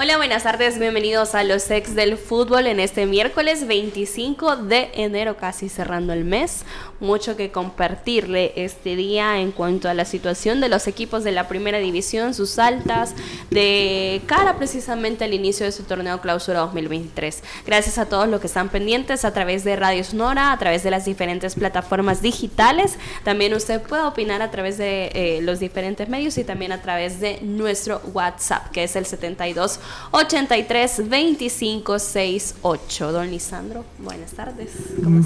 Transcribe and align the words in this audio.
Hola, 0.00 0.16
buenas 0.16 0.44
tardes, 0.44 0.78
bienvenidos 0.78 1.34
a 1.34 1.42
los 1.42 1.68
ex 1.72 1.96
del 1.96 2.18
fútbol 2.18 2.68
en 2.68 2.78
este 2.78 3.04
miércoles 3.04 3.66
25 3.66 4.54
de 4.54 4.92
enero, 4.94 5.36
casi 5.36 5.68
cerrando 5.68 6.12
el 6.12 6.24
mes. 6.24 6.62
Mucho 7.00 7.36
que 7.36 7.50
compartirle 7.50 8.52
este 8.54 8.94
día 8.94 9.40
en 9.40 9.50
cuanto 9.50 9.88
a 9.88 9.94
la 9.94 10.04
situación 10.04 10.60
de 10.60 10.68
los 10.68 10.86
equipos 10.86 11.24
de 11.24 11.32
la 11.32 11.48
primera 11.48 11.78
división, 11.78 12.32
sus 12.32 12.60
altas, 12.60 13.16
de 13.50 14.22
cara 14.26 14.56
precisamente 14.56 15.24
al 15.24 15.34
inicio 15.34 15.66
de 15.66 15.72
su 15.72 15.82
torneo 15.82 16.20
clausura 16.20 16.60
2023. 16.60 17.42
Gracias 17.66 17.98
a 17.98 18.06
todos 18.06 18.28
los 18.28 18.40
que 18.40 18.46
están 18.46 18.68
pendientes 18.68 19.24
a 19.24 19.34
través 19.34 19.64
de 19.64 19.74
Radio 19.74 20.04
Sonora, 20.04 20.52
a 20.52 20.58
través 20.60 20.84
de 20.84 20.92
las 20.92 21.06
diferentes 21.06 21.56
plataformas 21.56 22.22
digitales. 22.22 22.96
También 23.24 23.52
usted 23.52 23.82
puede 23.82 24.04
opinar 24.04 24.42
a 24.42 24.52
través 24.52 24.78
de 24.78 25.10
eh, 25.12 25.40
los 25.42 25.58
diferentes 25.58 26.08
medios 26.08 26.38
y 26.38 26.44
también 26.44 26.70
a 26.70 26.82
través 26.82 27.18
de 27.18 27.40
nuestro 27.42 28.00
WhatsApp, 28.12 28.70
que 28.70 28.84
es 28.84 28.94
el 28.94 29.04
72 29.04 29.80
83 30.10 31.08
25 31.08 31.98
68. 31.98 33.12
Don 33.12 33.30
Lisandro, 33.30 33.84
buenas 33.98 34.32
tardes. 34.32 34.70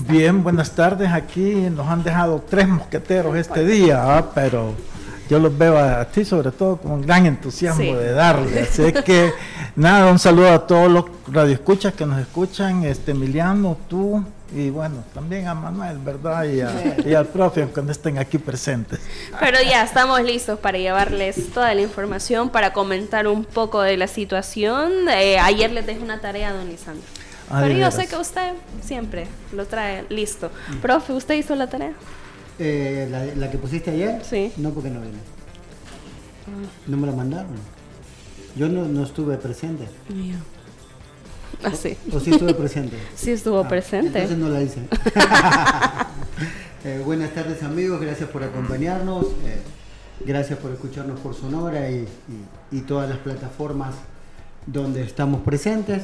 Bien, 0.08 0.42
buenas 0.42 0.72
tardes. 0.72 1.10
Aquí 1.10 1.54
nos 1.70 1.86
han 1.88 2.02
dejado 2.02 2.42
tres 2.48 2.68
mosqueteros 2.68 3.36
este 3.36 3.64
día, 3.64 4.16
¿ah? 4.16 4.30
pero 4.34 4.74
yo 5.28 5.38
los 5.38 5.56
veo 5.56 5.78
a 5.78 6.04
ti 6.04 6.24
sobre 6.24 6.50
todo 6.50 6.76
con 6.76 7.02
gran 7.02 7.26
entusiasmo 7.26 7.96
de 7.96 8.12
darle. 8.12 8.60
Así 8.60 8.92
que 9.04 9.32
nada, 9.76 10.10
un 10.10 10.18
saludo 10.18 10.50
a 10.50 10.66
todos 10.66 10.90
los 10.90 11.04
radioescuchas 11.28 11.94
que 11.94 12.04
nos 12.04 12.20
escuchan, 12.20 12.84
este 12.84 13.12
Emiliano, 13.12 13.76
tú, 13.88 14.24
y 14.54 14.70
bueno, 14.70 15.02
también 15.14 15.48
a 15.48 15.54
Manuel, 15.54 15.98
¿verdad? 15.98 16.44
Y, 16.44 17.14
al 17.14 17.26
profe 17.26 17.66
cuando 17.66 17.92
estén 17.92 18.18
aquí 18.18 18.38
presentes. 18.38 19.00
Pero 19.40 19.58
ya 19.62 19.82
estamos 19.82 20.22
listos 20.22 20.58
para 20.58 20.78
llevarles 20.78 21.52
toda 21.52 21.74
la 21.74 21.80
información, 21.80 22.50
para 22.50 22.72
comentar 22.72 23.26
un 23.26 23.44
poco 23.44 23.80
de 23.80 23.96
la 23.96 24.06
situación. 24.06 25.08
Eh, 25.08 25.38
ayer 25.38 25.70
les 25.70 25.86
dejé 25.86 26.00
una 26.00 26.20
tarea 26.20 26.52
don 26.52 26.68
Lisandro. 26.68 27.04
Ah, 27.50 27.60
Pero 27.62 27.78
yo 27.78 27.90
sé 27.90 28.06
que 28.06 28.16
usted 28.16 28.52
siempre 28.82 29.26
lo 29.52 29.66
trae 29.66 30.04
listo. 30.08 30.50
Mm. 30.68 30.76
Profe, 30.78 31.12
¿usted 31.12 31.34
hizo 31.34 31.54
la 31.54 31.68
tarea? 31.68 31.92
Eh, 32.58 33.34
la, 33.36 33.50
que 33.50 33.58
pusiste 33.58 33.90
ayer? 33.90 34.22
Sí. 34.24 34.52
No, 34.56 34.70
porque 34.70 34.90
no 34.90 35.00
vine. 35.00 35.18
No 36.86 36.96
me 36.96 37.06
la 37.06 37.12
mandaron. 37.12 37.56
Yo 38.56 38.68
no, 38.68 39.02
estuve 39.02 39.36
presente. 39.36 39.88
Así. 41.62 41.96
¿O, 42.12 42.20
sí 42.20 42.30
estuve 42.30 42.54
presente? 42.54 42.96
sí 43.14 43.30
estuvo 43.30 43.60
ah, 43.60 43.68
presente. 43.68 44.18
Entonces 44.18 44.38
no 44.38 44.48
la 44.48 44.62
hice. 44.62 44.80
Eh, 46.84 47.00
buenas 47.04 47.30
tardes 47.30 47.62
amigos, 47.62 48.00
gracias 48.00 48.28
por 48.28 48.42
acompañarnos. 48.42 49.26
Eh, 49.26 49.60
gracias 50.26 50.58
por 50.58 50.72
escucharnos 50.72 51.20
por 51.20 51.32
Sonora 51.32 51.88
y, 51.88 52.08
todas 52.88 53.08
las 53.08 53.18
plataformas 53.18 53.94
donde 54.66 55.02
estamos 55.02 55.42
presentes. 55.42 56.02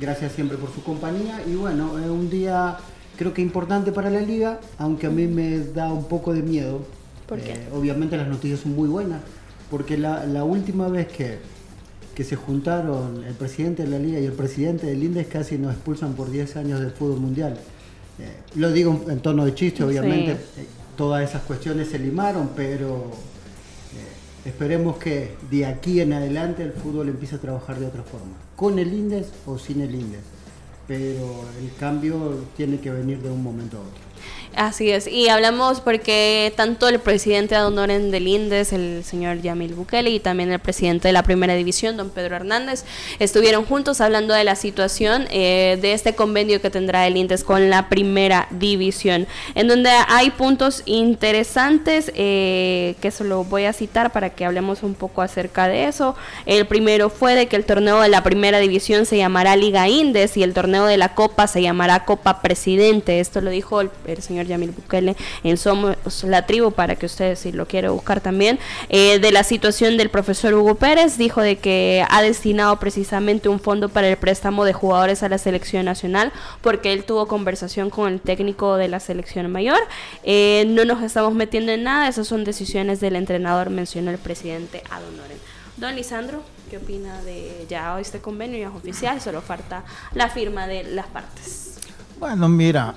Gracias 0.00 0.30
siempre 0.30 0.56
por 0.56 0.72
su 0.72 0.84
compañía. 0.84 1.42
Y 1.44 1.56
bueno, 1.56 1.98
es 1.98 2.06
un 2.06 2.30
día 2.30 2.78
creo 3.16 3.34
que 3.34 3.42
importante 3.42 3.90
para 3.90 4.08
la 4.08 4.20
liga, 4.20 4.60
aunque 4.78 5.08
a 5.08 5.10
mí 5.10 5.26
me 5.26 5.58
da 5.58 5.92
un 5.92 6.04
poco 6.04 6.32
de 6.32 6.42
miedo. 6.42 6.86
¿Por 7.26 7.40
qué? 7.40 7.54
Eh, 7.54 7.68
obviamente 7.72 8.16
las 8.16 8.28
noticias 8.28 8.60
son 8.60 8.76
muy 8.76 8.88
buenas, 8.88 9.20
porque 9.68 9.98
la, 9.98 10.26
la 10.26 10.44
última 10.44 10.86
vez 10.86 11.08
que 11.08 11.38
que 12.14 12.24
se 12.24 12.36
juntaron 12.36 13.24
el 13.24 13.34
presidente 13.34 13.82
de 13.82 13.90
la 13.90 13.98
liga 13.98 14.20
y 14.20 14.24
el 14.24 14.32
presidente 14.32 14.86
del 14.86 15.02
INDES 15.02 15.26
casi 15.26 15.58
nos 15.58 15.72
expulsan 15.74 16.14
por 16.14 16.30
10 16.30 16.56
años 16.56 16.80
del 16.80 16.92
fútbol 16.92 17.20
mundial. 17.20 17.58
Eh, 18.18 18.32
lo 18.54 18.72
digo 18.72 19.04
en 19.08 19.18
tono 19.20 19.44
de 19.44 19.54
chiste, 19.54 19.82
obviamente, 19.82 20.32
eh, 20.32 20.66
todas 20.96 21.28
esas 21.28 21.42
cuestiones 21.42 21.88
se 21.88 21.98
limaron, 21.98 22.50
pero 22.54 23.10
eh, 23.92 24.48
esperemos 24.48 24.96
que 24.98 25.34
de 25.50 25.66
aquí 25.66 26.00
en 26.00 26.12
adelante 26.12 26.62
el 26.62 26.72
fútbol 26.72 27.08
empiece 27.08 27.34
a 27.34 27.40
trabajar 27.40 27.80
de 27.80 27.86
otra 27.86 28.04
forma, 28.04 28.36
con 28.54 28.78
el 28.78 28.94
INDES 28.94 29.32
o 29.46 29.58
sin 29.58 29.80
el 29.80 29.92
INDES, 29.92 30.22
pero 30.86 31.44
el 31.60 31.74
cambio 31.78 32.38
tiene 32.56 32.78
que 32.78 32.90
venir 32.90 33.20
de 33.20 33.30
un 33.30 33.42
momento 33.42 33.78
a 33.78 33.80
otro. 33.80 34.04
Así 34.56 34.90
es, 34.90 35.08
y 35.08 35.28
hablamos 35.28 35.80
porque 35.80 36.52
tanto 36.56 36.86
el 36.86 37.00
presidente 37.00 37.56
de 37.56 37.62
honoren 37.62 38.12
del 38.12 38.28
INDES, 38.28 38.72
el 38.72 39.02
señor 39.02 39.40
Yamil 39.42 39.74
Bukele, 39.74 40.10
y 40.10 40.20
también 40.20 40.52
el 40.52 40.60
presidente 40.60 41.08
de 41.08 41.12
la 41.12 41.24
primera 41.24 41.54
división, 41.54 41.96
don 41.96 42.10
Pedro 42.10 42.36
Hernández, 42.36 42.84
estuvieron 43.18 43.64
juntos 43.64 44.00
hablando 44.00 44.32
de 44.32 44.44
la 44.44 44.54
situación 44.54 45.26
eh, 45.30 45.76
de 45.82 45.92
este 45.92 46.14
convenio 46.14 46.60
que 46.60 46.70
tendrá 46.70 47.06
el 47.08 47.16
INDES 47.16 47.42
con 47.42 47.68
la 47.68 47.88
primera 47.88 48.46
división, 48.50 49.26
en 49.56 49.66
donde 49.66 49.90
hay 50.06 50.30
puntos 50.30 50.82
interesantes 50.86 52.12
eh, 52.14 52.94
que 53.00 53.10
se 53.10 53.24
lo 53.24 53.42
voy 53.42 53.64
a 53.64 53.72
citar 53.72 54.12
para 54.12 54.30
que 54.30 54.44
hablemos 54.44 54.84
un 54.84 54.94
poco 54.94 55.22
acerca 55.22 55.66
de 55.66 55.86
eso. 55.86 56.14
El 56.46 56.66
primero 56.66 57.10
fue 57.10 57.34
de 57.34 57.48
que 57.48 57.56
el 57.56 57.64
torneo 57.64 58.00
de 58.00 58.08
la 58.08 58.22
primera 58.22 58.58
división 58.58 59.04
se 59.04 59.16
llamará 59.16 59.56
Liga 59.56 59.88
INDES 59.88 60.36
y 60.36 60.44
el 60.44 60.54
torneo 60.54 60.86
de 60.86 60.96
la 60.96 61.14
Copa 61.16 61.48
se 61.48 61.60
llamará 61.60 62.04
Copa 62.04 62.40
Presidente. 62.40 63.18
Esto 63.18 63.40
lo 63.40 63.50
dijo 63.50 63.80
el 63.80 63.90
señor 64.20 64.43
Yamil 64.46 64.70
Bukele 64.70 65.16
en 65.42 65.56
Somos 65.56 65.96
la 66.24 66.46
Tribu, 66.46 66.72
para 66.72 66.96
que 66.96 67.06
ustedes 67.06 67.38
si 67.40 67.52
lo 67.52 67.66
quieren 67.66 67.92
buscar 67.92 68.20
también, 68.20 68.58
eh, 68.88 69.18
de 69.18 69.32
la 69.32 69.44
situación 69.44 69.96
del 69.96 70.10
profesor 70.10 70.54
Hugo 70.54 70.74
Pérez, 70.76 71.16
dijo 71.18 71.40
de 71.40 71.56
que 71.56 72.04
ha 72.08 72.22
destinado 72.22 72.78
precisamente 72.78 73.48
un 73.48 73.60
fondo 73.60 73.88
para 73.88 74.08
el 74.08 74.16
préstamo 74.16 74.64
de 74.64 74.72
jugadores 74.72 75.22
a 75.22 75.28
la 75.28 75.38
selección 75.38 75.84
nacional, 75.84 76.32
porque 76.60 76.92
él 76.92 77.04
tuvo 77.04 77.26
conversación 77.26 77.90
con 77.90 78.12
el 78.12 78.20
técnico 78.20 78.76
de 78.76 78.88
la 78.88 79.00
selección 79.00 79.50
mayor. 79.50 79.78
Eh, 80.22 80.64
no 80.68 80.84
nos 80.84 81.02
estamos 81.02 81.34
metiendo 81.34 81.72
en 81.72 81.82
nada, 81.82 82.08
esas 82.08 82.26
son 82.26 82.44
decisiones 82.44 83.00
del 83.00 83.16
entrenador, 83.16 83.70
mencionó 83.70 84.10
el 84.10 84.18
presidente 84.18 84.82
Adonoren. 84.90 85.38
Don 85.76 85.96
Lisandro, 85.96 86.42
¿qué 86.70 86.76
opina 86.76 87.20
de 87.22 87.66
ya 87.68 87.98
este 88.00 88.20
convenio? 88.20 88.58
Ya 88.58 88.68
es 88.68 88.74
oficial, 88.74 89.20
solo 89.20 89.42
falta 89.42 89.84
la 90.12 90.28
firma 90.28 90.68
de 90.68 90.84
las 90.84 91.06
partes. 91.06 91.63
Bueno, 92.24 92.48
mira, 92.48 92.94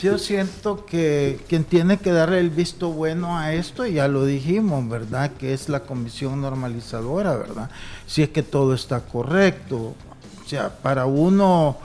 yo 0.00 0.16
siento 0.16 0.86
que 0.86 1.40
quien 1.48 1.64
tiene 1.64 1.98
que 1.98 2.12
darle 2.12 2.38
el 2.38 2.50
visto 2.50 2.92
bueno 2.92 3.36
a 3.36 3.52
esto, 3.52 3.84
ya 3.84 4.06
lo 4.06 4.24
dijimos, 4.24 4.88
¿verdad? 4.88 5.32
Que 5.32 5.52
es 5.52 5.68
la 5.68 5.80
comisión 5.80 6.40
normalizadora, 6.40 7.34
¿verdad? 7.34 7.68
Si 8.06 8.22
es 8.22 8.28
que 8.28 8.44
todo 8.44 8.72
está 8.72 9.00
correcto. 9.00 9.76
O 9.76 10.48
sea, 10.48 10.68
para 10.68 11.06
uno 11.06 11.78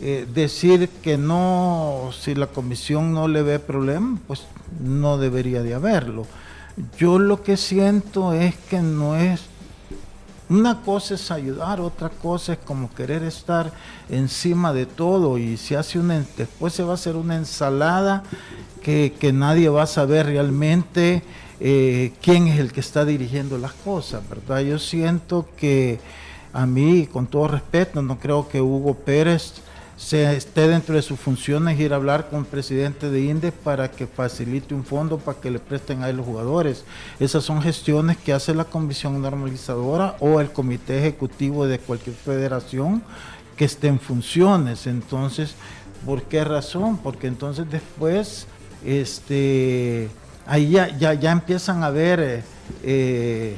eh, 0.00 0.26
decir 0.32 0.88
que 1.02 1.18
no, 1.18 2.08
si 2.18 2.34
la 2.34 2.46
comisión 2.46 3.12
no 3.12 3.28
le 3.28 3.42
ve 3.42 3.58
problema, 3.58 4.18
pues 4.26 4.44
no 4.82 5.18
debería 5.18 5.62
de 5.62 5.74
haberlo. 5.74 6.26
Yo 6.96 7.18
lo 7.18 7.42
que 7.42 7.58
siento 7.58 8.32
es 8.32 8.56
que 8.56 8.80
no 8.80 9.14
es 9.14 9.42
una 10.50 10.82
cosa 10.82 11.14
es 11.14 11.30
ayudar, 11.30 11.80
otra 11.80 12.08
cosa 12.10 12.54
es 12.54 12.58
como 12.58 12.92
querer 12.92 13.22
estar 13.22 13.72
encima 14.08 14.72
de 14.72 14.84
todo 14.84 15.38
y 15.38 15.56
se 15.56 15.76
hace 15.76 16.00
una, 16.00 16.24
después 16.36 16.74
se 16.74 16.82
va 16.82 16.90
a 16.90 16.94
hacer 16.94 17.14
una 17.14 17.36
ensalada 17.36 18.24
que, 18.82 19.14
nadie 19.32 19.68
va 19.68 19.84
a 19.84 19.86
saber 19.86 20.26
realmente 20.26 21.22
eh, 21.60 22.12
quién 22.20 22.48
es 22.48 22.58
el 22.58 22.72
que 22.72 22.80
está 22.80 23.04
dirigiendo 23.04 23.58
las 23.58 23.72
cosas, 23.72 24.28
¿verdad? 24.28 24.60
Yo 24.60 24.80
siento 24.80 25.48
que 25.56 26.00
a 26.52 26.66
mí, 26.66 27.06
con 27.06 27.28
todo 27.28 27.46
respeto, 27.46 28.02
no 28.02 28.18
creo 28.18 28.48
que 28.48 28.60
Hugo 28.60 28.94
Pérez 28.94 29.52
se 30.00 30.34
esté 30.34 30.66
dentro 30.66 30.94
de 30.94 31.02
sus 31.02 31.20
funciones 31.20 31.78
ir 31.78 31.92
a 31.92 31.96
hablar 31.96 32.30
con 32.30 32.40
el 32.40 32.46
presidente 32.46 33.10
de 33.10 33.20
INDE 33.20 33.52
para 33.52 33.90
que 33.90 34.06
facilite 34.06 34.74
un 34.74 34.82
fondo 34.82 35.18
para 35.18 35.38
que 35.38 35.50
le 35.50 35.58
presten 35.58 36.02
a 36.02 36.10
los 36.10 36.24
jugadores. 36.24 36.84
Esas 37.20 37.44
son 37.44 37.60
gestiones 37.60 38.16
que 38.16 38.32
hace 38.32 38.54
la 38.54 38.64
comisión 38.64 39.20
normalizadora 39.20 40.16
o 40.18 40.40
el 40.40 40.52
comité 40.52 40.98
ejecutivo 40.98 41.66
de 41.66 41.78
cualquier 41.78 42.16
federación 42.16 43.02
que 43.58 43.66
esté 43.66 43.88
en 43.88 44.00
funciones. 44.00 44.86
Entonces, 44.86 45.54
¿por 46.06 46.22
qué 46.22 46.44
razón? 46.44 46.96
Porque 46.96 47.26
entonces 47.26 47.70
después, 47.70 48.46
este, 48.86 50.08
ahí 50.46 50.70
ya, 50.70 50.88
ya, 50.96 51.30
empiezan 51.30 51.82
a 51.82 51.88
haber 51.88 52.20
eh, 52.20 52.42
eh, 52.82 53.56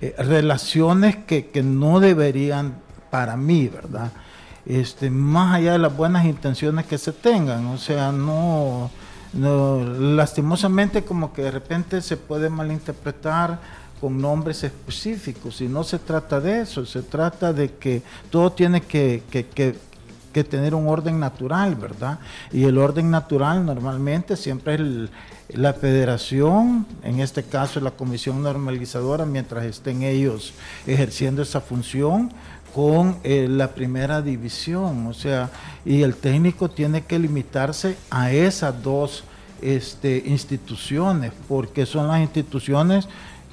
eh, 0.00 0.14
relaciones 0.16 1.16
que, 1.16 1.48
que 1.48 1.62
no 1.62 2.00
deberían 2.00 2.76
para 3.10 3.36
mí, 3.36 3.68
¿verdad? 3.68 4.10
Este, 4.66 5.10
más 5.10 5.54
allá 5.54 5.72
de 5.72 5.78
las 5.78 5.96
buenas 5.96 6.24
intenciones 6.24 6.86
que 6.86 6.98
se 6.98 7.12
tengan. 7.12 7.66
O 7.66 7.78
sea, 7.78 8.12
no, 8.12 8.90
lastimosamente 9.32 11.04
como 11.04 11.32
que 11.32 11.42
de 11.42 11.50
repente 11.50 12.02
se 12.02 12.16
puede 12.16 12.50
malinterpretar 12.50 13.58
con 14.00 14.20
nombres 14.20 14.62
específicos 14.62 15.60
y 15.60 15.68
no 15.68 15.82
se 15.82 15.98
trata 15.98 16.40
de 16.40 16.60
eso, 16.60 16.84
se 16.84 17.02
trata 17.02 17.52
de 17.52 17.72
que 17.74 18.02
todo 18.30 18.52
tiene 18.52 18.82
que, 18.82 19.22
que 20.36 20.44
tener 20.44 20.74
un 20.74 20.86
orden 20.86 21.18
natural, 21.18 21.76
¿verdad? 21.76 22.18
Y 22.52 22.64
el 22.64 22.76
orden 22.76 23.10
natural 23.10 23.64
normalmente 23.64 24.36
siempre 24.36 24.74
es 24.74 25.10
la 25.48 25.72
federación, 25.72 26.86
en 27.02 27.20
este 27.20 27.42
caso 27.42 27.80
la 27.80 27.92
comisión 27.92 28.42
normalizadora, 28.42 29.24
mientras 29.24 29.64
estén 29.64 30.02
ellos 30.02 30.52
ejerciendo 30.86 31.40
esa 31.40 31.62
función, 31.62 32.32
con 32.76 33.16
eh, 33.24 33.46
la 33.48 33.68
primera 33.68 34.20
división, 34.20 35.06
o 35.06 35.14
sea, 35.14 35.48
y 35.82 36.02
el 36.02 36.14
técnico 36.14 36.68
tiene 36.68 37.06
que 37.06 37.18
limitarse 37.18 37.96
a 38.10 38.32
esas 38.32 38.82
dos 38.82 39.24
este, 39.62 40.22
instituciones, 40.26 41.32
porque 41.48 41.86
son 41.86 42.06
las 42.06 42.20
instituciones 42.20 43.08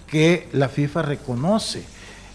que 0.07 0.49
la 0.51 0.67
FIFA 0.67 1.03
reconoce. 1.03 1.85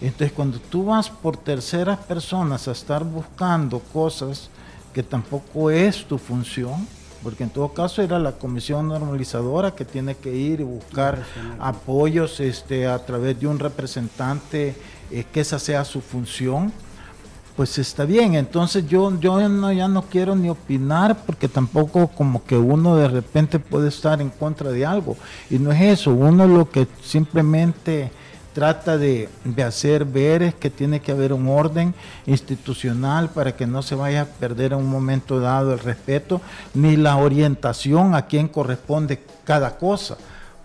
Entonces, 0.00 0.32
cuando 0.32 0.60
tú 0.60 0.86
vas 0.86 1.10
por 1.10 1.36
terceras 1.36 1.98
personas 1.98 2.66
a 2.68 2.72
estar 2.72 3.04
buscando 3.04 3.80
cosas 3.80 4.48
que 4.94 5.02
tampoco 5.02 5.70
es 5.70 6.06
tu 6.06 6.16
función, 6.16 6.86
porque 7.22 7.44
en 7.44 7.50
todo 7.50 7.68
caso 7.74 8.00
era 8.00 8.18
la 8.18 8.32
comisión 8.32 8.88
normalizadora 8.88 9.74
que 9.74 9.84
tiene 9.84 10.14
que 10.14 10.34
ir 10.34 10.60
y 10.60 10.64
buscar 10.64 11.22
apoyos 11.60 12.40
este, 12.40 12.86
a 12.86 13.04
través 13.04 13.38
de 13.38 13.46
un 13.46 13.58
representante, 13.58 14.74
eh, 15.10 15.24
que 15.32 15.40
esa 15.40 15.58
sea 15.58 15.84
su 15.84 16.00
función, 16.00 16.72
pues 17.56 17.76
está 17.78 18.04
bien. 18.04 18.34
Entonces 18.34 18.86
yo, 18.86 19.18
yo 19.20 19.40
ya 19.72 19.88
no 19.88 20.02
quiero 20.02 20.36
ni 20.36 20.48
opinar 20.48 21.24
porque 21.26 21.48
tampoco 21.48 22.08
como 22.08 22.44
que 22.44 22.56
uno 22.56 22.96
de 22.96 23.08
repente 23.08 23.58
puede 23.58 23.88
estar 23.88 24.20
en 24.20 24.30
contra 24.30 24.70
de 24.70 24.86
algo. 24.86 25.16
Y 25.50 25.58
no 25.58 25.72
es 25.72 25.80
eso, 25.80 26.12
uno 26.12 26.46
lo 26.46 26.70
que 26.70 26.86
simplemente 27.02 28.12
trata 28.52 28.98
de, 28.98 29.28
hacer 29.64 30.04
ver 30.04 30.42
es 30.42 30.54
que 30.54 30.68
tiene 30.68 31.00
que 31.00 31.12
haber 31.12 31.32
un 31.32 31.48
orden 31.48 31.94
institucional 32.26 33.28
para 33.30 33.54
que 33.54 33.66
no 33.66 33.82
se 33.82 33.94
vaya 33.94 34.22
a 34.22 34.24
perder 34.24 34.72
en 34.72 34.78
un 34.78 34.88
momento 34.88 35.38
dado 35.38 35.72
el 35.72 35.78
respeto 35.78 36.40
ni 36.74 36.96
la 36.96 37.16
orientación 37.16 38.14
a 38.14 38.26
quién 38.26 38.48
corresponde 38.48 39.22
cada 39.44 39.76
cosa 39.76 40.16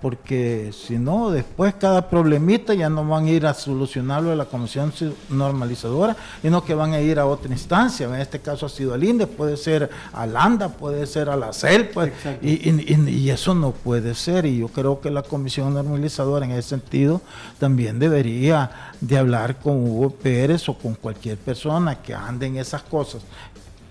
porque 0.04 0.74
si 0.74 0.98
no, 0.98 1.32
después 1.32 1.76
cada 1.76 2.10
problemita 2.10 2.74
ya 2.74 2.90
no 2.90 3.08
van 3.08 3.24
a 3.24 3.30
ir 3.30 3.46
a 3.46 3.54
solucionarlo 3.54 4.34
a 4.34 4.36
la 4.36 4.44
comisión 4.44 4.92
normalizadora, 5.30 6.18
sino 6.42 6.62
que 6.66 6.76
van 6.76 6.92
a 6.92 7.00
ir 7.00 7.20
a 7.20 7.26
otra 7.26 7.50
instancia. 7.50 8.08
En 8.08 8.16
este 8.16 8.40
caso 8.40 8.66
ha 8.66 8.70
sido 8.70 8.94
al 8.94 9.02
INDE, 9.02 9.28
puede 9.28 9.56
ser 9.56 9.90
a 10.12 10.26
Landa, 10.26 10.68
puede 10.68 11.08
ser 11.08 11.30
a 11.30 11.38
la 11.38 11.54
CEL, 11.54 11.88
pues, 11.88 12.12
y, 12.42 13.30
eso 13.30 13.56
no 13.56 13.72
puede 13.72 14.14
ser. 14.14 14.46
Y 14.46 14.58
yo 14.58 14.68
creo 14.68 15.00
que 15.00 15.10
la 15.10 15.22
comisión 15.24 15.74
normalizadora 15.74 16.46
en 16.46 16.52
ese 16.52 16.68
sentido 16.68 17.22
también 17.58 17.98
debería 17.98 18.92
de 19.00 19.18
hablar 19.18 19.60
con 19.60 19.90
Hugo 19.90 20.10
Pérez 20.10 20.68
o 20.68 20.78
con 20.78 20.96
cualquier 20.96 21.38
persona 21.38 22.02
que 22.02 22.14
ande 22.14 22.48
en 22.48 22.58
esas 22.58 22.84
cosas, 22.84 23.22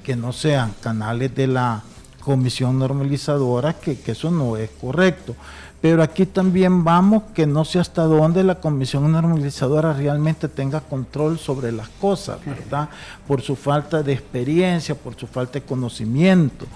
que 0.04 0.14
no 0.14 0.34
sean 0.34 0.74
canales 0.82 1.34
de 1.34 1.46
la 1.46 1.82
comisión 2.22 2.78
normalizadora, 2.78 3.72
que, 3.72 3.98
que 3.98 4.12
eso 4.12 4.30
no 4.30 4.58
es 4.58 4.68
correcto. 4.72 5.34
Pero 5.82 6.00
aquí 6.00 6.26
también 6.26 6.84
vamos 6.84 7.24
que 7.34 7.44
no 7.44 7.64
sé 7.64 7.80
hasta 7.80 8.04
dónde 8.04 8.44
la 8.44 8.60
comisión 8.60 9.10
normalizadora 9.10 9.92
realmente 9.92 10.48
tenga 10.48 10.80
control 10.80 11.40
sobre 11.40 11.72
las 11.72 11.88
cosas, 11.88 12.38
¿verdad? 12.46 12.88
Por 13.26 13.42
su 13.42 13.56
falta 13.56 14.00
de 14.00 14.12
experiencia, 14.12 14.94
por 14.94 15.16
su 15.16 15.26
falta 15.26 15.54
de 15.54 15.62
conocimiento. 15.62 16.66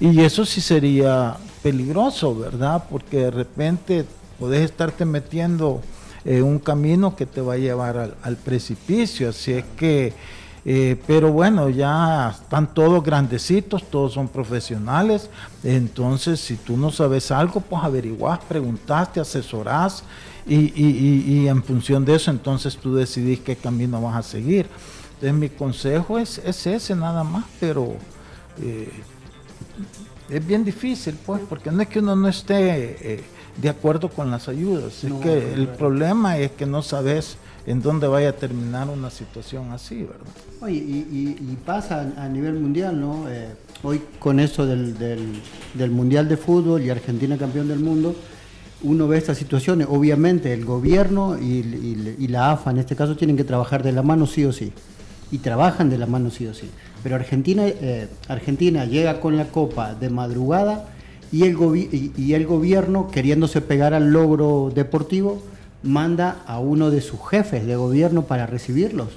Y 0.00 0.20
eso 0.20 0.44
sí 0.44 0.60
sería 0.60 1.36
peligroso, 1.62 2.34
¿verdad? 2.36 2.82
Porque 2.90 3.18
de 3.18 3.30
repente 3.30 4.04
podés 4.40 4.62
estarte 4.62 5.04
metiendo 5.04 5.80
en 6.24 6.42
un 6.42 6.58
camino 6.58 7.14
que 7.14 7.26
te 7.26 7.40
va 7.40 7.54
a 7.54 7.58
llevar 7.58 7.96
al, 7.96 8.16
al 8.22 8.36
precipicio. 8.36 9.28
Así 9.28 9.52
es 9.52 9.64
que 9.76 10.12
eh, 10.70 11.00
pero 11.06 11.32
bueno, 11.32 11.70
ya 11.70 12.28
están 12.28 12.74
todos 12.74 13.02
grandecitos, 13.02 13.84
todos 13.84 14.12
son 14.12 14.28
profesionales. 14.28 15.30
Entonces, 15.64 16.40
si 16.40 16.56
tú 16.56 16.76
no 16.76 16.90
sabes 16.90 17.30
algo, 17.30 17.62
pues 17.62 17.82
averiguás, 17.82 18.40
preguntaste, 18.46 19.18
asesorás 19.18 20.04
y, 20.46 21.46
en 21.46 21.62
función 21.62 22.04
de 22.04 22.16
eso, 22.16 22.30
entonces 22.30 22.76
tú 22.76 22.94
decidís 22.94 23.40
qué 23.40 23.56
camino 23.56 24.02
vas 24.02 24.16
a 24.16 24.22
seguir. 24.22 24.66
Entonces, 25.14 25.32
mi 25.32 25.48
consejo 25.48 26.18
es, 26.18 26.36
ese 26.36 26.94
nada 26.94 27.24
más, 27.24 27.46
pero 27.58 27.94
eh, 28.60 28.92
es 30.28 30.46
bien 30.46 30.66
difícil, 30.66 31.16
pues, 31.24 31.40
porque 31.48 31.70
no 31.70 31.80
es 31.80 31.88
que 31.88 32.00
uno 32.00 32.14
no 32.14 32.28
esté 32.28 33.14
eh, 33.14 33.24
de 33.56 33.70
acuerdo 33.70 34.10
con 34.10 34.30
las 34.30 34.48
ayudas, 34.48 35.02
es 35.02 35.14
que 35.14 35.54
el 35.54 35.66
problema 35.66 36.36
es 36.36 36.50
que 36.50 36.66
no 36.66 36.82
sabes 36.82 37.38
en 37.68 37.82
dónde 37.82 38.06
vaya 38.06 38.30
a 38.30 38.32
terminar 38.32 38.88
una 38.88 39.10
situación 39.10 39.72
así, 39.72 39.96
¿verdad? 39.96 40.26
Oye, 40.62 40.76
y, 40.76 41.58
pasa 41.66 42.10
a 42.16 42.26
nivel 42.26 42.54
mundial, 42.54 42.98
¿no? 42.98 43.28
Eh, 43.28 43.48
hoy 43.82 44.00
con 44.18 44.40
eso 44.40 44.64
del, 44.64 44.96
del, 44.96 45.90
Mundial 45.90 46.28
de 46.28 46.38
Fútbol 46.38 46.82
y 46.82 46.88
Argentina 46.88 47.36
campeón 47.36 47.68
del 47.68 47.80
mundo, 47.80 48.16
uno 48.82 49.06
ve 49.06 49.18
estas 49.18 49.36
situaciones. 49.36 49.86
Obviamente 49.90 50.54
el 50.54 50.64
gobierno 50.64 51.38
y, 51.38 52.26
la 52.28 52.52
AFA 52.52 52.70
en 52.70 52.78
este 52.78 52.96
caso 52.96 53.16
tienen 53.16 53.36
que 53.36 53.44
trabajar 53.44 53.82
de 53.82 53.92
la 53.92 54.02
mano 54.02 54.26
sí 54.26 54.46
o 54.46 54.52
sí. 54.52 54.72
Y 55.30 55.38
trabajan 55.38 55.90
de 55.90 55.98
la 55.98 56.06
mano 56.06 56.30
sí 56.30 56.46
o 56.46 56.54
sí. 56.54 56.70
Pero 57.02 57.16
Argentina, 57.16 57.64
eh, 57.66 58.08
Argentina 58.28 58.86
llega 58.86 59.20
con 59.20 59.36
la 59.36 59.48
copa 59.48 59.94
de 59.94 60.08
madrugada 60.08 60.88
y 61.30 61.42
el, 61.42 61.58
y 62.16 62.32
el 62.32 62.46
gobierno 62.46 63.08
queriéndose 63.08 63.60
pegar 63.60 63.92
al 63.92 64.10
logro 64.10 64.72
deportivo 64.74 65.42
manda 65.82 66.42
a 66.46 66.58
uno 66.58 66.90
de 66.90 67.00
sus 67.00 67.20
jefes 67.28 67.66
de 67.66 67.76
gobierno 67.76 68.22
para 68.22 68.46
recibirlos. 68.46 69.08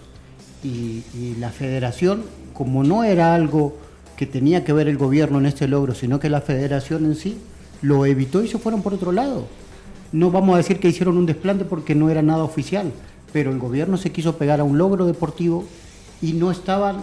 Y, 0.64 1.04
la 1.40 1.50
federación, 1.50 2.24
como 2.54 2.84
no 2.84 3.04
era 3.04 3.34
algo 3.34 3.78
que 4.16 4.28
tenía 4.28 4.64
que 4.64 4.74
ver 4.74 4.88
el 4.88 4.98
gobierno 4.98 5.40
en 5.40 5.48
este 5.48 5.68
logro, 5.68 5.96
sino 5.96 6.20
que 6.20 6.30
la 6.30 6.42
federación 6.42 7.06
en 7.06 7.16
sí, 7.16 7.38
lo 7.82 8.06
evitó 8.06 8.44
y 8.44 8.48
se 8.48 8.60
fueron 8.60 8.84
por 8.84 8.94
otro 8.94 9.12
lado. 9.12 9.48
No 10.12 10.30
vamos 10.30 10.54
a 10.54 10.58
decir 10.58 10.80
que 10.80 10.90
hicieron 10.90 11.18
un 11.18 11.26
desplante 11.26 11.66
porque 11.66 11.96
no 11.96 12.12
era 12.12 12.22
nada 12.22 12.44
oficial, 12.44 12.92
pero 13.34 13.52
el 13.52 13.58
gobierno 13.58 13.98
se 13.98 14.12
quiso 14.12 14.38
pegar 14.38 14.60
a 14.60 14.64
un 14.64 14.78
logro 14.78 15.08
deportivo 15.08 15.66
y 16.22 16.34
no 16.34 16.52
estaban, 16.52 16.98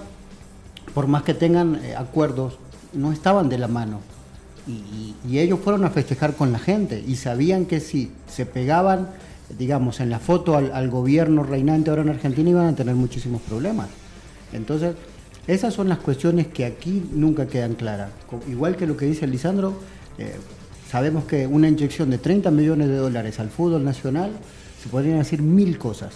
por 0.95 1.09
más 1.09 1.25
que 1.25 1.35
tengan 1.35 1.81
eh, 1.83 1.97
acuerdos, 1.97 2.59
no 2.93 3.11
estaban 3.11 3.49
de 3.49 3.59
la 3.59 3.67
mano. 3.67 4.01
Y, 4.69 5.15
y 5.29 5.39
ellos 5.41 5.59
fueron 5.65 5.85
a 5.85 5.91
festejar 5.91 6.37
con 6.37 6.53
la 6.53 6.59
gente 6.59 7.03
y 7.05 7.17
sabían 7.17 7.65
que 7.65 7.81
si 7.81 8.13
se 8.29 8.47
pegaban 8.47 9.09
digamos, 9.57 10.01
en 10.01 10.11
la 10.11 10.19
foto 10.19 10.57
al, 10.57 10.91
gobierno 10.91 11.43
reinante 11.43 11.91
ahora 11.91 12.03
en 12.03 12.11
Argentina 12.11 12.51
iban 12.51 12.67
a 12.67 12.75
tener 12.75 12.95
muchísimos 12.95 13.41
problemas. 13.43 13.89
Entonces, 14.53 14.95
esas 15.47 15.73
son 15.73 15.89
las 15.89 15.99
cuestiones 15.99 16.49
que 16.49 16.65
aquí 16.65 17.09
nunca 17.13 17.47
quedan 17.47 17.75
claras. 17.75 18.11
Igual 18.49 18.77
que 18.77 18.87
lo 18.87 18.97
que 18.97 19.07
dice 19.07 19.27
Lisandro, 19.27 19.75
eh, 20.19 20.37
sabemos 20.91 21.25
que 21.25 21.47
una 21.47 21.69
inyección 21.69 22.11
de 22.11 22.19
30 22.19 22.51
millones 22.51 22.89
de 22.89 22.97
dólares 22.97 23.41
al 23.41 23.49
fútbol 23.49 23.85
nacional 23.85 24.33
se 24.83 24.89
podrían 24.89 25.19
decir 25.19 25.43
mil 25.43 25.79
cosas, 25.79 26.15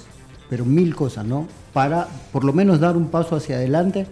pero 0.51 0.65
mil 0.65 0.95
cosas, 0.95 1.25
¿no? 1.25 1.49
Para 1.73 2.09
por 2.33 2.45
lo 2.45 2.53
menos 2.53 2.81
dar 2.81 2.97
un 2.97 3.09
paso 3.09 3.37
hacia 3.37 3.57
adelante 3.57 4.07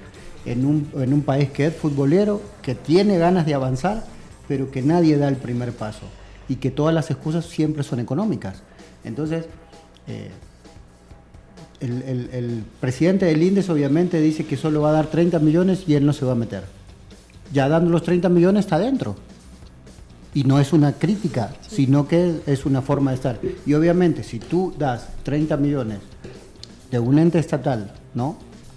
en 0.47 0.65
un, 0.65 0.89
en 0.97 1.13
un 1.13 1.23
país 1.23 1.51
que 1.51 1.67
es 1.67 1.75
futbolero, 1.75 2.41
que 2.63 2.75
tiene 2.75 3.19
ganas 3.19 3.45
de 3.45 3.55
avanzar, 3.55 4.05
pero 4.49 4.71
que 4.71 4.83
nadie 4.83 5.19
da 5.19 5.29
el 5.29 5.37
primer 5.37 5.73
paso 5.73 6.07
y 6.49 6.57
que 6.57 6.71
todas 6.71 6.95
las 6.95 7.11
excusas 7.11 7.47
siempre 7.47 7.85
son 7.85 8.01
económicas. 8.01 8.63
Entonces, 9.05 9.47
eh, 10.07 10.31
el, 11.81 12.65
presidente 12.81 13.27
del 13.27 13.43
INDES 13.43 13.71
obviamente 13.71 14.21
dice 14.21 14.45
que 14.45 14.57
solo 14.57 14.83
va 14.83 14.91
a 14.91 14.93
dar 14.93 15.07
30 15.07 15.39
millones 15.39 15.85
y 15.87 15.95
él 15.95 16.05
no 16.05 16.13
se 16.13 16.25
va 16.25 16.33
a 16.33 16.37
meter. 16.37 16.65
Ya 17.53 17.69
dando 17.69 17.91
los 17.91 18.03
30 18.03 18.29
millones 18.29 18.67
está 18.67 18.79
dentro. 18.79 19.17
Y 20.33 20.45
no 20.45 20.61
es 20.61 20.73
una 20.73 20.93
crítica, 20.93 21.53
sino 21.69 22.07
que 22.07 22.41
es 22.47 22.65
una 22.65 22.83
forma 22.83 23.11
de 23.11 23.17
estar. 23.17 23.41
Y 23.67 23.75
obviamente, 23.75 24.23
si 24.23 24.39
tú 24.39 24.73
das 24.79 25.09
30 25.25 25.57
millones 25.57 25.99
de 26.91 26.99
un 26.99 27.19
ente 27.19 27.39
estatal, 27.39 27.93
¿no? 28.15 28.37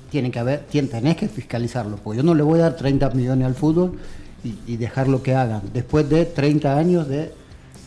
Tiene 0.10 0.32
que 0.32 0.39
haber, 0.39 0.62
tenés 0.62 1.18
que 1.18 1.27
fiscalizarlo, 1.27 1.98
porque 1.98 2.18
yo 2.18 2.24
no 2.24 2.34
le 2.34 2.44
voy 2.44 2.60
a 2.60 2.63
dar 2.63 2.75
30 2.75 3.12
millones 3.12 3.48
al 3.48 3.56
fútbol 3.56 3.98
y, 4.44 4.56
y 4.72 4.77
dejar 4.77 5.08
lo 5.08 5.22
que 5.22 5.36
hagan, 5.36 5.62
después 5.74 6.08
de 6.10 6.25
30 6.25 6.77
años 6.77 7.08
de 7.08 7.32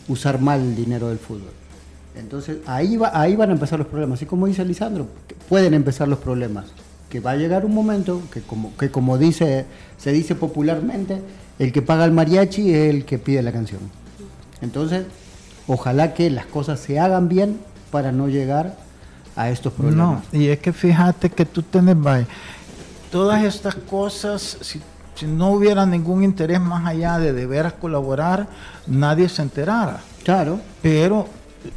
usar 0.07 0.39
mal 0.39 0.61
el 0.61 0.75
dinero 0.75 1.09
del 1.09 1.19
fútbol. 1.19 1.51
Entonces 2.17 2.57
ahí, 2.65 2.97
va, 2.97 3.11
ahí 3.13 3.35
van 3.35 3.49
a 3.49 3.53
empezar 3.53 3.79
los 3.79 3.87
problemas. 3.87 4.21
Y 4.21 4.25
como 4.25 4.47
dice 4.47 4.65
Lisandro, 4.65 5.07
pueden 5.49 5.73
empezar 5.73 6.07
los 6.07 6.19
problemas. 6.19 6.65
Que 7.09 7.19
va 7.19 7.31
a 7.31 7.35
llegar 7.35 7.65
un 7.65 7.73
momento 7.73 8.21
que 8.31 8.41
como, 8.41 8.75
que 8.75 8.91
como 8.91 9.17
dice, 9.17 9.65
se 9.97 10.11
dice 10.11 10.35
popularmente, 10.35 11.21
el 11.57 11.71
que 11.71 11.81
paga 11.81 12.05
el 12.05 12.11
mariachi 12.11 12.73
es 12.73 12.89
el 12.89 13.05
que 13.05 13.17
pide 13.17 13.41
la 13.41 13.51
canción. 13.51 13.79
Entonces, 14.61 15.05
ojalá 15.67 16.13
que 16.13 16.29
las 16.29 16.45
cosas 16.45 16.79
se 16.79 16.99
hagan 16.99 17.29
bien 17.29 17.59
para 17.91 18.11
no 18.11 18.27
llegar 18.27 18.75
a 19.35 19.49
estos 19.49 19.71
problemas. 19.73 20.23
No, 20.33 20.39
y 20.39 20.47
es 20.47 20.59
que 20.59 20.73
fíjate 20.73 21.29
que 21.29 21.45
tú 21.45 21.61
tienes, 21.61 21.95
todas 23.11 23.43
estas 23.43 23.75
cosas, 23.75 24.57
si, 24.61 24.81
si 25.15 25.25
no 25.25 25.51
hubiera 25.51 25.85
ningún 25.85 26.23
interés 26.23 26.59
más 26.59 26.85
allá 26.85 27.19
de 27.19 27.31
deber 27.33 27.73
colaborar, 27.79 28.47
nadie 28.85 29.29
se 29.29 29.41
enterara. 29.41 30.01
Claro. 30.23 30.59
Pero 30.81 31.27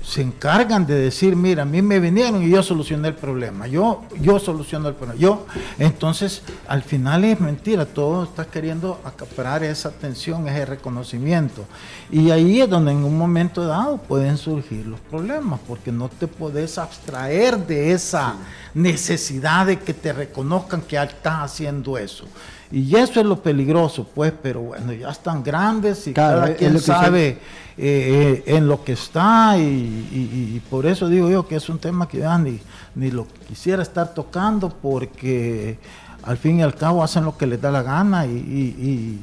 se 0.02 0.22
encargan 0.22 0.86
de 0.86 0.94
decir, 0.94 1.36
mira, 1.36 1.62
a 1.62 1.66
mí 1.66 1.82
me 1.82 2.00
vinieron 2.00 2.42
y 2.42 2.50
yo 2.50 2.62
solucioné 2.62 3.08
el 3.08 3.14
problema, 3.14 3.66
yo, 3.66 4.04
yo 4.20 4.38
soluciono 4.38 4.88
el 4.88 4.94
problema, 4.94 5.20
yo, 5.20 5.46
entonces 5.78 6.42
al 6.68 6.82
final 6.82 7.24
es 7.24 7.40
mentira, 7.40 7.86
todo 7.86 8.24
está 8.24 8.44
queriendo 8.44 9.00
acaparar 9.04 9.62
esa 9.64 9.90
atención, 9.90 10.48
ese 10.48 10.66
reconocimiento. 10.66 11.64
Y 12.10 12.30
ahí 12.30 12.60
es 12.60 12.68
donde 12.68 12.92
en 12.92 13.04
un 13.04 13.16
momento 13.16 13.64
dado 13.64 13.98
pueden 13.98 14.36
surgir 14.36 14.86
los 14.86 15.00
problemas, 15.00 15.60
porque 15.66 15.92
no 15.92 16.08
te 16.08 16.26
puedes 16.26 16.78
abstraer 16.78 17.58
de 17.66 17.92
esa 17.92 18.36
necesidad 18.74 19.66
de 19.66 19.78
que 19.78 19.94
te 19.94 20.12
reconozcan 20.12 20.82
que 20.82 20.96
estás 20.96 21.52
haciendo 21.52 21.98
eso. 21.98 22.26
Y 22.72 22.94
eso 22.96 23.20
es 23.20 23.26
lo 23.26 23.42
peligroso, 23.42 24.06
pues, 24.14 24.32
pero 24.40 24.60
bueno, 24.60 24.92
ya 24.92 25.10
están 25.10 25.42
grandes 25.42 26.06
y 26.06 26.12
cada 26.12 26.54
quien 26.54 26.78
sabe 26.78 27.28
eh, 27.28 27.38
eh, 27.76 28.42
en 28.46 28.68
lo 28.68 28.84
que 28.84 28.92
está 28.92 29.56
y, 29.58 30.62
por 30.70 30.86
eso 30.86 31.08
digo 31.08 31.28
yo 31.30 31.48
que 31.48 31.56
es 31.56 31.68
un 31.68 31.78
tema 31.78 32.06
que 32.06 32.18
ya 32.18 32.38
ni, 32.38 32.60
ni 32.94 33.10
lo 33.10 33.26
quisiera 33.48 33.82
estar 33.82 34.14
tocando 34.14 34.68
porque 34.68 35.78
al 36.22 36.36
fin 36.36 36.60
y 36.60 36.62
al 36.62 36.74
cabo 36.76 37.02
hacen 37.02 37.24
lo 37.24 37.36
que 37.36 37.46
les 37.46 37.60
da 37.60 37.72
la 37.72 37.82
gana 37.82 38.26
y, 38.26 39.18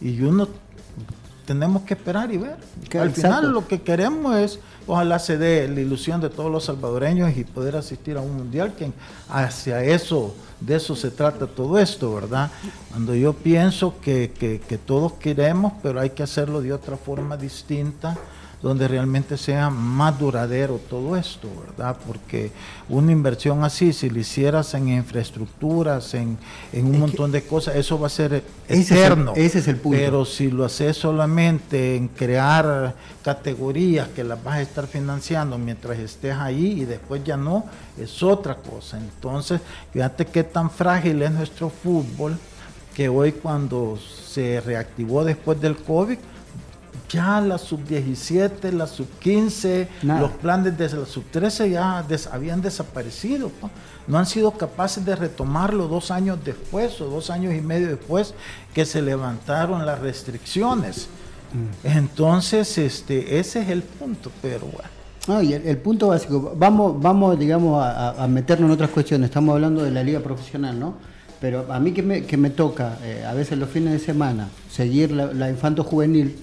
y 0.00 0.20
uno 0.20 0.46
tenemos 1.44 1.82
que 1.82 1.94
esperar 1.94 2.32
y 2.32 2.38
ver. 2.38 2.56
Al 2.98 3.10
final 3.10 3.52
lo 3.52 3.66
que 3.66 3.82
queremos 3.82 4.36
es 4.36 4.60
ojalá 4.86 5.18
se 5.18 5.38
dé 5.38 5.68
la 5.68 5.80
ilusión 5.80 6.20
de 6.20 6.28
todos 6.28 6.50
los 6.50 6.64
salvadoreños 6.64 7.36
y 7.36 7.44
poder 7.44 7.76
asistir 7.76 8.16
a 8.16 8.20
un 8.20 8.36
mundial, 8.36 8.74
que 8.74 8.90
hacia 9.28 9.82
eso, 9.82 10.34
de 10.66 10.76
eso 10.76 10.94
se 10.94 11.10
trata 11.10 11.46
todo 11.46 11.78
esto, 11.78 12.14
¿verdad? 12.14 12.50
Cuando 12.90 13.14
yo 13.14 13.32
pienso 13.32 13.94
que, 14.00 14.32
que, 14.38 14.60
que 14.60 14.78
todos 14.78 15.14
queremos, 15.14 15.72
pero 15.82 16.00
hay 16.00 16.10
que 16.10 16.22
hacerlo 16.22 16.60
de 16.60 16.72
otra 16.72 16.96
forma 16.96 17.36
distinta 17.36 18.16
donde 18.62 18.86
realmente 18.86 19.36
sea 19.36 19.70
más 19.70 20.18
duradero 20.18 20.80
todo 20.88 21.16
esto, 21.16 21.48
¿verdad? 21.66 21.96
Porque 22.06 22.52
una 22.88 23.10
inversión 23.10 23.64
así, 23.64 23.92
si 23.92 24.08
lo 24.08 24.20
hicieras 24.20 24.72
en 24.74 24.88
infraestructuras, 24.88 26.14
en, 26.14 26.38
un 26.72 27.00
montón 27.00 27.32
de 27.32 27.42
cosas, 27.42 27.74
eso 27.74 27.98
va 27.98 28.06
a 28.06 28.10
ser 28.10 28.44
eterno. 28.68 29.32
ese 29.34 29.58
es 29.58 29.68
el 29.68 29.76
punto. 29.76 29.98
Pero 29.98 30.24
si 30.24 30.48
lo 30.48 30.64
haces 30.64 30.96
solamente 30.96 31.96
en 31.96 32.06
crear 32.06 32.94
categorías 33.24 34.08
que 34.08 34.22
las 34.22 34.42
vas 34.42 34.56
a 34.56 34.62
estar 34.62 34.86
financiando 34.86 35.58
mientras 35.58 35.98
estés 35.98 36.36
ahí 36.36 36.82
y 36.82 36.84
después 36.84 37.24
ya 37.24 37.36
no, 37.36 37.64
es 37.98 38.22
otra 38.22 38.54
cosa. 38.54 38.96
Entonces, 38.96 39.60
fíjate 39.92 40.26
qué 40.26 40.44
tan 40.44 40.70
frágil 40.70 41.20
es 41.22 41.32
nuestro 41.32 41.68
fútbol 41.68 42.38
que 42.94 43.08
hoy 43.08 43.32
cuando 43.32 43.98
se 43.98 44.60
reactivó 44.60 45.24
después 45.24 45.60
del 45.60 45.76
COVID, 45.76 46.18
ya 47.12 47.40
la 47.40 47.58
sub-17, 47.58 48.72
la 48.72 48.86
sub-15, 48.86 49.86
los 50.02 50.30
planes 50.32 50.76
de 50.78 50.88
la 50.88 51.06
sub-13 51.06 51.70
ya 51.70 52.04
habían 52.32 52.62
desaparecido. 52.62 53.50
¿no? 54.06 54.18
han 54.18 54.26
sido 54.26 54.50
capaces 54.52 55.04
de 55.04 55.14
retomarlo 55.14 55.88
dos 55.88 56.10
años 56.10 56.38
después 56.44 57.00
o 57.00 57.06
dos 57.06 57.30
años 57.30 57.54
y 57.54 57.60
medio 57.60 57.88
después 57.88 58.34
que 58.74 58.84
se 58.86 59.02
levantaron 59.02 59.84
las 59.84 60.00
restricciones. 60.00 61.08
Mm. 61.52 61.86
Entonces, 61.86 62.78
este, 62.78 63.38
ese 63.38 63.60
es 63.60 63.68
el 63.68 63.82
punto, 63.82 64.32
pero 64.40 64.66
bueno. 64.66 65.42
y 65.42 65.52
el, 65.52 65.76
punto 65.78 66.08
básico, 66.08 66.54
vamos, 66.56 67.00
vamos 67.00 67.38
digamos, 67.38 67.84
a, 67.84 68.26
meternos 68.26 68.68
en 68.68 68.72
otras 68.72 68.90
cuestiones, 68.90 69.26
estamos 69.26 69.54
hablando 69.54 69.84
de 69.84 69.90
la 69.90 70.02
liga 70.02 70.20
profesional, 70.20 70.80
¿no? 70.80 70.94
Pero 71.40 71.66
a 71.72 71.80
mí 71.80 71.92
que 71.92 72.02
me, 72.02 72.24
que 72.24 72.36
me 72.36 72.50
toca, 72.50 72.98
eh, 73.02 73.24
a 73.28 73.34
veces 73.34 73.58
los 73.58 73.68
fines 73.68 73.92
de 73.92 73.98
semana, 73.98 74.48
seguir 74.70 75.10
la, 75.10 75.26
la 75.26 75.50
infanto 75.50 75.82
juvenil, 75.82 76.36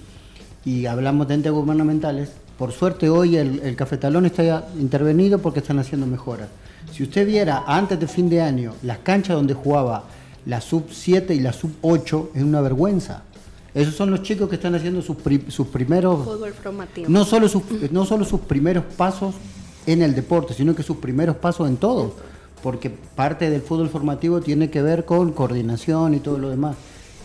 y 0.64 0.86
hablamos 0.86 1.28
de 1.28 1.34
entes 1.34 1.52
gubernamentales, 1.52 2.30
por 2.58 2.72
suerte 2.72 3.08
hoy 3.08 3.36
el, 3.36 3.74
cafetalón 3.76 4.26
está 4.26 4.68
intervenido 4.78 5.38
porque 5.38 5.60
están 5.60 5.78
haciendo 5.78 6.06
mejoras. 6.06 6.48
Si 6.92 7.02
usted 7.02 7.26
viera 7.26 7.64
antes 7.66 7.98
de 7.98 8.06
fin 8.06 8.28
de 8.28 8.42
año 8.42 8.74
las 8.82 8.98
canchas 8.98 9.36
donde 9.36 9.54
jugaba 9.54 10.04
la 10.44 10.60
sub 10.60 10.88
7 10.90 11.34
y 11.34 11.40
la 11.40 11.52
sub 11.52 11.72
8, 11.80 12.32
es 12.34 12.42
una 12.42 12.60
vergüenza. 12.60 13.22
Esos 13.72 13.94
son 13.94 14.10
los 14.10 14.22
chicos 14.22 14.48
que 14.48 14.56
están 14.56 14.74
haciendo 14.74 15.00
sus, 15.00 15.16
sus 15.48 15.68
primeros... 15.68 16.24
Fútbol 16.24 16.52
formativo. 16.52 17.06
No 17.08 17.24
solo, 17.24 17.48
sus, 17.48 17.62
no 17.92 18.04
solo 18.04 18.24
sus 18.24 18.40
primeros 18.40 18.84
pasos 18.96 19.34
en 19.86 20.02
el 20.02 20.14
deporte, 20.14 20.54
sino 20.54 20.74
que 20.74 20.82
sus 20.82 20.96
primeros 20.96 21.36
pasos 21.36 21.68
en 21.68 21.76
todo. 21.76 22.12
Porque 22.62 22.90
parte 22.90 23.48
del 23.48 23.62
fútbol 23.62 23.88
formativo 23.88 24.40
tiene 24.40 24.70
que 24.70 24.82
ver 24.82 25.04
con 25.04 25.32
coordinación 25.32 26.14
y 26.14 26.20
todo 26.20 26.36
lo 26.36 26.50
demás 26.50 26.76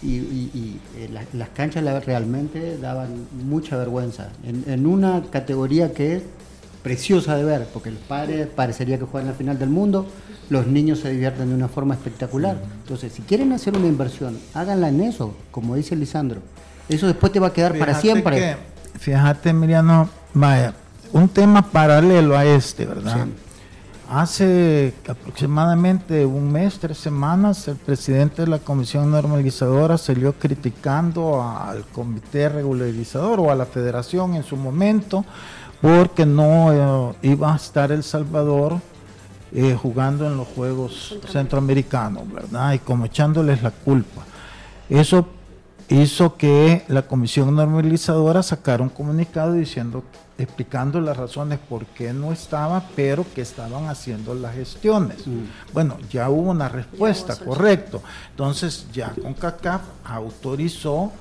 y, 0.06 0.80
eh, 0.98 1.10
las 1.34 1.50
canchas 1.50 1.84
realmente 2.06 2.78
daban 2.78 3.28
mucha 3.48 3.78
vergüenza. 3.78 4.30
En, 4.44 4.86
una 4.86 5.24
categoría 5.32 5.94
que 5.94 6.18
es 6.18 6.24
preciosa 6.84 7.36
de 7.36 7.44
ver, 7.44 7.68
porque 7.74 7.92
los 7.92 8.00
padres 8.02 8.48
parecería 8.48 9.00
que 9.00 9.06
juegan 9.06 9.30
la 9.30 9.36
final 9.36 9.58
del 9.58 9.70
mundo, 9.70 10.08
los 10.50 10.68
niños 10.68 11.00
se 11.00 11.10
divierten 11.10 11.50
de 11.50 11.56
una 11.56 11.68
forma 11.68 11.96
espectacular. 11.96 12.58
Entonces, 12.84 13.14
si 13.14 13.24
quieren 13.24 13.52
hacer 13.54 13.76
una 13.76 13.88
inversión, 13.88 14.38
háganla 14.54 14.90
en 14.90 15.02
eso, 15.02 15.36
como 15.52 15.76
dice 15.76 15.96
Lisandro. 15.96 16.42
Eso 16.88 17.08
después 17.08 17.32
te 17.32 17.40
va 17.40 17.48
a 17.48 17.54
quedar 17.54 17.78
para 17.78 17.96
siempre. 17.96 18.58
fíjate, 19.00 19.54
Miriano, 19.54 20.10
vaya, 20.34 20.74
un 21.12 21.28
tema 21.30 21.72
paralelo 21.72 22.38
a 22.38 22.46
este, 22.46 22.86
¿verdad? 22.86 23.28
Hace 24.10 24.94
aproximadamente 25.08 26.28
un 26.28 26.52
mes, 26.52 26.78
tres 26.78 27.00
semanas, 27.00 27.68
el 27.68 27.76
presidente 27.76 28.44
de 28.44 28.48
la 28.48 28.60
Comisión 28.60 29.10
Normalizadora 29.10 29.98
salió 29.98 30.34
criticando 30.34 31.42
al 31.42 31.86
comité 31.86 32.50
regularizador 32.50 33.40
o 33.40 33.50
a 33.50 33.56
la 33.56 33.66
federación 33.66 34.36
en 34.36 34.44
su 34.44 34.58
momento 34.58 35.26
porque 35.82 36.24
no 36.24 37.12
eh, 37.12 37.16
iba 37.24 37.54
a 37.54 37.56
estar 37.56 37.92
El 37.92 38.04
Salvador 38.04 38.80
eh, 39.52 39.76
jugando 39.82 40.28
en 40.28 40.38
los 40.38 40.48
Juegos 40.50 41.18
Centroamericanos, 41.28 42.32
¿verdad? 42.32 42.74
Y 42.74 42.80
como 42.80 43.06
echándoles 43.06 43.64
la 43.64 43.72
culpa. 43.72 44.22
Eso 44.88 45.28
hizo 45.90 46.36
que 46.36 46.84
la 46.88 47.04
Comisión 47.04 47.56
Normalizadora 47.56 48.44
sacara 48.44 48.84
un 48.84 48.90
comunicado 48.90 49.54
diciendo 49.54 50.04
explicando 50.38 51.00
las 51.00 51.16
razones 51.16 51.60
por 51.60 51.86
qué 51.86 52.12
no 52.12 52.34
estaba, 52.34 52.84
pero 52.96 53.26
que 53.34 53.42
estaban 53.42 53.88
haciendo 53.88 54.34
las 54.36 54.56
gestiones. 54.56 55.26
Mm. 55.26 55.44
Bueno, 55.74 55.98
ya 56.12 56.30
hubo 56.30 56.52
una 56.52 56.68
respuesta, 56.68 57.38
correcto. 57.38 58.02
Entonces 58.32 58.88
ya 58.92 59.14
CONCACAF 59.22 59.82
autorizó 60.04 61.12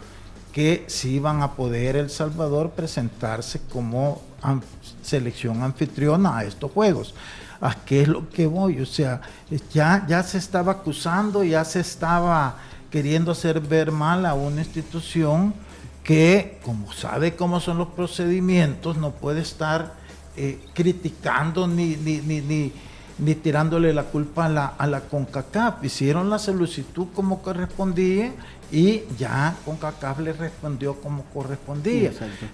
que 0.52 0.84
sí 0.88 1.16
iban 1.16 1.42
a 1.42 1.52
poder 1.52 1.96
El 1.96 2.10
Salvador 2.10 2.70
presentarse 2.70 3.60
como 3.72 4.22
selección 5.02 5.62
anfitriona 5.62 6.38
a 6.38 6.44
estos 6.44 6.70
juegos. 6.72 7.14
¿A 7.60 7.74
qué 7.84 8.02
es 8.02 8.08
lo 8.08 8.28
que 8.28 8.46
voy? 8.46 8.80
O 8.80 8.86
sea, 8.86 9.20
ya, 9.72 10.04
ya 10.06 10.22
se 10.22 10.38
estaba 10.38 10.72
acusando, 10.72 11.42
ya 11.44 11.64
se 11.64 11.80
estaba 11.80 12.56
queriendo 12.94 13.32
hacer 13.32 13.58
ver 13.58 13.90
mal 13.90 14.24
a 14.24 14.34
una 14.34 14.60
institución 14.60 15.52
que, 16.04 16.60
como 16.64 16.92
sabe 16.92 17.34
cómo 17.34 17.58
son 17.58 17.78
los 17.78 17.88
procedimientos, 17.88 18.96
no 18.98 19.10
puede 19.10 19.40
estar 19.40 19.94
eh, 20.36 20.60
criticando 20.74 21.66
ni, 21.66 21.96
ni, 21.96 22.18
ni, 22.18 22.72
ni, 23.18 23.34
tirándole 23.34 23.92
la 23.92 24.04
culpa 24.04 24.46
a 24.46 24.48
la, 24.48 24.66
a 24.66 24.86
la 24.86 25.00
CONCACAF. 25.00 25.82
Hicieron 25.82 26.30
la 26.30 26.38
solicitud 26.38 27.08
como 27.12 27.42
correspondía 27.42 28.32
y 28.70 29.02
ya 29.18 29.56
CONCACAF 29.64 30.20
le 30.20 30.32
respondió 30.32 30.94
como 31.00 31.24
correspondía. 31.24 32.12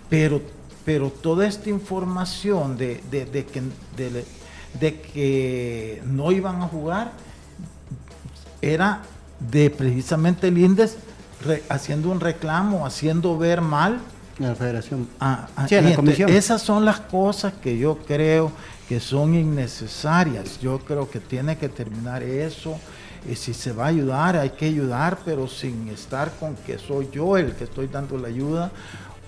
pero, 0.09 0.41
pero 0.87 1.11
toda 1.11 1.47
esta 1.47 1.69
información 1.69 2.79
de, 2.79 3.03
de, 3.11 3.45
que, 3.45 3.61
de, 3.95 4.25
de 4.81 5.01
que 5.03 6.03
no 6.07 6.33
iban 6.33 6.63
a 6.63 6.67
jugar 6.67 7.13
era 8.63 9.03
de 9.41 9.71
precisamente 9.71 10.49
el 10.49 10.59
índice 10.59 10.97
haciendo 11.69 12.11
un 12.11 12.21
reclamo, 12.21 12.87
haciendo 12.87 13.37
ver 13.39 13.61
mal. 13.61 14.01
La 14.39 14.55
federación. 14.55 15.09
A, 15.19 15.49
la 15.57 15.95
comisión. 15.95 16.31
Esas 16.31 16.63
son 16.63 16.85
las 16.85 17.01
cosas 17.01 17.53
que 17.55 17.79
yo 17.79 17.99
creo 18.07 18.53
que 18.89 19.01
son 19.01 19.35
innecesarias. 19.35 20.61
Yo 20.61 20.79
creo 20.81 21.11
que 21.11 21.21
tiene 21.21 21.57
que 21.59 21.69
terminar 21.69 22.23
eso. 22.23 22.79
Y 23.31 23.35
si 23.37 23.53
se 23.53 23.73
va 23.73 23.85
a 23.85 23.89
ayudar, 23.89 24.37
hay 24.37 24.51
que 24.51 24.67
ayudar, 24.67 25.19
pero 25.25 25.47
sin 25.47 25.89
estar 25.89 26.33
con 26.41 26.57
que 26.57 26.79
soy 26.79 27.09
yo 27.13 27.37
el 27.37 27.53
que 27.55 27.65
estoy 27.65 27.87
dando 27.87 28.17
la 28.17 28.29
ayuda, 28.29 28.71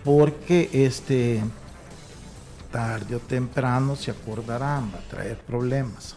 porque 0.02 0.71
este 0.73 1.42
tarde 2.71 3.16
o 3.16 3.21
temprano 3.21 3.95
se 3.95 4.11
acordarán, 4.11 4.90
va 4.95 4.99
a 4.99 5.09
traer 5.11 5.37
problemas. 5.37 6.16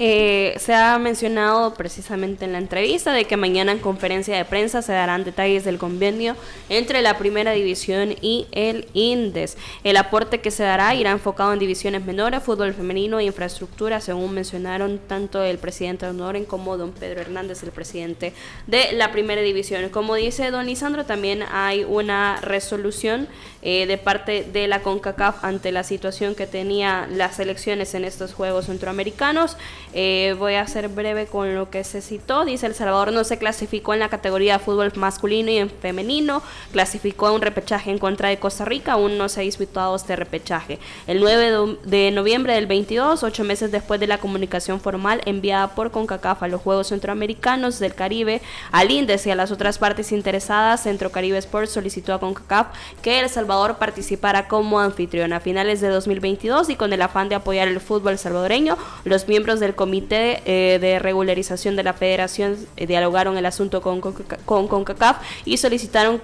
Eh, 0.00 0.54
se 0.60 0.74
ha 0.74 0.96
mencionado 1.00 1.74
precisamente 1.74 2.44
en 2.44 2.52
la 2.52 2.58
entrevista 2.58 3.12
de 3.12 3.24
que 3.24 3.36
mañana 3.36 3.72
en 3.72 3.80
conferencia 3.80 4.36
de 4.36 4.44
prensa 4.44 4.80
se 4.80 4.92
darán 4.92 5.24
detalles 5.24 5.64
del 5.64 5.76
convenio 5.76 6.36
entre 6.68 7.02
la 7.02 7.18
primera 7.18 7.50
división 7.50 8.14
y 8.20 8.46
el 8.52 8.86
INDES. 8.92 9.56
El 9.82 9.96
aporte 9.96 10.40
que 10.40 10.52
se 10.52 10.62
dará 10.62 10.94
irá 10.94 11.10
enfocado 11.10 11.52
en 11.52 11.58
divisiones 11.58 12.04
menores, 12.04 12.44
fútbol 12.44 12.74
femenino 12.74 13.18
e 13.18 13.24
infraestructura, 13.24 14.00
según 14.00 14.34
mencionaron 14.34 15.00
tanto 15.04 15.42
el 15.42 15.58
presidente 15.58 16.06
de 16.06 16.10
Honoren 16.10 16.44
como 16.44 16.76
don 16.76 16.92
Pedro 16.92 17.20
Hernández, 17.20 17.64
el 17.64 17.72
presidente 17.72 18.34
de 18.68 18.92
la 18.92 19.10
primera 19.10 19.42
división. 19.42 19.88
Como 19.88 20.14
dice 20.14 20.52
don 20.52 20.66
Lisandro, 20.66 21.06
también 21.06 21.42
hay 21.50 21.82
una 21.82 22.40
resolución 22.40 23.26
eh, 23.60 23.86
de 23.86 23.98
parte 23.98 24.44
de 24.44 24.68
la 24.68 24.82
CONCACAF 24.82 25.44
ante 25.44 25.72
la 25.72 25.82
situación 25.82 26.36
que 26.36 26.46
tenía 26.46 27.08
las 27.10 27.40
elecciones 27.40 27.92
en 27.94 28.04
estos 28.04 28.32
Juegos 28.32 28.66
Centroamericanos. 28.66 29.56
Eh, 29.94 30.36
voy 30.38 30.54
a 30.54 30.66
ser 30.68 30.88
breve 30.88 31.26
con 31.26 31.56
lo 31.56 31.68
que 31.68 31.82
se 31.82 32.00
citó. 32.00 32.44
Dice 32.44 32.66
El 32.66 32.76
Salvador 32.76 33.12
no 33.12 33.24
se 33.24 33.36
clasificó 33.36 33.94
en 33.94 34.00
la 34.00 34.08
categoría 34.08 34.58
de 34.58 34.64
fútbol 34.64 34.92
masculino 34.94 35.50
y 35.50 35.56
en 35.56 35.70
femenino. 35.70 36.40
Clasificó 36.70 37.26
a 37.26 37.32
un 37.32 37.42
repechaje 37.42 37.90
en 37.90 37.98
contra 37.98 38.28
de 38.28 38.38
Costa 38.38 38.64
Rica. 38.64 38.92
Aún 38.92 39.18
no 39.18 39.28
se 39.28 39.40
ha 39.40 39.42
disputado 39.42 39.96
este 39.96 40.14
repechaje. 40.14 40.78
El 41.08 41.18
9 41.18 41.78
de 41.82 42.10
noviembre 42.12 42.54
del 42.54 42.66
22, 42.66 43.24
ocho 43.24 43.42
meses 43.42 43.72
después 43.72 43.98
de 43.98 44.06
la 44.06 44.18
comunicación 44.18 44.80
formal 44.80 45.20
enviada 45.26 45.74
por 45.74 45.90
CONCACAF 45.90 46.44
a 46.44 46.48
los 46.48 46.60
Juegos 46.60 46.88
Centroamericanos 46.88 47.80
del 47.80 47.96
Caribe, 47.96 48.40
al 48.70 48.92
INDES 48.92 49.26
y 49.26 49.30
a 49.32 49.34
las 49.34 49.50
otras 49.50 49.78
partes 49.78 50.12
interesadas, 50.12 50.84
Centro 50.84 51.10
Caribe 51.10 51.38
Sports 51.38 51.72
solicitó 51.72 52.14
a 52.14 52.20
CONCACAF 52.20 52.68
que 53.02 53.18
El 53.18 53.28
Salvador 53.28 53.47
participara 53.78 54.46
como 54.46 54.78
anfitrión. 54.78 55.32
A 55.32 55.40
finales 55.40 55.80
de 55.80 55.88
2022 55.88 56.70
y 56.70 56.76
con 56.76 56.92
el 56.92 57.02
afán 57.02 57.28
de 57.28 57.34
apoyar 57.34 57.68
el 57.68 57.80
fútbol 57.80 58.18
salvadoreño, 58.18 58.76
los 59.04 59.26
miembros 59.26 59.58
del 59.58 59.74
Comité 59.74 60.42
eh, 60.44 60.78
de 60.78 60.98
Regularización 60.98 61.74
de 61.74 61.82
la 61.82 61.92
Federación 61.92 62.56
eh, 62.76 62.86
dialogaron 62.86 63.36
el 63.36 63.46
asunto 63.46 63.80
con, 63.80 64.00
CONCACAF 64.00 65.16
y 65.44 65.56
solicitaron 65.56 66.20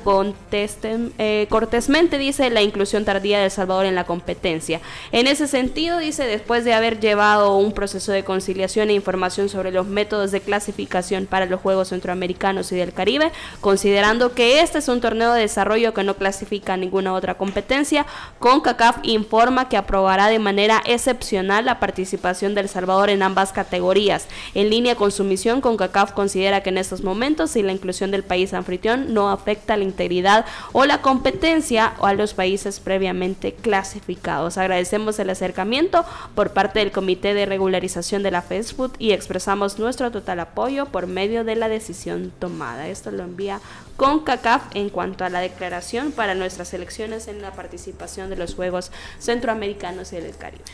eh, 0.52 1.46
cortésmente, 1.48 2.18
dice, 2.18 2.50
la 2.50 2.62
inclusión 2.62 3.04
tardía 3.04 3.38
de 3.38 3.46
El 3.46 3.50
Salvador 3.50 3.86
en 3.86 3.94
la 3.94 4.04
competencia. 4.04 4.80
En 5.10 5.26
ese 5.26 5.48
sentido, 5.48 5.98
dice, 5.98 6.24
después 6.24 6.64
de 6.64 6.74
haber 6.74 7.00
llevado 7.00 7.56
un 7.56 7.72
proceso 7.72 8.12
de 8.12 8.24
conciliación 8.24 8.90
e 8.90 8.94
información 8.94 9.48
sobre 9.48 9.72
los 9.72 9.86
métodos 9.86 10.30
de 10.30 10.40
clasificación 10.40 11.26
para 11.26 11.46
los 11.46 11.60
Juegos 11.60 11.88
Centroamericanos 11.88 12.70
y 12.72 12.76
del 12.76 12.92
Caribe, 12.92 13.32
considerando 13.60 14.34
que 14.34 14.60
este 14.60 14.78
es 14.78 14.88
un 14.88 15.00
torneo 15.00 15.32
de 15.32 15.40
desarrollo 15.40 15.94
que 15.94 16.04
no 16.04 16.14
clasifica 16.14 16.74
a 16.74 16.76
ninguna 16.76 17.13
otra 17.14 17.36
competencia, 17.36 18.06
CONCACAF 18.38 18.98
informa 19.02 19.68
que 19.68 19.76
aprobará 19.76 20.28
de 20.28 20.38
manera 20.38 20.82
excepcional 20.84 21.64
la 21.64 21.80
participación 21.80 22.54
del 22.54 22.68
Salvador 22.68 23.10
en 23.10 23.22
ambas 23.22 23.52
categorías. 23.52 24.26
En 24.54 24.70
línea 24.70 24.96
con 24.96 25.10
su 25.10 25.24
misión, 25.24 25.60
CONCACAF 25.60 26.12
considera 26.12 26.62
que 26.62 26.70
en 26.70 26.78
estos 26.78 27.02
momentos, 27.02 27.52
si 27.52 27.62
la 27.62 27.72
inclusión 27.72 28.10
del 28.10 28.22
país 28.22 28.54
anfitrión 28.54 29.12
no 29.14 29.30
afecta 29.30 29.76
la 29.76 29.84
integridad 29.84 30.44
o 30.72 30.84
la 30.84 31.00
competencia 31.00 31.94
a 32.00 32.14
los 32.14 32.34
países 32.34 32.80
previamente 32.80 33.54
clasificados. 33.54 34.58
Agradecemos 34.58 35.18
el 35.18 35.30
acercamiento 35.30 36.04
por 36.34 36.50
parte 36.50 36.80
del 36.80 36.92
Comité 36.92 37.34
de 37.34 37.46
Regularización 37.46 38.22
de 38.22 38.30
la 38.30 38.42
FESFUT 38.42 38.94
y 38.98 39.12
expresamos 39.12 39.78
nuestro 39.78 40.10
total 40.10 40.40
apoyo 40.40 40.86
por 40.86 41.06
medio 41.06 41.44
de 41.44 41.56
la 41.56 41.68
decisión 41.68 42.32
tomada. 42.38 42.88
Esto 42.88 43.10
lo 43.10 43.22
envía 43.22 43.60
CONCACAF 43.96 44.74
en 44.74 44.90
cuanto 44.90 45.24
a 45.24 45.28
la 45.28 45.40
declaración 45.40 46.12
para 46.12 46.34
nuestras 46.34 46.74
elecciones 46.74 47.28
en 47.28 47.42
la 47.42 47.52
participación 47.52 48.30
de 48.30 48.36
los 48.36 48.54
Juegos 48.54 48.90
Centroamericanos 49.18 50.12
y 50.12 50.16
del 50.16 50.36
Caribe. 50.36 50.64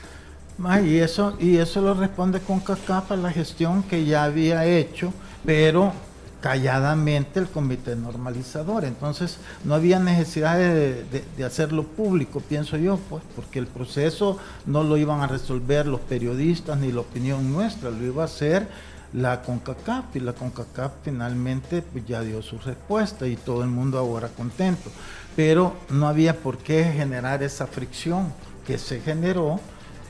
y 0.84 0.98
eso, 0.98 1.36
y 1.38 1.58
eso 1.58 1.80
lo 1.82 1.94
responde 1.94 2.40
CONCACAF 2.40 3.12
a 3.12 3.16
la 3.16 3.30
gestión 3.30 3.82
que 3.82 4.04
ya 4.04 4.24
había 4.24 4.64
hecho, 4.64 5.12
pero 5.44 5.92
calladamente 6.40 7.38
el 7.38 7.48
comité 7.48 7.94
normalizador. 7.96 8.84
Entonces 8.84 9.38
no 9.64 9.74
había 9.74 9.98
necesidad 9.98 10.56
de, 10.56 11.04
de, 11.36 11.44
hacerlo 11.44 11.84
público, 11.84 12.40
pienso 12.40 12.76
yo, 12.76 12.98
pues, 13.08 13.22
porque 13.36 13.58
el 13.58 13.66
proceso 13.66 14.38
no 14.66 14.82
lo 14.82 14.96
iban 14.96 15.20
a 15.20 15.26
resolver 15.26 15.86
los 15.86 16.00
periodistas 16.00 16.78
ni 16.78 16.92
la 16.92 17.00
opinión 17.00 17.52
nuestra, 17.52 17.90
lo 17.90 18.04
iba 18.04 18.22
a 18.22 18.26
hacer 18.26 18.68
la 19.12 19.42
CONCACAF 19.42 20.14
y 20.14 20.20
la 20.20 20.32
CONCACAF 20.32 20.92
finalmente 21.02 21.82
pues, 21.82 22.06
ya 22.06 22.22
dio 22.22 22.42
su 22.42 22.58
respuesta 22.58 23.26
y 23.26 23.36
todo 23.36 23.62
el 23.62 23.68
mundo 23.68 23.98
ahora 23.98 24.28
contento. 24.28 24.90
Pero 25.36 25.76
no 25.90 26.08
había 26.08 26.36
por 26.36 26.58
qué 26.58 26.84
generar 26.84 27.42
esa 27.42 27.66
fricción 27.66 28.32
que 28.66 28.78
se 28.78 29.00
generó 29.00 29.60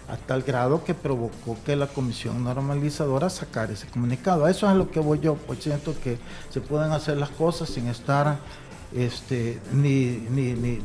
a 0.09 0.17
tal 0.17 0.43
grado 0.43 0.83
que 0.83 0.93
provocó 0.93 1.57
que 1.65 1.77
la 1.77 1.87
comisión 1.87 2.43
normalizadora 2.43 3.31
sacara 3.31 3.73
ese 3.73 3.87
comunicado. 3.87 4.45
A 4.45 4.51
eso 4.51 4.67
es 4.67 4.73
a 4.73 4.75
lo 4.75 4.91
que 4.91 5.01
voy 5.01 5.21
yo, 5.21 5.37
pues 5.37 5.63
siento 5.63 5.95
que 6.03 6.19
se 6.51 6.61
pueden 6.61 6.91
hacer 6.93 7.17
las 7.17 7.31
cosas 7.31 7.69
sin 7.69 7.87
estar 7.87 8.39
este, 8.93 9.61
ni, 9.73 10.27
ni, 10.31 10.55
ni, 10.55 10.79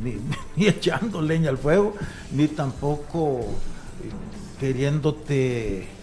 ni 0.56 0.68
echando 0.68 1.22
leña 1.22 1.50
al 1.50 1.58
fuego, 1.58 1.96
ni 2.32 2.48
tampoco 2.48 3.40
eh, 3.40 4.60
queriéndote 4.60 5.95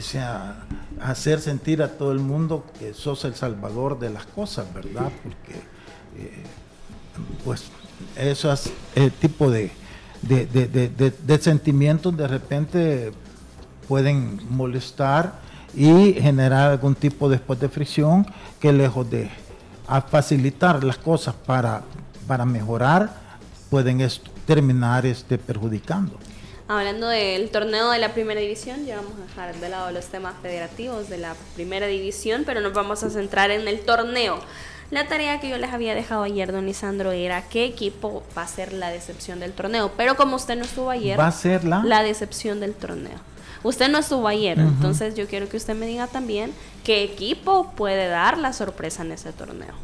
sea, 0.00 0.64
hacer 1.00 1.40
sentir 1.40 1.82
a 1.82 1.88
todo 1.88 2.12
el 2.12 2.18
mundo 2.18 2.64
que 2.78 2.94
sos 2.94 3.24
el 3.24 3.34
salvador 3.34 3.98
de 3.98 4.10
las 4.10 4.26
cosas, 4.26 4.72
¿verdad? 4.72 5.10
Porque, 5.22 5.58
eh, 6.18 6.44
pues, 7.44 7.64
esos 8.16 8.70
eh, 8.94 9.10
tipo 9.20 9.50
de, 9.50 9.70
de, 10.22 11.38
sentimientos 11.40 12.16
de 12.16 12.28
repente 12.28 13.12
pueden 13.88 14.40
molestar 14.50 15.40
y 15.74 16.14
generar 16.14 16.70
algún 16.70 16.94
tipo 16.94 17.28
después 17.28 17.58
de 17.60 17.68
fricción 17.68 18.26
que 18.60 18.72
lejos 18.72 19.10
de 19.10 19.30
facilitar 20.08 20.82
las 20.84 20.96
cosas 20.96 21.34
para, 21.34 21.82
para 22.26 22.44
mejorar, 22.44 23.10
pueden 23.68 24.06
terminar 24.46 25.06
este, 25.06 25.38
perjudicando. 25.38 26.18
Hablando 26.72 27.08
del 27.08 27.50
torneo 27.50 27.90
de 27.90 27.98
la 27.98 28.14
primera 28.14 28.40
división, 28.40 28.86
ya 28.86 28.96
vamos 28.96 29.12
a 29.18 29.26
dejar 29.26 29.54
de 29.60 29.68
lado 29.68 29.90
los 29.90 30.06
temas 30.06 30.32
federativos 30.40 31.10
de 31.10 31.18
la 31.18 31.34
primera 31.54 31.86
división, 31.86 32.44
pero 32.46 32.62
nos 32.62 32.72
vamos 32.72 33.02
a 33.02 33.10
centrar 33.10 33.50
en 33.50 33.68
el 33.68 33.80
torneo. 33.80 34.38
La 34.90 35.06
tarea 35.06 35.38
que 35.38 35.50
yo 35.50 35.58
les 35.58 35.70
había 35.70 35.94
dejado 35.94 36.22
ayer, 36.22 36.50
don 36.50 36.64
Lisandro, 36.64 37.12
era 37.12 37.42
qué 37.42 37.66
equipo 37.66 38.22
va 38.34 38.44
a 38.44 38.46
ser 38.46 38.72
la 38.72 38.88
decepción 38.88 39.38
del 39.38 39.52
torneo. 39.52 39.92
Pero 39.98 40.16
como 40.16 40.36
usted 40.36 40.56
no 40.56 40.64
estuvo 40.64 40.88
ayer, 40.88 41.20
va 41.20 41.26
a 41.26 41.32
ser 41.32 41.64
la, 41.64 41.82
la 41.84 42.02
decepción 42.02 42.58
del 42.58 42.72
torneo. 42.72 43.18
Usted 43.62 43.90
no 43.90 43.98
estuvo 43.98 44.26
ayer, 44.26 44.58
entonces 44.58 45.14
yo 45.14 45.26
quiero 45.26 45.50
que 45.50 45.58
usted 45.58 45.74
me 45.74 45.86
diga 45.86 46.06
también 46.06 46.52
qué 46.84 47.02
equipo 47.02 47.70
puede 47.76 48.08
dar 48.08 48.38
la 48.38 48.54
sorpresa 48.54 49.02
en 49.02 49.12
ese 49.12 49.30
torneo. 49.34 49.74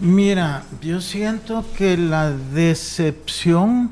Mira, 0.00 0.64
yo 0.82 1.00
siento 1.00 1.64
que 1.78 1.96
la 1.96 2.30
decepción 2.30 3.90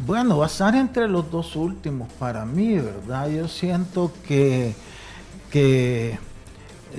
bueno, 0.00 0.38
va 0.38 0.44
a 0.44 0.48
estar 0.48 0.74
entre 0.74 1.08
los 1.08 1.30
dos 1.30 1.56
últimos 1.56 2.10
para 2.18 2.44
mí, 2.44 2.78
¿verdad? 2.78 3.28
Yo 3.28 3.48
siento 3.48 4.12
que, 4.26 4.74
que 5.50 6.18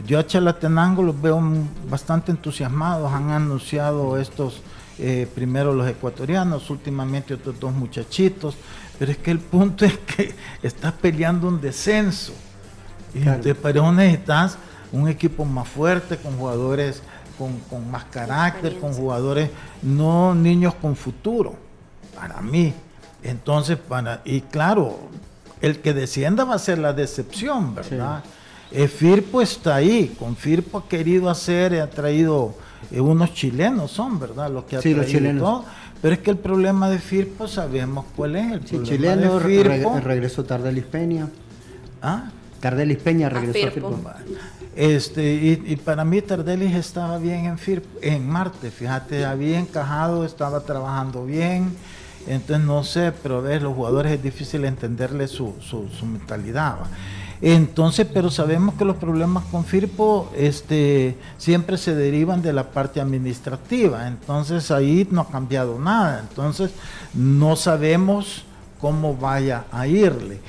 yo 0.06 0.20
a 0.20 0.26
Chalatenango 0.26 1.04
los 1.04 1.22
veo 1.22 1.42
bastante 1.90 2.32
entusiasmados, 2.32 3.12
han 3.12 3.32
anunciado 3.32 4.18
estos, 4.18 4.62
eh, 4.98 5.28
primero 5.34 5.74
los 5.74 5.88
ecuatorianos, 5.88 6.70
últimamente 6.70 7.34
otros 7.34 7.60
dos 7.60 7.74
muchachitos, 7.74 8.56
pero 8.98 9.12
es 9.12 9.18
que 9.18 9.32
el 9.32 9.40
punto 9.40 9.86
es 9.86 9.98
que 9.98 10.34
estás 10.64 10.94
peleando 10.94 11.48
un 11.48 11.60
descenso. 11.60 12.34
Y 13.14 13.22
te 13.42 13.56
parece 13.56 13.92
necesitas 13.92 14.58
un 14.92 15.08
equipo 15.08 15.46
más 15.46 15.68
fuerte, 15.68 16.18
con 16.18 16.38
jugadores 16.38 17.02
con, 17.38 17.60
con 17.70 17.90
más 17.90 18.06
carácter, 18.06 18.80
con 18.80 18.94
jugadores, 18.94 19.50
no 19.82 20.34
niños 20.34 20.74
con 20.76 20.96
futuro, 20.96 21.56
para 22.28 22.42
mí. 22.42 22.74
Entonces, 23.24 23.78
para, 23.78 24.22
y 24.26 24.42
claro, 24.42 24.98
el 25.62 25.80
que 25.80 25.94
descienda 25.94 26.44
va 26.44 26.56
a 26.56 26.60
ser 26.60 26.80
la 26.80 26.92
decepción, 26.94 27.76
¿verdad? 27.76 28.24
Eh, 28.72 28.88
Firpo 28.88 29.42
está 29.42 29.76
ahí, 29.76 30.16
con 30.18 30.36
Firpo 30.36 30.80
ha 30.80 30.88
querido 30.88 31.30
hacer, 31.30 31.80
ha 31.80 31.90
traído 31.90 32.56
eh, 32.92 33.00
unos 33.00 33.34
chilenos, 33.34 33.92
son, 33.92 34.20
¿verdad? 34.20 34.50
Los 34.50 34.66
que 34.66 34.78
ha 34.78 34.80
traído 34.80 35.02
los 35.02 35.12
chilenos. 35.12 35.66
Pero 36.02 36.16
es 36.16 36.22
que 36.22 36.32
el 36.32 36.38
problema 36.38 36.90
de 36.90 37.00
Firpo 37.00 37.48
sabemos 37.48 38.06
cuál 38.16 38.36
es. 38.36 38.52
El 38.52 38.68
sí, 38.68 38.80
chileno, 38.84 39.40
regresó 39.40 40.44
Tardelis 40.44 40.86
Peña. 40.86 41.30
¿Ah? 42.02 42.30
Tardelis 42.60 42.98
Peña 42.98 43.30
regresó 43.30 43.68
a 43.68 43.72
Firpo. 43.72 44.00
Este, 44.76 45.34
y, 45.34 45.76
para 45.78 46.04
mí 46.04 46.22
Tardelis 46.22 46.76
estaba 46.76 47.18
bien 47.18 47.46
en, 47.46 47.58
Firpo, 47.58 48.00
en 48.02 48.28
Marte, 48.28 48.72
fíjate, 48.72 49.26
había 49.26 49.60
encajado, 49.60 50.26
estaba 50.26 50.62
trabajando 50.62 51.24
bien 51.24 51.76
entonces 52.28 52.66
no 52.66 52.84
sé, 52.84 53.12
pero 53.24 53.42
ver 53.42 53.62
los 53.62 53.76
jugadores 53.76 54.14
es 54.14 54.24
difícil 54.24 54.66
entenderle 54.66 55.28
su, 55.28 55.54
su, 55.62 56.06
mentalidad. 56.06 56.78
Entonces, 57.42 58.08
pero 58.12 58.32
sabemos 58.32 58.76
que 58.76 58.86
los 58.86 58.96
problemas 58.96 59.44
con 59.46 59.66
Firpo 59.66 60.32
este, 60.36 61.18
siempre 61.38 61.78
se 61.78 61.94
derivan 61.94 62.42
de 62.42 62.54
la 62.54 62.72
parte 62.72 63.02
administrativa. 63.02 64.08
Entonces 64.08 64.72
ahí 64.72 65.08
no 65.12 65.22
ha 65.22 65.28
cambiado 65.30 65.78
nada. 65.78 66.26
Entonces 66.28 66.72
no 67.14 67.56
sabemos 67.56 68.46
cómo 68.80 69.16
vaya 69.16 69.66
a 69.72 69.88
irle. 69.88 70.40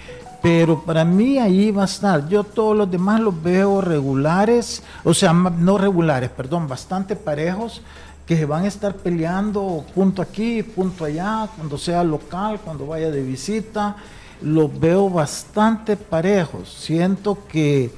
pero 0.43 0.83
para 0.85 1.05
mí 1.05 1.39
ahí 1.39 1.73
va 1.73 1.83
a 1.83 1.87
estar. 1.87 2.29
Yo 2.29 2.45
todos 2.45 2.77
los 2.77 2.89
demás 2.89 3.21
los 3.21 3.43
veo 3.43 3.81
regulares, 3.81 4.83
o 5.03 5.13
sea, 5.13 5.33
no 5.33 5.77
regulares, 5.77 6.31
perdón, 6.31 6.69
bastante 6.69 7.17
parejos, 7.17 7.83
que 8.27 8.37
se 8.37 8.45
van 8.45 8.65
a 8.65 8.69
estar 8.69 8.97
peleando 8.97 9.85
punto 9.95 10.21
aquí, 10.21 10.63
punto 10.63 11.05
allá, 11.05 11.49
cuando 11.57 11.79
sea 11.79 12.03
local, 12.03 12.61
cuando 12.65 12.87
vaya 12.87 13.11
de 13.11 13.23
visita. 13.23 13.97
Los 14.43 14.79
veo 14.79 15.09
bastante 15.09 15.97
parejos. 15.97 16.71
Siento 16.73 17.47
que 17.49 17.91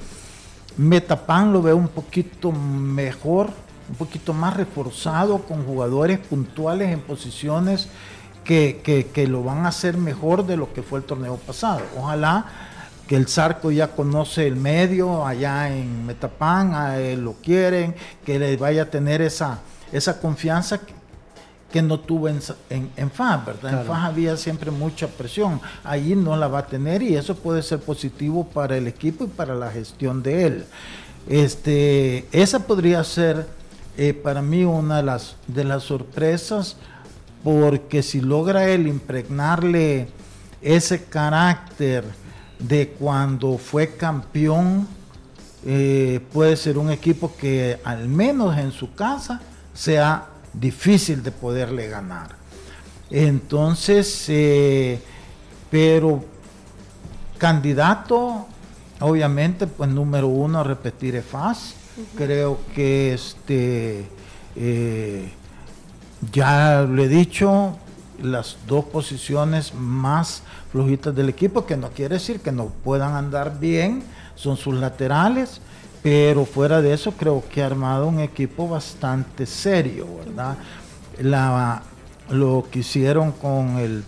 Metapan 0.77 1.51
lo 1.51 1.61
veo 1.61 1.75
un 1.75 1.89
poquito 1.89 2.51
mejor, 2.51 3.49
un 3.89 3.95
poquito 3.95 4.33
más 4.33 4.55
reforzado 4.55 5.39
con 5.39 5.65
jugadores 5.65 6.19
puntuales 6.19 6.93
en 6.93 7.01
posiciones 7.01 7.89
que, 8.45 9.27
lo 9.29 9.43
van 9.43 9.65
a 9.65 9.69
hacer 9.69 9.97
mejor 9.97 10.45
de 10.45 10.57
lo 10.57 10.73
que 10.73 10.81
fue 10.81 10.99
el 10.99 11.05
torneo 11.05 11.35
pasado. 11.37 11.81
Ojalá 11.97 12.45
que 13.07 13.15
el 13.15 13.27
Zarco 13.27 13.71
ya 13.71 13.89
conoce 13.89 14.47
el 14.47 14.55
medio 14.55 15.25
allá 15.25 15.75
en 15.75 16.05
Metapan, 16.05 16.73
a 16.73 16.97
él 16.97 17.21
lo 17.21 17.33
quieren, 17.33 17.95
que 18.25 18.39
le 18.39 18.55
vaya 18.57 18.83
a 18.83 18.85
tener 18.85 19.21
esa, 19.21 19.59
esa 19.91 20.19
confianza 20.19 20.79
que, 21.71 21.81
no 21.81 21.99
tuvo 21.99 22.27
en, 22.27 22.39
en, 22.69 23.11
FAS, 23.11 23.45
¿verdad? 23.45 23.81
En 23.81 23.85
FAS 23.85 24.05
había 24.05 24.35
siempre 24.37 24.71
mucha 24.71 25.07
presión, 25.07 25.61
allí 25.83 26.15
no 26.15 26.35
la 26.35 26.47
va 26.47 26.59
a 26.59 26.65
tener 26.65 27.03
y 27.03 27.15
eso 27.15 27.35
puede 27.35 27.61
ser 27.61 27.79
positivo 27.79 28.47
para 28.47 28.75
el 28.75 28.87
equipo 28.87 29.25
y 29.25 29.27
para 29.27 29.53
la 29.53 29.69
gestión 29.69 30.23
de 30.23 30.47
él. 30.47 30.65
Este, 31.27 32.25
esa 32.31 32.65
podría 32.65 33.03
ser 33.03 33.45
eh, 33.97 34.13
para 34.13 34.41
mí 34.41 34.63
una 34.63 34.97
de 34.97 35.03
las, 35.03 35.35
de 35.47 35.63
las 35.63 35.83
sorpresas 35.83 36.77
porque 37.43 38.01
si 38.01 38.21
logra 38.21 38.67
él 38.67 38.87
impregnarle 38.87 40.07
ese 40.61 41.03
carácter 41.03 42.03
de 42.59 42.89
cuando 42.89 43.57
fue 43.57 43.95
campeón, 43.95 44.87
eh, 45.65 46.19
puede 46.33 46.55
ser 46.55 46.77
un 46.77 46.89
equipo 46.91 47.35
que 47.37 47.79
al 47.83 48.07
menos 48.07 48.57
en 48.57 48.71
su 48.71 48.93
casa 48.93 49.41
sea 49.79 50.27
difícil 50.51 51.23
de 51.23 51.31
poderle 51.31 51.87
ganar. 51.87 52.35
Entonces, 53.09 54.25
eh, 54.27 55.01
pero 55.71 56.25
candidato, 57.37 58.45
obviamente, 58.99 59.67
pues 59.67 59.89
número 59.89 60.27
uno 60.27 60.59
a 60.59 60.63
repetir 60.63 61.15
es 61.15 61.25
fácil. 61.25 61.77
Creo 62.17 62.59
que 62.75 63.13
este 63.13 64.05
eh, 64.57 65.31
ya 66.33 66.81
lo 66.81 67.01
he 67.01 67.07
dicho, 67.07 67.77
las 68.21 68.57
dos 68.67 68.83
posiciones 68.83 69.73
más 69.73 70.43
flojitas 70.73 71.15
del 71.15 71.29
equipo, 71.29 71.65
que 71.65 71.77
no 71.77 71.89
quiere 71.91 72.15
decir 72.15 72.41
que 72.41 72.51
no 72.51 72.65
puedan 72.65 73.15
andar 73.15 73.61
bien, 73.61 74.03
son 74.35 74.57
sus 74.57 74.75
laterales, 74.75 75.61
pero 76.01 76.45
fuera 76.45 76.81
de 76.81 76.93
eso 76.93 77.11
creo 77.11 77.43
que 77.49 77.61
ha 77.61 77.65
armado 77.65 78.07
un 78.07 78.19
equipo 78.19 78.67
bastante 78.67 79.45
serio, 79.45 80.07
¿verdad? 80.25 80.57
La, 81.19 81.81
lo 82.29 82.65
que 82.71 82.79
hicieron 82.79 83.31
con 83.33 83.77
el 83.77 84.03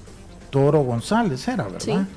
Toro 0.49 0.81
González 0.81 1.47
era, 1.47 1.65
¿verdad? 1.65 2.07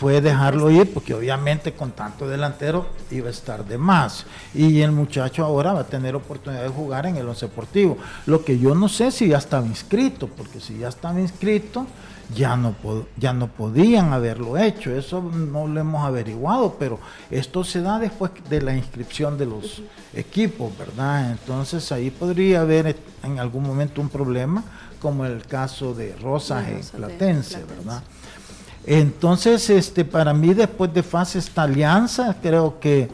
fue 0.00 0.22
dejarlo 0.22 0.70
ir 0.70 0.94
porque 0.94 1.12
obviamente 1.12 1.74
con 1.74 1.90
tanto 1.90 2.26
delantero 2.26 2.86
iba 3.10 3.26
a 3.28 3.30
estar 3.30 3.66
de 3.66 3.76
más. 3.76 4.24
Y 4.54 4.80
el 4.80 4.92
muchacho 4.92 5.44
ahora 5.44 5.74
va 5.74 5.80
a 5.80 5.86
tener 5.86 6.16
oportunidad 6.16 6.62
de 6.62 6.70
jugar 6.70 7.04
en 7.04 7.16
el 7.16 7.28
once 7.28 7.44
deportivo. 7.44 7.98
Lo 8.24 8.42
que 8.42 8.58
yo 8.58 8.74
no 8.74 8.88
sé 8.88 9.10
si 9.10 9.28
ya 9.28 9.36
estaba 9.36 9.66
inscrito, 9.66 10.26
porque 10.26 10.58
si 10.58 10.78
ya 10.78 10.88
estaba 10.88 11.20
inscrito, 11.20 11.86
ya 12.34 12.56
no, 12.56 12.74
ya 13.16 13.32
no 13.32 13.48
podían 13.48 14.12
haberlo 14.12 14.56
hecho. 14.56 14.94
Eso 14.94 15.22
no 15.22 15.66
lo 15.66 15.80
hemos 15.80 16.04
averiguado, 16.04 16.76
pero 16.78 16.98
esto 17.30 17.64
se 17.64 17.82
da 17.82 17.98
después 17.98 18.32
de 18.48 18.62
la 18.62 18.76
inscripción 18.76 19.36
de 19.36 19.46
los 19.46 19.82
equipos, 20.14 20.76
¿verdad? 20.78 21.32
Entonces 21.32 21.90
ahí 21.92 22.10
podría 22.10 22.62
haber 22.62 22.96
en 23.22 23.38
algún 23.38 23.64
momento 23.64 24.00
un 24.00 24.08
problema, 24.08 24.64
como 25.00 25.24
el 25.24 25.42
caso 25.46 25.94
de 25.94 26.14
Rosas 26.16 26.68
en 26.68 26.80
Platense, 26.80 27.64
¿verdad? 27.64 28.02
Entonces, 28.86 29.68
este, 29.70 30.04
para 30.04 30.32
mí 30.32 30.54
después 30.54 30.92
de 30.92 31.02
fase 31.02 31.38
esta 31.38 31.64
alianza, 31.64 32.36
creo 32.40 32.80
que 32.80 33.08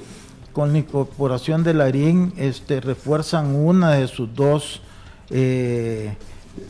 con 0.52 0.72
la 0.72 0.78
incorporación 0.78 1.62
de 1.64 1.74
Larín 1.74 2.32
este, 2.36 2.80
refuerzan 2.80 3.54
una 3.54 3.92
de 3.92 4.06
sus 4.06 4.34
dos 4.34 4.80
eh, 5.28 6.16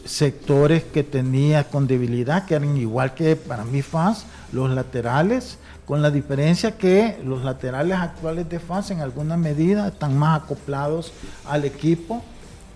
sectores 0.04 0.84
que 0.84 1.02
tenía 1.02 1.64
con 1.64 1.86
debilidad, 1.86 2.46
que 2.46 2.54
eran 2.54 2.76
igual 2.76 3.14
que 3.14 3.36
para 3.36 3.64
mí 3.64 3.82
FAS, 3.82 4.26
los 4.52 4.70
laterales, 4.70 5.58
con 5.86 6.02
la 6.02 6.10
diferencia 6.10 6.76
que 6.76 7.20
los 7.24 7.44
laterales 7.44 7.96
actuales 7.98 8.48
de 8.48 8.58
FAS 8.58 8.90
en 8.90 9.00
alguna 9.00 9.36
medida 9.36 9.88
están 9.88 10.18
más 10.18 10.42
acoplados 10.42 11.12
al 11.46 11.64
equipo 11.64 12.22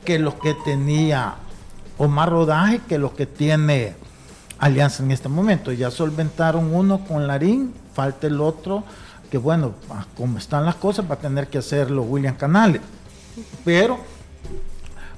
que 0.05 0.19
los 0.19 0.35
que 0.35 0.55
tenía 0.65 1.35
o 1.99 2.09
más 2.09 2.29
rodaje 2.29 2.81
que 2.89 2.99
los 2.99 3.13
que 3.13 3.27
tiene 3.27 3.95
alianza 4.59 5.03
en 5.03 5.11
este 5.11 5.29
momento. 5.29 5.73
Ya 5.73 5.91
solventaron 5.91 6.73
uno 6.73 7.05
con 7.05 7.27
Larín, 7.27 7.75
falta 7.95 8.27
el 8.27 8.41
otro, 8.41 8.85
que 9.31 9.39
bueno, 9.39 9.75
como 10.17 10.39
están 10.39 10.65
las 10.65 10.77
cosas, 10.77 11.11
va 11.11 11.15
a 11.15 11.19
tener 11.19 11.49
que 11.49 11.59
hacerlo 11.59 12.03
William 12.03 12.37
Canales. 12.37 12.81
Pero 13.65 13.99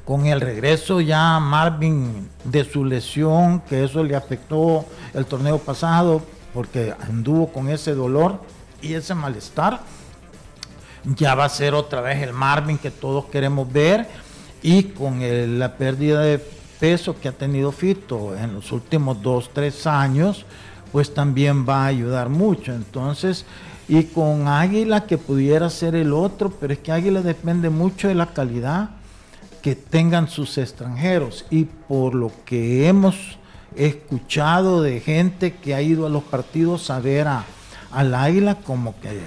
con 0.05 0.27
el 0.27 0.41
regreso 0.41 1.01
ya 1.01 1.39
Marvin 1.39 2.29
de 2.45 2.65
su 2.65 2.85
lesión, 2.85 3.61
que 3.61 3.85
eso 3.85 4.03
le 4.03 4.17
afectó 4.17 4.85
el 5.15 5.27
torneo 5.27 5.59
pasado, 5.59 6.23
porque 6.53 6.95
anduvo 7.09 7.53
con 7.53 7.69
ese 7.69 7.95
dolor 7.95 8.41
y 8.81 8.95
ese 8.95 9.15
malestar, 9.15 9.81
ya 11.05 11.35
va 11.35 11.45
a 11.45 11.49
ser 11.49 11.75
otra 11.75 12.01
vez 12.01 12.23
el 12.23 12.33
Marvin 12.33 12.79
que 12.79 12.91
todos 12.91 13.27
queremos 13.27 13.73
ver 13.73 14.07
y 14.63 14.85
con 14.85 15.21
la 15.59 15.77
pérdida 15.77 16.21
de 16.21 16.39
peso 16.79 17.19
que 17.19 17.29
ha 17.29 17.33
tenido 17.33 17.73
Fito 17.73 18.37
en 18.37 18.55
los 18.55 18.73
últimos 18.73 19.23
dos, 19.23 19.51
tres 19.53 19.87
años, 19.87 20.45
pues 20.91 21.15
también 21.15 21.67
va 21.67 21.85
a 21.85 21.87
ayudar 21.87 22.29
mucho. 22.29 22.73
Entonces, 22.73 23.47
y 23.89 24.05
con 24.05 24.49
Águila 24.49 25.07
que 25.07 25.19
pudiera 25.19 25.71
ser 25.71 25.95
el 25.95 26.13
otro, 26.13 26.51
pero 26.51 26.73
es 26.73 26.81
que 26.81 26.93
Águila 26.93 27.23
depende 27.23 27.71
mucho 27.71 28.09
de 28.09 28.15
la 28.15 28.27
calidad 28.27 28.91
que 29.63 29.77
tengan 29.77 30.29
sus 30.29 30.59
extranjeros. 30.59 31.47
Y 31.51 31.65
por 31.65 32.15
lo 32.15 32.33
que 32.45 32.89
hemos 32.89 33.39
escuchado 33.77 34.83
de 34.83 35.01
gente 35.01 35.55
que 35.55 35.75
ha 35.75 35.81
ido 35.81 36.07
a 36.07 36.11
los 36.11 36.25
partidos 36.25 36.91
a 36.91 37.01
ver 37.01 37.29
a, 37.29 37.45
al 37.91 38.15
Águila, 38.15 38.57
como 38.57 38.99
que 39.01 39.21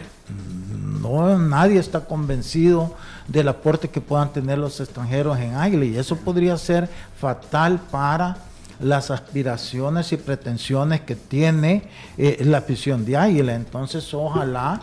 no 1.02 1.38
nadie 1.38 1.80
está 1.80 2.06
convencido 2.06 2.96
del 3.28 3.48
aporte 3.48 3.90
que 3.90 4.02
puedan 4.02 4.34
tener 4.34 4.58
los 4.58 4.80
extranjeros 4.80 5.40
en 5.40 5.56
Águila 5.56 5.86
y 5.86 5.98
eso 5.98 6.16
podría 6.18 6.58
ser 6.58 6.90
fatal 7.20 7.80
para 7.92 8.38
las 8.80 9.12
aspiraciones 9.12 10.12
y 10.12 10.18
pretensiones 10.18 11.02
que 11.02 11.16
tiene 11.16 11.84
eh, 12.18 12.42
la 12.44 12.58
afición 12.58 13.06
de 13.06 13.18
Águila. 13.18 13.56
Entonces, 13.56 14.14
ojalá 14.14 14.82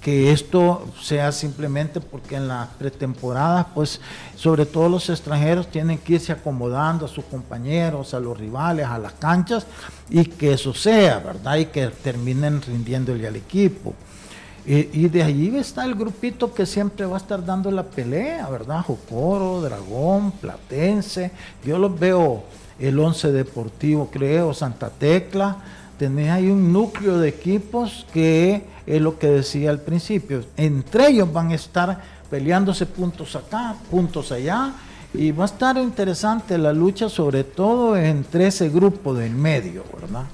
que 0.00 0.32
esto 0.32 0.86
sea 1.00 1.30
simplemente 1.30 2.00
porque 2.00 2.36
en 2.36 2.48
las 2.48 2.68
pretemporadas, 2.68 3.66
pues 3.74 4.00
sobre 4.34 4.64
todo 4.64 4.88
los 4.88 5.10
extranjeros 5.10 5.70
tienen 5.70 5.98
que 5.98 6.14
irse 6.14 6.32
acomodando 6.32 7.04
a 7.04 7.08
sus 7.08 7.24
compañeros, 7.24 8.14
a 8.14 8.20
los 8.20 8.38
rivales, 8.38 8.86
a 8.86 8.98
las 8.98 9.12
canchas, 9.12 9.66
y 10.08 10.24
que 10.24 10.54
eso 10.54 10.72
sea, 10.72 11.18
¿verdad? 11.18 11.56
Y 11.56 11.66
que 11.66 11.88
terminen 11.88 12.62
rindiéndole 12.62 13.28
al 13.28 13.36
equipo. 13.36 13.94
Y, 14.66 15.08
de 15.08 15.22
allí 15.22 15.56
está 15.56 15.84
el 15.84 15.94
grupito 15.94 16.52
que 16.52 16.66
siempre 16.66 17.06
va 17.06 17.16
a 17.16 17.20
estar 17.20 17.44
dando 17.44 17.70
la 17.70 17.82
pelea, 17.82 18.48
¿verdad? 18.48 18.82
Jocoro, 18.82 19.62
Dragón, 19.62 20.32
Platense. 20.32 21.32
Yo 21.64 21.78
los 21.78 21.98
veo 21.98 22.44
el 22.78 22.98
Once 22.98 23.32
Deportivo, 23.32 24.10
creo, 24.12 24.52
Santa 24.52 24.90
Tecla. 24.90 25.56
Tenés 26.00 26.30
ahí 26.30 26.48
un 26.48 26.72
núcleo 26.72 27.18
de 27.18 27.28
equipos 27.28 28.06
que 28.10 28.64
es 28.86 29.02
lo 29.02 29.18
que 29.18 29.26
decía 29.26 29.68
al 29.68 29.82
principio. 29.82 30.42
Entre 30.56 31.08
ellos 31.08 31.30
van 31.30 31.50
a 31.50 31.54
estar 31.54 32.00
peleándose 32.30 32.86
puntos 32.86 33.36
acá, 33.36 33.76
puntos 33.90 34.32
allá. 34.32 34.72
Y 35.12 35.30
va 35.30 35.44
a 35.44 35.46
estar 35.46 35.76
interesante 35.76 36.56
la 36.56 36.72
lucha, 36.72 37.10
sobre 37.10 37.44
todo 37.44 37.98
entre 37.98 38.46
ese 38.46 38.70
grupo 38.70 39.12
del 39.12 39.32
medio, 39.32 39.84
¿verdad? 39.92 40.24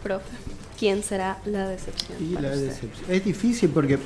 Profe. 0.00 0.36
¿quién 0.78 1.02
será 1.02 1.38
la 1.44 1.70
decepción? 1.70 2.18
Es 3.08 3.24
difícil 3.24 3.70
porque, 3.70 3.98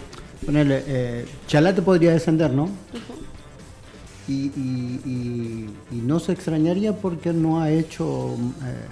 ponerle, 0.47 0.85
eh, 0.87 1.27
Chalate 1.47 1.83
podría 1.83 2.13
descender, 2.13 2.51
¿no? 2.51 2.71
y, 4.27 5.69
no 5.91 6.19
se 6.19 6.33
extrañaría 6.33 6.95
porque 6.97 7.35
no 7.35 7.61
ha 7.61 7.71
hecho 7.71 8.37
eh, 8.65 8.87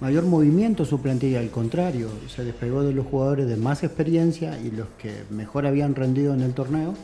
mayor 0.00 0.24
movimiento 0.24 0.84
su 0.84 1.00
plantilla, 1.00 1.40
al 1.40 1.50
contrario, 1.50 2.08
se 2.34 2.44
despegó 2.44 2.82
de 2.82 2.92
los 2.92 3.06
jugadores 3.06 3.48
de 3.48 3.56
más 3.56 3.82
experiencia 3.82 4.58
y 4.60 4.70
los 4.70 4.88
que 4.98 5.24
mejor 5.30 5.66
habían 5.66 5.94
rendido 5.94 6.34
en 6.34 6.40
el 6.40 6.54
torneo, 6.54 6.94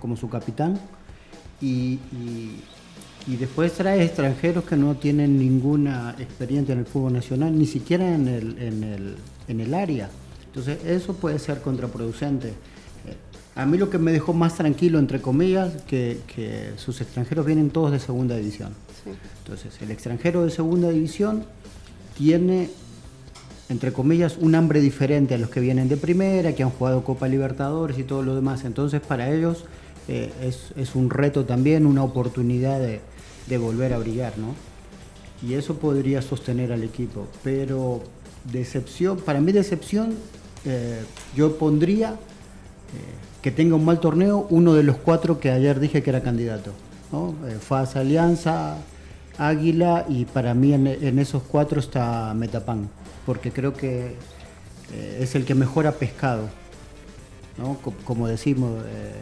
como 0.00 0.16
su 0.16 0.28
capitán, 0.28 0.78
y, 1.60 1.98
y 3.26 3.36
después 3.36 3.72
trae 3.72 4.02
extranjeros 4.04 4.64
que 4.64 4.76
no 4.76 4.96
tienen 4.96 5.38
ninguna 5.38 6.14
experiencia 6.18 6.72
en 6.72 6.80
el 6.80 6.86
fútbol 6.86 7.12
nacional, 7.12 7.56
ni 7.56 7.66
siquiera 7.66 8.14
en 8.14 8.28
el, 8.28 8.58
en 8.58 8.82
el, 8.84 9.16
en 9.48 9.60
el 9.60 9.74
área. 9.74 10.10
Entonces 10.46 10.84
eso 10.84 11.14
puede 11.14 11.38
ser 11.38 11.60
contraproducente. 11.60 12.48
Eh, 12.48 12.52
a 13.54 13.64
mí 13.64 13.78
lo 13.78 13.88
que 13.90 13.98
me 13.98 14.12
dejó 14.12 14.32
más 14.32 14.56
tranquilo, 14.56 14.98
entre 14.98 15.20
comillas, 15.20 15.82
que, 15.84 16.20
que 16.34 16.72
sus 16.76 17.00
extranjeros 17.00 17.46
vienen 17.46 17.70
todos 17.70 17.92
de 17.92 17.98
segunda 17.98 18.36
división. 18.36 18.74
Entonces 19.38 19.80
el 19.80 19.90
extranjero 19.90 20.44
de 20.44 20.50
segunda 20.50 20.90
división 20.90 21.44
tiene, 22.16 22.70
entre 23.68 23.92
comillas, 23.92 24.36
un 24.38 24.54
hambre 24.54 24.80
diferente 24.80 25.34
a 25.34 25.38
los 25.38 25.50
que 25.50 25.60
vienen 25.60 25.88
de 25.88 25.96
primera, 25.96 26.54
que 26.54 26.62
han 26.62 26.70
jugado 26.70 27.04
Copa 27.04 27.28
Libertadores 27.28 27.98
y 27.98 28.04
todo 28.04 28.22
lo 28.22 28.34
demás. 28.34 28.64
Entonces 28.64 29.00
para 29.00 29.32
ellos 29.32 29.64
eh, 30.08 30.32
es, 30.42 30.72
es, 30.76 30.94
un 30.94 31.10
reto 31.10 31.44
también, 31.44 31.86
una 31.86 32.02
oportunidad 32.04 32.80
de, 32.80 33.00
de 33.48 33.58
volver 33.58 33.92
a 33.92 33.98
brillar, 33.98 34.38
¿no? 34.38 34.54
Y 35.46 35.54
eso 35.54 35.76
podría 35.76 36.22
sostener 36.22 36.72
al 36.72 36.84
equipo. 36.84 37.26
Pero 37.42 38.02
decepción, 38.50 39.18
para 39.18 39.40
mí 39.40 39.52
decepción, 39.52 40.14
eh, 40.64 41.02
yo 41.34 41.56
pondría 41.56 42.10
eh, 42.10 42.14
que 43.40 43.50
tenga 43.50 43.74
un 43.74 43.84
mal 43.84 43.98
torneo 43.98 44.46
uno 44.50 44.74
de 44.74 44.84
los 44.84 44.96
cuatro 44.96 45.40
que 45.40 45.50
ayer 45.50 45.80
dije 45.80 46.02
que 46.02 46.10
era 46.10 46.22
candidato. 46.22 46.72
¿no? 47.10 47.34
Alianza, 47.94 48.76
Águila 49.38 50.04
y 50.08 50.24
para 50.24 50.54
mí 50.54 50.74
en, 50.74 50.86
en, 50.86 51.18
esos 51.18 51.42
cuatro 51.42 51.80
está 51.80 52.32
Metapan, 52.34 52.88
porque 53.26 53.50
creo 53.50 53.72
que 53.72 54.16
eh, 54.92 55.18
es 55.20 55.34
el 55.34 55.44
que 55.44 55.54
mejor 55.54 55.86
ha 55.86 55.92
pescado. 55.92 56.48
¿no? 57.58 57.78
Como 58.04 58.28
decimos, 58.28 58.82
eh, 58.86 59.12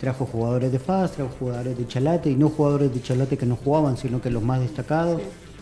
trajo 0.00 0.26
jugadores 0.26 0.72
de 0.72 0.78
FAS, 0.78 1.12
trajo 1.12 1.30
jugadores 1.38 1.78
de 1.78 1.86
Chalate 1.86 2.30
y 2.30 2.36
no 2.36 2.48
jugadores 2.48 2.92
de 2.92 3.02
Chalate 3.02 3.38
que 3.38 3.46
no 3.46 3.56
jugaban, 3.56 3.96
sino 3.96 4.20
que 4.20 4.30
los 4.30 4.42
más 4.42 4.60
destacados 4.60 5.20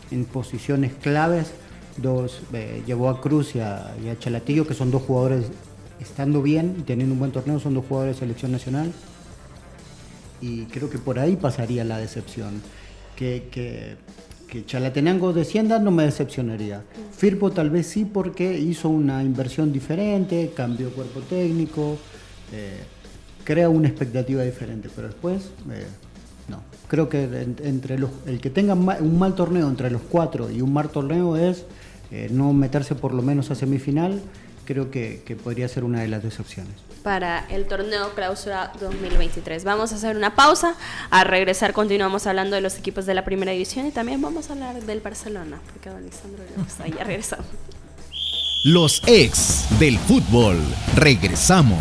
sí. 0.09 0.14
en 0.16 0.24
posiciones 0.24 0.92
claves 0.94 1.53
dos, 1.96 2.40
eh, 2.53 2.83
llevó 2.87 3.09
a 3.09 3.20
Cruz 3.20 3.55
y 3.55 3.61
a, 3.61 3.94
y 4.03 4.09
a, 4.09 4.18
Chalatillo, 4.18 4.66
que 4.66 4.74
son 4.74 4.90
dos 4.90 5.03
jugadores, 5.03 5.46
estando 6.00 6.42
bien 6.42 6.76
y 6.79 6.83
teniendo 6.83 7.12
un 7.12 7.18
buen 7.18 7.33
torneo, 7.33 7.61
son 7.61 7.74
dos 7.74 7.85
jugadores 7.87 8.16
de 8.16 8.20
selección 8.20 8.53
nacional. 8.53 8.92
Y 10.40 10.64
creo 10.66 10.88
que 10.88 10.98
por 10.98 11.18
ahí 11.18 11.37
pasaría 11.37 11.85
la 11.85 11.98
decepción. 11.98 12.62
Que, 13.20 13.48
que, 13.50 13.96
que 14.48 14.64
Chalatenango 14.64 15.35
descienda 15.35 15.78
no 15.78 15.90
me 15.90 16.04
decepcionaría. 16.04 16.83
Firpo 17.12 17.50
tal 17.50 17.68
vez 17.68 17.87
sí 17.87 18.06
porque 18.06 18.59
hizo 18.59 18.88
una 18.88 19.22
inversión 19.22 19.74
diferente, 19.74 20.52
cambió 20.56 20.90
cuerpo 20.90 21.20
técnico, 21.20 21.98
eh, 22.50 22.80
crea 23.44 23.68
una 23.68 23.88
expectativa 23.88 24.42
diferente, 24.42 24.88
pero 24.96 25.09
después... 25.09 25.50
Eh, 25.70 25.85
no, 26.48 26.62
creo 26.88 27.11
que 27.11 27.24
entre 27.62 27.98
los, 27.98 28.11
el 28.26 28.40
que 28.40 28.48
tenga 28.48 28.72
un 28.74 29.18
mal 29.18 29.35
torneo 29.35 29.68
entre 29.68 29.90
los 29.90 30.00
cuatro 30.00 30.50
y 30.50 30.62
un 30.62 30.72
mal 30.72 30.88
torneo 30.88 31.37
es 31.37 31.64
eh, 32.11 32.28
no 32.33 32.54
meterse 32.54 32.94
por 32.94 33.12
lo 33.12 33.22
menos 33.22 33.50
a 33.50 33.54
semifinal, 33.54 34.20
creo 34.64 34.90
que, 34.90 35.22
que, 35.26 35.37
podría 35.37 35.68
ser 35.68 35.85
una 35.85 36.00
de 36.00 36.09
las 36.09 36.24
decepciones. 36.24 36.74
Para 37.02 37.46
el 37.48 37.66
torneo 37.66 38.14
Clausura 38.14 38.72
2023. 38.80 39.64
Vamos 39.64 39.92
a 39.92 39.96
hacer 39.96 40.16
una 40.16 40.34
pausa. 40.34 40.74
A 41.10 41.24
regresar 41.24 41.72
continuamos 41.72 42.26
hablando 42.26 42.56
de 42.56 42.62
los 42.62 42.76
equipos 42.76 43.06
de 43.06 43.14
la 43.14 43.24
primera 43.24 43.52
división 43.52 43.86
y 43.86 43.90
también 43.90 44.20
vamos 44.20 44.50
a 44.50 44.52
hablar 44.52 44.82
del 44.82 45.00
Barcelona, 45.00 45.60
porque 45.66 45.90
gusta. 46.56 46.86
Ya 46.88 47.04
regresamos. 47.04 47.46
Los 48.64 49.02
ex 49.06 49.66
del 49.78 49.98
fútbol. 49.98 50.58
Regresamos. 50.94 51.80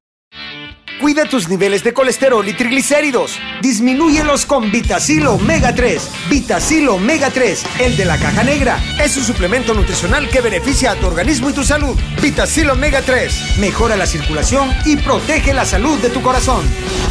Cuida 1.01 1.25
tus 1.25 1.49
niveles 1.49 1.83
de 1.83 1.93
colesterol 1.93 2.47
y 2.47 2.53
triglicéridos. 2.53 3.39
Disminúyelos 3.59 4.45
con 4.45 4.71
Vitacil 4.71 5.25
Omega 5.25 5.73
3. 5.73 6.11
Vitacil 6.29 6.87
Omega 6.89 7.31
3, 7.31 7.63
el 7.79 7.97
de 7.97 8.05
la 8.05 8.19
caja 8.19 8.43
negra. 8.43 8.77
Es 9.03 9.17
un 9.17 9.23
suplemento 9.23 9.73
nutricional 9.73 10.29
que 10.29 10.41
beneficia 10.41 10.91
a 10.91 10.95
tu 10.95 11.07
organismo 11.07 11.49
y 11.49 11.53
tu 11.53 11.63
salud. 11.63 11.97
Vitacil 12.21 12.69
Omega 12.69 13.01
3 13.01 13.57
mejora 13.57 13.95
la 13.95 14.05
circulación 14.05 14.69
y 14.85 14.95
protege 14.97 15.55
la 15.55 15.65
salud 15.65 15.97
de 15.97 16.11
tu 16.11 16.21
corazón. 16.21 16.63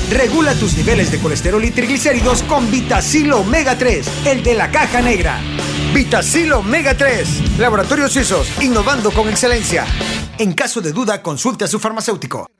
Regula 0.08 0.54
tus 0.54 0.76
niveles 0.76 1.10
de 1.10 1.18
colesterol 1.18 1.64
y 1.64 1.72
triglicéridos 1.72 2.44
con 2.44 2.70
Vitacil 2.70 3.32
Omega 3.32 3.76
3, 3.76 4.26
el 4.26 4.44
de 4.44 4.54
la 4.54 4.70
caja 4.70 5.02
negra. 5.02 5.40
Vitacil 5.92 6.52
Omega 6.52 6.96
3. 6.96 7.58
Laboratorios 7.58 8.12
Suizos, 8.12 8.46
innovando 8.62 9.10
con 9.10 9.28
excelencia. 9.28 9.84
En 10.38 10.52
caso 10.52 10.80
de 10.80 10.92
duda, 10.92 11.22
consulte 11.22 11.64
a 11.64 11.68
su 11.68 11.80
farmacéutico. 11.80 12.46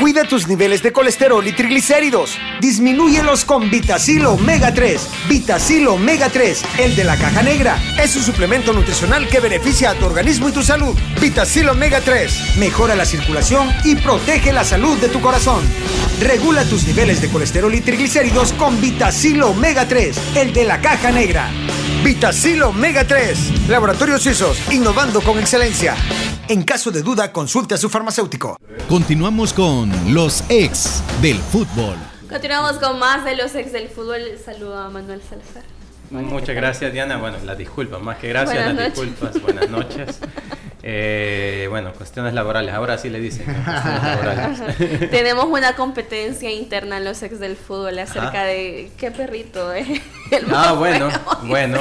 Cuida 0.00 0.24
tus 0.24 0.48
niveles 0.48 0.82
de 0.82 0.92
colesterol 0.92 1.46
y 1.46 1.52
triglicéridos. 1.52 2.36
Disminúyelos 2.60 3.44
con 3.44 3.70
Vitacil 3.70 4.26
Omega 4.26 4.74
3. 4.74 5.08
Vitacil 5.28 5.86
Omega 5.86 6.28
3, 6.28 6.62
el 6.78 6.96
de 6.96 7.04
la 7.04 7.16
caja 7.16 7.42
negra. 7.42 7.78
Es 8.02 8.16
un 8.16 8.22
suplemento 8.22 8.72
nutricional 8.72 9.28
que 9.28 9.40
beneficia 9.40 9.90
a 9.90 9.94
tu 9.94 10.06
organismo 10.06 10.48
y 10.48 10.52
tu 10.52 10.62
salud. 10.62 10.96
Vitacil 11.20 11.68
Omega 11.68 12.00
3 12.00 12.56
mejora 12.58 12.96
la 12.96 13.04
circulación 13.04 13.68
y 13.84 13.94
protege 13.94 14.52
la 14.52 14.64
salud 14.64 14.98
de 14.98 15.08
tu 15.08 15.20
corazón. 15.20 15.62
Regula 16.20 16.64
tus 16.64 16.86
niveles 16.86 17.22
de 17.22 17.28
colesterol 17.28 17.74
y 17.74 17.80
triglicéridos 17.80 18.52
con 18.54 18.80
Vitacil 18.80 19.42
Omega 19.42 19.86
3, 19.86 20.16
el 20.36 20.52
de 20.52 20.64
la 20.64 20.80
caja 20.80 21.12
negra. 21.12 21.50
Vitacil 22.04 22.62
Omega 22.62 23.02
3. 23.06 23.68
Laboratorios 23.70 24.22
Suizos, 24.22 24.70
innovando 24.70 25.22
con 25.22 25.38
excelencia. 25.38 25.96
En 26.48 26.62
caso 26.62 26.90
de 26.90 27.00
duda, 27.00 27.32
consulte 27.32 27.74
a 27.74 27.78
su 27.78 27.88
farmacéutico. 27.88 28.58
Continuamos 28.90 29.54
con 29.54 29.90
los 30.12 30.44
ex 30.50 31.02
del 31.22 31.38
fútbol. 31.38 31.96
Continuamos 32.28 32.72
con 32.76 32.98
más 32.98 33.24
de 33.24 33.36
los 33.36 33.54
ex 33.54 33.72
del 33.72 33.88
fútbol. 33.88 34.20
Saludo 34.44 34.78
a 34.78 34.90
Manuel 34.90 35.22
Salazar. 35.22 35.62
Muchas 36.10 36.54
gracias, 36.54 36.92
Diana. 36.92 37.16
Bueno, 37.16 37.38
las 37.42 37.56
disculpas, 37.56 38.02
más 38.02 38.18
que 38.18 38.28
gracias, 38.28 38.54
Buenas 38.54 38.74
las 38.74 38.98
noches. 38.98 39.16
disculpas. 39.16 39.42
Buenas 39.42 39.70
noches. 39.70 40.18
Eh, 40.86 41.66
bueno, 41.70 41.92
cuestiones 41.94 42.34
laborales. 42.34 42.74
Ahora 42.74 42.98
sí 42.98 43.08
le 43.08 43.18
dicen. 43.18 43.46
¿no? 43.46 43.64
Cuestiones 43.64 44.02
laborales. 44.04 45.10
Tenemos 45.10 45.46
una 45.46 45.74
competencia 45.76 46.50
interna 46.50 46.98
en 46.98 47.04
los 47.04 47.22
ex 47.22 47.40
del 47.40 47.56
fútbol 47.56 47.98
acerca 47.98 48.28
Ajá. 48.28 48.44
de 48.44 48.90
qué 48.98 49.10
perrito 49.10 49.72
es 49.72 49.88
el 50.30 50.44
Ah, 50.54 50.74
bueno, 50.76 51.08
bueno. 51.44 51.78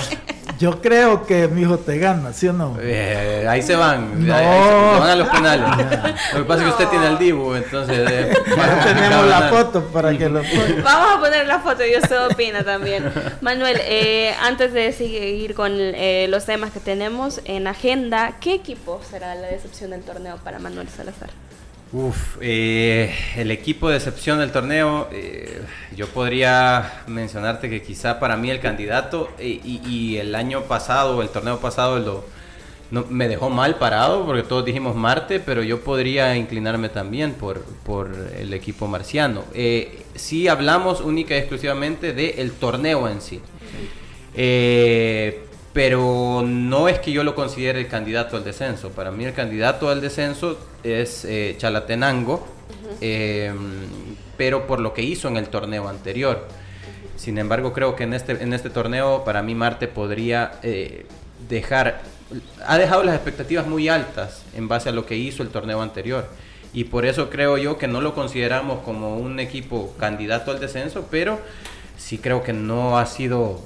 Yo 0.60 0.82
creo 0.82 1.26
que 1.26 1.48
mi 1.50 1.62
hijo 1.64 1.80
te 1.80 1.98
gana, 1.98 2.32
¿sí 2.32 2.48
o 2.48 2.54
no? 2.54 2.78
Eh, 2.80 3.46
ahí 3.50 3.62
se 3.62 3.76
van. 3.76 4.26
No. 4.26 4.34
Ahí, 4.34 4.46
ahí 4.46 4.62
se, 4.64 4.70
se 4.70 5.00
van 5.00 5.10
a 5.10 5.16
los 5.18 5.28
penales. 5.30 5.70
Lo 6.34 6.40
que 6.40 6.46
pasa 6.46 6.60
es 6.62 6.66
que 6.68 6.70
usted 6.72 6.88
tiene 6.88 7.08
el 7.08 7.18
Dibu, 7.18 7.56
entonces. 7.56 8.10
eh, 8.10 8.34
Ya 8.56 8.86
tenemos 8.86 9.28
la 9.28 9.42
foto 9.50 9.84
para 9.88 10.16
que 10.18 10.30
lo 10.30 10.42
Vamos 10.84 11.16
a 11.18 11.20
poner 11.20 11.48
la 11.48 11.60
foto 11.60 11.84
y 11.86 11.98
usted 11.98 12.28
opina 12.28 12.64
también. 12.64 13.12
Manuel, 13.42 13.78
eh, 13.82 14.34
antes 14.42 14.72
de 14.72 14.94
seguir 14.94 15.56
con 15.56 15.72
eh, 15.76 16.28
los 16.30 16.46
temas 16.46 16.72
que 16.72 16.80
tenemos 16.80 17.42
en 17.46 17.68
agenda, 17.68 18.36
¿qué 18.40 18.62
equipo 18.94 19.10
será 19.10 19.36
la 19.36 19.48
decepción 19.48 19.92
del 19.92 20.02
torneo 20.02 20.38
para 20.44 20.60
Manuel 20.60 20.88
Salazar? 20.90 21.30
Uf, 21.92 22.38
eh, 22.42 23.14
el 23.38 23.52
equipo 23.52 23.90
de 23.90 23.98
excepción 23.98 24.40
del 24.40 24.52
torneo, 24.52 25.08
eh, 25.12 25.62
yo 25.96 26.08
podría 26.08 27.04
mencionarte 27.08 27.70
que 27.70 27.84
quizá 27.84 28.20
para 28.20 28.36
mí 28.36 28.50
el 28.50 28.60
candidato 28.60 29.30
eh, 29.38 29.62
y, 29.64 29.82
y 29.88 30.18
el 30.18 30.34
año 30.34 30.64
pasado, 30.64 31.22
el 31.22 31.30
torneo 31.30 31.60
pasado, 31.60 32.00
lo, 32.00 32.26
no, 32.90 33.06
me 33.10 33.28
dejó 33.28 33.52
mal 33.52 33.76
parado 33.78 34.26
porque 34.26 34.42
todos 34.42 34.66
dijimos 34.66 34.96
Marte, 34.96 35.40
pero 35.40 35.62
yo 35.62 35.82
podría 35.82 36.36
inclinarme 36.36 36.90
también 36.90 37.34
por, 37.34 37.64
por 37.86 38.12
el 38.38 38.54
equipo 38.56 38.88
marciano. 38.88 39.44
Si 40.16 40.48
hablamos 40.48 41.00
única 41.02 41.36
y 41.36 41.40
exclusivamente 41.40 42.14
del 42.14 42.54
torneo 42.54 43.08
en 43.08 43.22
sí. 43.22 43.40
Pero 45.74 46.44
no 46.46 46.88
es 46.88 47.00
que 47.00 47.12
yo 47.12 47.24
lo 47.24 47.34
considere 47.34 47.80
el 47.80 47.88
candidato 47.88 48.38
al 48.38 48.44
descenso. 48.44 48.92
Para 48.92 49.12
mí 49.12 49.26
el 49.26 49.34
candidato 49.34 49.90
al 49.90 50.02
descenso 50.02 50.60
es 50.84 51.26
eh, 51.26 51.56
Chalatenango, 51.58 52.48
eh, 53.02 53.52
pero 54.38 54.68
por 54.68 54.80
lo 54.80 54.94
que 54.94 55.02
hizo 55.02 55.28
en 55.28 55.38
el 55.38 55.50
torneo 55.50 55.90
anterior. 55.90 56.48
Sin 57.16 57.38
embargo, 57.38 57.74
creo 57.74 57.96
que 57.96 58.04
en 58.04 58.14
este, 58.14 58.34
en 58.44 58.54
este 58.54 58.70
torneo 58.70 59.24
para 59.24 59.42
mí 59.42 59.56
Marte 59.56 59.88
podría 59.88 60.60
eh, 60.62 61.06
dejar, 61.50 62.02
ha 62.66 62.78
dejado 62.78 63.04
las 63.04 63.16
expectativas 63.16 63.66
muy 63.66 63.88
altas 63.88 64.44
en 64.56 64.68
base 64.68 64.90
a 64.90 64.92
lo 64.92 65.06
que 65.06 65.16
hizo 65.16 65.42
el 65.42 65.50
torneo 65.50 65.82
anterior. 65.82 66.28
Y 66.74 66.86
por 66.86 67.06
eso 67.06 67.30
creo 67.30 67.58
yo 67.58 67.78
que 67.78 67.88
no 67.88 68.02
lo 68.02 68.14
consideramos 68.14 68.80
como 68.84 69.18
un 69.18 69.40
equipo 69.40 69.96
candidato 70.00 70.52
al 70.52 70.60
descenso, 70.60 71.08
pero 71.10 71.40
sí 71.98 72.18
creo 72.18 72.44
que 72.44 72.54
no 72.54 72.98
ha 72.98 73.06
sido 73.06 73.62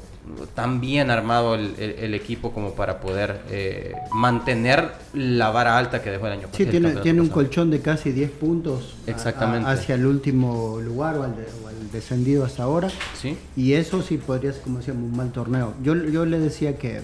tan 0.54 0.80
bien 0.82 1.10
armado 1.12 1.56
el, 1.56 1.74
el- 1.78 1.92
el 2.00 2.14
equipo 2.14 2.52
como 2.52 2.74
para 2.74 3.00
poder 3.00 3.42
eh, 3.50 3.94
mantener 4.14 4.92
la 5.14 5.50
vara 5.52 5.78
alta 5.78 6.02
que 6.02 6.10
dejó 6.12 6.28
el 6.28 6.34
año 6.34 6.48
Sí, 6.54 6.64
el 6.64 6.70
tiene, 6.72 6.92
tiene 6.98 7.22
un 7.22 7.28
pasado. 7.28 7.44
colchón 7.46 7.72
de 7.72 7.80
casi 7.82 8.12
10 8.12 8.32
puntos 8.32 8.96
a- 9.06 9.10
a- 9.10 9.12
Exactamente. 9.14 9.70
hacia 9.70 9.96
el 9.96 10.06
último 10.06 10.80
lugar 10.82 11.18
o 11.18 11.24
al, 11.24 11.36
de- 11.36 11.48
o 11.64 11.68
al 11.68 11.92
descendido 11.92 12.46
hasta 12.46 12.64
ahora. 12.64 12.90
Sí. 13.20 13.38
Y 13.56 13.74
eso 13.74 14.02
sí 14.02 14.18
podría 14.18 14.54
ser, 14.54 14.62
como 14.64 14.80
decíamos, 14.80 15.04
un 15.04 15.16
mal 15.18 15.32
torneo. 15.32 15.74
Yo, 15.84 15.96
yo 15.96 16.26
le 16.26 16.40
decía 16.40 16.78
que, 16.78 17.02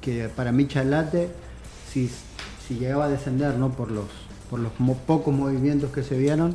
que 0.00 0.28
para 0.28 0.52
mí 0.52 0.66
Chalate, 0.68 1.28
si, 1.92 2.10
si 2.66 2.74
llegaba 2.74 3.04
a 3.06 3.08
descender 3.08 3.54
¿no? 3.56 3.70
por 3.70 3.90
los, 3.90 4.06
por 4.50 4.60
los 4.60 4.72
mo- 4.78 4.96
pocos 5.06 5.34
movimientos 5.34 5.90
que 5.92 6.02
se 6.02 6.16
vieron, 6.18 6.54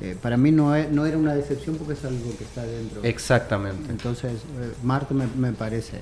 eh, 0.00 0.16
para 0.20 0.36
mí 0.36 0.50
no, 0.52 0.74
e- 0.76 0.88
no 0.90 1.06
era 1.06 1.16
una 1.16 1.34
decepción 1.34 1.76
porque 1.76 1.94
es 1.94 2.04
algo 2.04 2.36
que 2.36 2.44
está 2.44 2.62
dentro. 2.64 3.00
Exactamente. 3.02 3.90
Entonces, 3.90 4.32
eh, 4.32 4.72
Marte 4.82 5.14
me, 5.14 5.26
me 5.36 5.52
parece. 5.52 5.98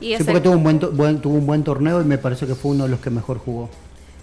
Y, 0.00 0.16
Sí, 0.16 0.24
porque 0.24 0.40
tuvo 0.40 0.54
un, 0.54 0.62
buen, 0.64 0.78
buen- 0.96 1.20
tuvo 1.20 1.34
un 1.34 1.46
buen 1.46 1.64
torneo 1.64 2.00
y 2.00 2.04
me 2.04 2.18
parece 2.18 2.46
que 2.46 2.54
fue 2.54 2.72
uno 2.72 2.84
de 2.84 2.90
los 2.90 3.00
que 3.00 3.10
mejor 3.10 3.38
jugó. 3.38 3.70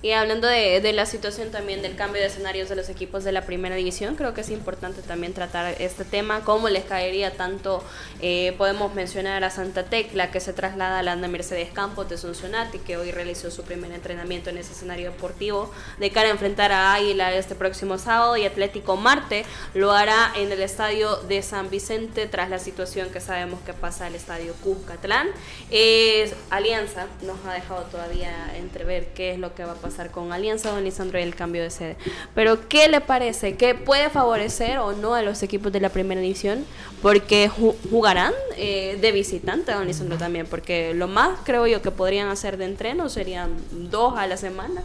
Y 0.03 0.13
hablando 0.13 0.47
de, 0.47 0.81
de 0.81 0.93
la 0.93 1.05
situación 1.05 1.51
también 1.51 1.83
del 1.83 1.95
cambio 1.95 2.21
de 2.21 2.27
escenarios 2.27 2.69
de 2.69 2.75
los 2.75 2.89
equipos 2.89 3.23
de 3.23 3.31
la 3.31 3.43
primera 3.45 3.75
división, 3.75 4.15
creo 4.15 4.33
que 4.33 4.41
es 4.41 4.49
importante 4.49 5.03
también 5.03 5.33
tratar 5.33 5.75
este 5.79 6.05
tema, 6.05 6.41
cómo 6.41 6.69
les 6.69 6.85
caería 6.85 7.33
tanto, 7.33 7.83
eh, 8.19 8.55
podemos 8.57 8.95
mencionar 8.95 9.43
a 9.43 9.51
Santa 9.51 9.83
Tecla, 9.83 10.31
que 10.31 10.39
se 10.39 10.53
traslada 10.53 10.99
a 10.99 11.03
la 11.03 11.11
Anda 11.11 11.27
Mercedes 11.27 11.69
Campos 11.71 12.09
de 12.09 12.17
Sonsonate, 12.17 12.79
que 12.79 12.97
hoy 12.97 13.11
realizó 13.11 13.51
su 13.51 13.61
primer 13.61 13.91
entrenamiento 13.91 14.49
en 14.49 14.57
ese 14.57 14.71
escenario 14.71 15.11
deportivo, 15.11 15.71
de 15.99 16.09
cara 16.09 16.29
a 16.29 16.31
enfrentar 16.31 16.71
a 16.71 16.95
Águila 16.95 17.31
este 17.35 17.53
próximo 17.53 17.99
sábado, 17.99 18.37
y 18.37 18.45
Atlético 18.45 18.97
Marte 18.97 19.45
lo 19.75 19.91
hará 19.91 20.31
en 20.35 20.51
el 20.51 20.61
estadio 20.61 21.17
de 21.17 21.43
San 21.43 21.69
Vicente, 21.69 22.25
tras 22.25 22.49
la 22.49 22.57
situación 22.57 23.11
que 23.11 23.19
sabemos 23.19 23.59
que 23.61 23.73
pasa 23.73 24.07
al 24.07 24.15
estadio 24.15 24.55
Cuscatlán. 24.63 25.27
Eh, 25.69 26.33
Alianza 26.49 27.05
nos 27.21 27.37
ha 27.45 27.53
dejado 27.53 27.83
todavía 27.83 28.51
entrever 28.55 29.09
qué 29.13 29.33
es 29.33 29.37
lo 29.37 29.53
que 29.53 29.63
va 29.63 29.73
a 29.73 29.75
pasar 29.75 29.90
con 30.11 30.31
Alianza, 30.33 30.71
don 30.71 30.83
Lisandro, 30.83 31.19
y 31.19 31.23
el 31.23 31.35
cambio 31.35 31.61
de 31.61 31.69
sede. 31.69 31.97
Pero, 32.33 32.67
¿qué 32.67 32.87
le 32.87 33.01
parece? 33.01 33.55
¿Qué 33.55 33.75
puede 33.75 34.09
favorecer 34.09 34.79
o 34.79 34.93
no 34.93 35.13
a 35.15 35.21
los 35.21 35.43
equipos 35.43 35.71
de 35.71 35.79
la 35.79 35.89
primera 35.89 36.19
división? 36.21 36.65
Porque 37.01 37.49
ju- 37.49 37.75
jugarán 37.89 38.33
eh, 38.57 38.97
de 39.01 39.11
visitante, 39.11 39.71
don 39.73 39.85
Lisandro, 39.87 40.17
también. 40.17 40.45
Porque 40.47 40.93
lo 40.93 41.07
más, 41.07 41.39
creo 41.43 41.67
yo, 41.67 41.81
que 41.81 41.91
podrían 41.91 42.29
hacer 42.29 42.57
de 42.57 42.65
entreno 42.65 43.09
serían 43.09 43.51
dos 43.89 44.17
a 44.17 44.27
la 44.27 44.37
semana. 44.37 44.81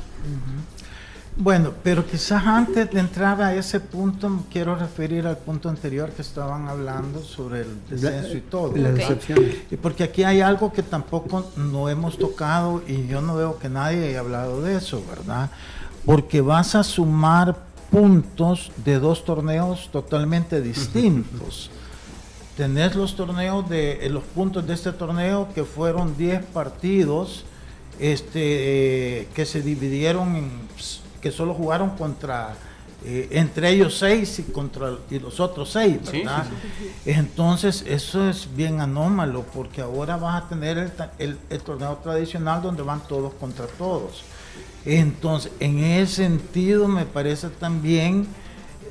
Bueno, 1.39 1.75
pero 1.83 2.07
quizás 2.07 2.47
antes 2.47 2.91
de 2.91 2.99
entrar 2.99 3.43
a 3.43 3.55
ese 3.55 3.79
punto, 3.79 4.45
quiero 4.51 4.75
referir 4.75 5.27
al 5.27 5.37
punto 5.37 5.69
anterior 5.69 6.11
que 6.11 6.23
estaban 6.23 6.67
hablando 6.67 7.23
sobre 7.23 7.61
el 7.61 7.79
descenso 7.91 8.39
y 8.39 8.41
todo. 8.41 8.71
Decepciones. 8.71 9.57
Y 9.71 9.77
porque 9.77 10.05
aquí 10.05 10.25
hay 10.25 10.41
algo 10.41 10.73
que 10.73 10.83
tampoco 10.83 11.53
no 11.57 11.91
hemos 11.91 12.17
tocado 12.17 12.83
y 12.89 13.07
yo 13.07 13.21
no 13.21 13.37
veo 13.37 13.59
que 13.59 13.69
nadie 13.69 14.09
haya 14.09 14.21
hablado 14.21 14.63
de 14.63 14.77
eso, 14.77 15.05
¿verdad? 15.07 15.51
Porque 16.07 16.41
vas 16.41 16.75
a 16.75 16.83
sumar 16.83 17.55
puntos 17.91 18.73
de 18.83 18.99
dos 18.99 19.27
torneos 19.27 19.91
totalmente 19.93 20.63
distintos. 20.63 21.71
Tenés 22.57 22.97
los 22.97 23.15
torneos 23.15 23.69
de 23.69 24.07
eh, 24.07 24.09
los 24.09 24.25
puntos 24.25 24.67
de 24.67 24.73
este 24.73 24.91
torneo 24.93 25.49
que 25.55 25.65
fueron 25.65 26.17
10 26.17 26.47
partidos 26.47 27.45
este 27.99 29.21
eh, 29.21 29.29
que 29.35 29.45
se 29.47 29.63
dividieron 29.63 30.37
en 30.37 30.51
que 31.27 31.33
solo 31.33 31.55
jugaron 31.55 31.91
contra 31.91 32.55
eh, 33.05 33.29
entre 33.33 33.71
ellos 33.71 33.99
seis 33.99 34.39
y 34.39 34.45
contra 34.45 34.93
y 35.11 35.19
los 35.19 35.39
otros 35.41 35.71
seis, 35.73 35.99
Sí, 36.09 36.19
¿verdad? 36.21 36.45
sí, 36.45 37.11
Entonces 37.11 37.85
eso 37.87 38.29
es 38.29 38.49
bien 38.55 38.81
anómalo 38.81 39.43
porque 39.43 39.81
ahora 39.81 40.17
vas 40.17 40.45
a 40.45 40.49
tener 40.49 40.79
el, 40.79 40.91
ta- 40.93 41.13
el- 41.19 41.37
el 41.51 41.61
torneo 41.63 41.97
tradicional 42.03 42.63
donde 42.63 42.83
van 42.83 43.01
todos 43.09 43.35
contra 43.35 43.67
todos. 43.67 44.23
Entonces, 44.85 45.51
en 45.59 45.81
ese 45.83 46.15
sentido 46.27 46.87
me 46.87 47.05
parece 47.07 47.49
también 47.49 48.23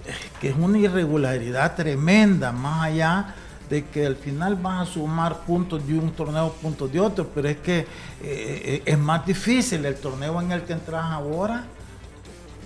eh, 0.05 0.11
que 0.41 0.49
es 0.49 0.55
una 0.57 0.77
irregularidad 0.77 1.73
tremenda, 1.75 2.51
más 2.51 2.83
allá 2.87 3.33
de 3.69 3.85
que 3.85 4.05
al 4.05 4.15
final 4.17 4.55
vas 4.57 4.87
a 4.89 4.91
sumar 4.93 5.39
puntos 5.45 5.85
de 5.87 5.97
un 5.97 6.11
torneo, 6.11 6.51
puntos 6.61 6.91
de 6.91 6.99
otro, 6.99 7.27
pero 7.33 7.47
es 7.49 7.57
que 7.57 7.87
eh, 8.21 8.83
es 8.85 8.99
más 8.99 9.25
difícil 9.25 9.83
el 9.85 9.95
torneo 9.95 10.39
en 10.41 10.51
el 10.51 10.61
que 10.63 10.73
entras 10.73 11.05
ahora 11.05 11.65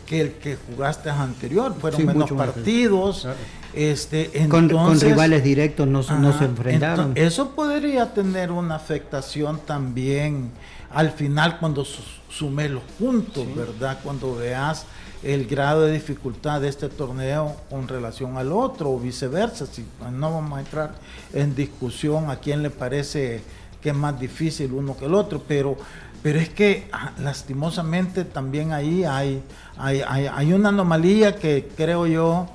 que 0.09 0.21
el 0.21 0.31
que 0.33 0.57
jugaste 0.57 1.09
anterior, 1.11 1.75
fueron 1.79 1.99
Sí, 2.01 2.05
menos 2.07 2.31
partidos. 2.31 3.21
Claro. 3.21 3.37
Este, 3.75 4.31
Con, 4.49 4.49
con 4.49 4.63
entonces- 4.63 5.09
rivales 5.11 5.43
directos 5.43 5.87
no, 5.87 6.01
se- 6.01 6.13
no 6.15 6.29
Ajá, 6.29 6.39
se 6.39 6.45
enfrentaron. 6.45 7.11
eso 7.15 7.51
podría 7.51 8.11
tener 8.13 8.51
una 8.51 8.75
afectación 8.75 9.59
también 9.63 10.49
al 10.91 11.11
final 11.11 11.59
cuando 11.59 11.85
su- 11.85 12.01
sume 12.31 12.67
los 12.67 12.81
puntos, 12.97 13.45
¿verdad? 13.55 13.99
Cuando 14.03 14.35
veas 14.35 14.85
el 15.21 15.45
grado 15.45 15.81
de 15.83 15.91
dificultad 15.93 16.61
de 16.61 16.69
este 16.69 16.89
torneo 16.89 17.55
con 17.69 17.87
relación 17.87 18.37
al 18.37 18.51
otro 18.51 18.89
o 18.89 18.99
viceversa. 18.99 19.67
Si, 19.67 19.85
no 20.11 20.33
vamos 20.33 20.57
a 20.57 20.61
entrar 20.61 20.95
en 21.33 21.53
discusión 21.55 22.31
a 22.31 22.37
quién 22.37 22.63
le 22.63 22.71
parece 22.71 23.43
que 23.81 23.89
es 23.89 23.95
más 23.95 24.19
difícil 24.19 24.71
uno 24.73 24.97
que 24.97 25.05
el 25.05 25.13
otro, 25.13 25.43
pero 25.47 25.77
Pero 26.21 26.39
es 26.39 26.49
que 26.49 26.87
ah, 26.91 27.13
lastimosamente 27.19 28.25
también 28.25 28.73
ahí 28.73 29.03
hay, 29.05 29.41
hay, 29.77 30.01
hay, 30.01 30.53
una 30.53 30.69
anomalía 30.69 31.35
que 31.35 31.69
creo 31.77 32.07
yo 32.07 32.47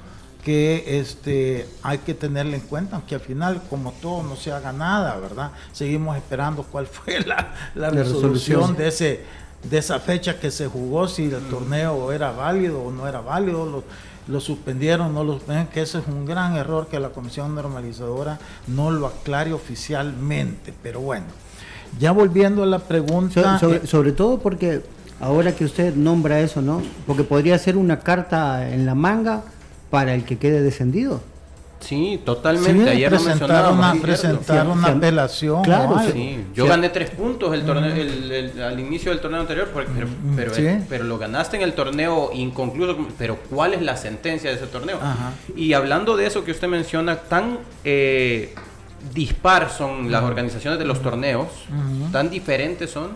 que 0.44 0.98
este, 1.00 1.66
hay 1.82 1.98
que 1.98 2.12
tenerla 2.12 2.56
en 2.56 2.62
cuenta, 2.62 2.96
aunque 2.96 3.14
al 3.14 3.22
final, 3.22 3.62
como 3.70 3.92
todo, 3.92 4.22
no 4.22 4.36
se 4.36 4.52
haga 4.52 4.72
nada, 4.72 5.16
¿verdad? 5.16 5.52
Seguimos 5.72 6.16
esperando 6.16 6.62
cuál 6.64 6.86
fue 6.86 7.20
la, 7.20 7.54
resolución, 7.90 8.76
de 8.76 8.88
ese 8.88 9.44
de 9.64 9.78
esa 9.78 9.98
fecha 9.98 10.38
que 10.38 10.50
se 10.50 10.66
jugó, 10.66 11.08
si 11.08 11.24
el 11.24 11.42
torneo 11.48 12.12
era 12.12 12.32
válido 12.32 12.82
o 12.82 12.92
no 12.92 13.08
era 13.08 13.20
válido, 13.20 13.64
lo, 13.64 13.84
lo 14.26 14.40
suspendieron, 14.40 15.14
no 15.14 15.24
lo 15.24 15.34
suspendieron, 15.34 15.72
que 15.72 15.82
ese 15.82 15.98
es 15.98 16.06
un 16.06 16.26
gran 16.26 16.56
error 16.56 16.86
que 16.88 17.00
la 17.00 17.10
Comisión 17.10 17.54
Normalizadora 17.54 18.38
no 18.66 18.90
lo 18.90 19.06
aclare 19.06 19.52
oficialmente, 19.52 20.74
pero 20.82 21.00
bueno. 21.00 21.26
Ya 21.99 22.12
volviendo 22.12 22.62
a 22.62 22.66
la 22.66 22.78
pregunta... 22.78 23.61
Eh, 23.62 23.86
sobre, 23.86 24.12
todo 24.12 24.38
porque 24.38 24.82
ahora 25.20 25.53
que 25.53 25.64
usted 25.64 25.95
nombra 25.95 26.40
eso, 26.40 26.62
¿no? 26.62 26.82
Porque 27.07 27.24
podría 27.24 27.59
ser 27.59 27.76
una 27.76 28.01
carta 28.01 28.70
en 28.70 28.86
la 28.86 28.95
manga 28.95 29.42
para 29.90 30.14
el 30.14 30.24
que 30.24 30.38
quede 30.38 30.62
descendido. 30.62 31.20
Sí, 31.84 32.20
totalmente. 32.24 32.90
Ayer 32.90 33.11
presentaron 33.11 33.78
una, 33.78 33.95
presentar 34.01 34.66
una 34.66 34.88
apelación. 34.88 35.62
Claro, 35.62 36.01
sí. 36.12 36.42
Yo 36.55 36.66
gané 36.66 36.88
tres 36.88 37.11
puntos 37.11 37.53
el 37.53 37.64
torneo, 37.64 37.92
al 38.64 38.80
inicio 38.80 39.11
del 39.11 39.20
torneo 39.20 39.40
anterior, 39.40 39.68
pero, 40.34 40.53
pero, 40.88 41.05
lo 41.05 41.18
ganaste 41.18 41.57
en 41.57 41.62
el 41.62 41.74
torneo 41.74 42.30
inconcluso. 42.32 42.97
Pero 43.18 43.38
¿cuál 43.51 43.74
es 43.74 43.82
la 43.82 43.97
sentencia 43.99 44.49
de 44.49 44.57
ese 44.57 44.66
torneo? 44.66 44.99
Y 45.57 45.74
hablando 45.74 46.16
de 46.16 46.26
eso 46.26 46.42
que 46.45 46.53
usted 46.53 46.68
menciona, 46.68 47.16
tan 47.16 47.59
eh, 47.84 48.55
dispar 49.12 49.70
son 49.70 50.11
las 50.11 50.22
organizaciones 50.22 50.78
de 50.78 50.84
los 50.84 51.02
torneos, 51.02 51.48
tan 52.12 52.30
diferentes 52.30 52.90
son, 52.90 53.11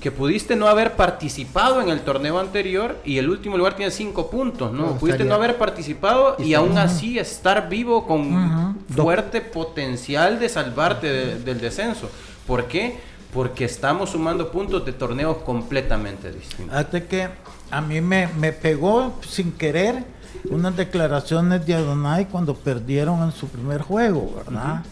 que 0.00 0.10
pudiste 0.10 0.56
no 0.56 0.68
haber 0.68 0.94
participado 0.94 1.80
en 1.80 1.88
el 1.88 2.00
torneo 2.00 2.38
anterior 2.38 2.96
y 3.04 3.18
el 3.18 3.28
último 3.28 3.56
lugar 3.56 3.74
tiene 3.74 3.90
cinco 3.90 4.30
puntos, 4.30 4.72
¿no? 4.72 4.96
pudiste 4.98 5.24
no 5.24 5.34
haber 5.34 5.56
participado 5.56 6.36
y, 6.38 6.54
aún 6.54 6.78
así 6.78 7.18
estar 7.18 7.68
vivo 7.68 8.06
con 8.06 8.76
fuerte 8.88 9.40
potencial 9.40 10.38
de 10.38 10.48
salvarte 10.48 11.38
del 11.38 11.60
descenso. 11.60 12.10
¿Por 12.46 12.66
qué? 12.66 13.00
Porque 13.32 13.64
estamos 13.64 14.10
sumando 14.10 14.50
puntos 14.50 14.84
de 14.84 14.92
torneos 14.92 15.38
completamente 15.38 16.30
distintos. 16.30 16.74
Hasta 16.74 17.00
que 17.00 17.28
a 17.70 17.80
mí 17.80 18.00
me, 18.00 18.28
me 18.28 18.52
pegó 18.52 19.14
sin 19.26 19.52
querer 19.52 20.04
unas 20.50 20.76
declaraciones 20.76 21.66
de 21.66 21.74
Adonai 21.74 22.26
cuando 22.28 22.54
perdieron 22.54 23.22
en 23.22 23.32
su 23.32 23.48
primer 23.48 23.82
juego, 23.82 24.34
¿verdad? 24.36 24.84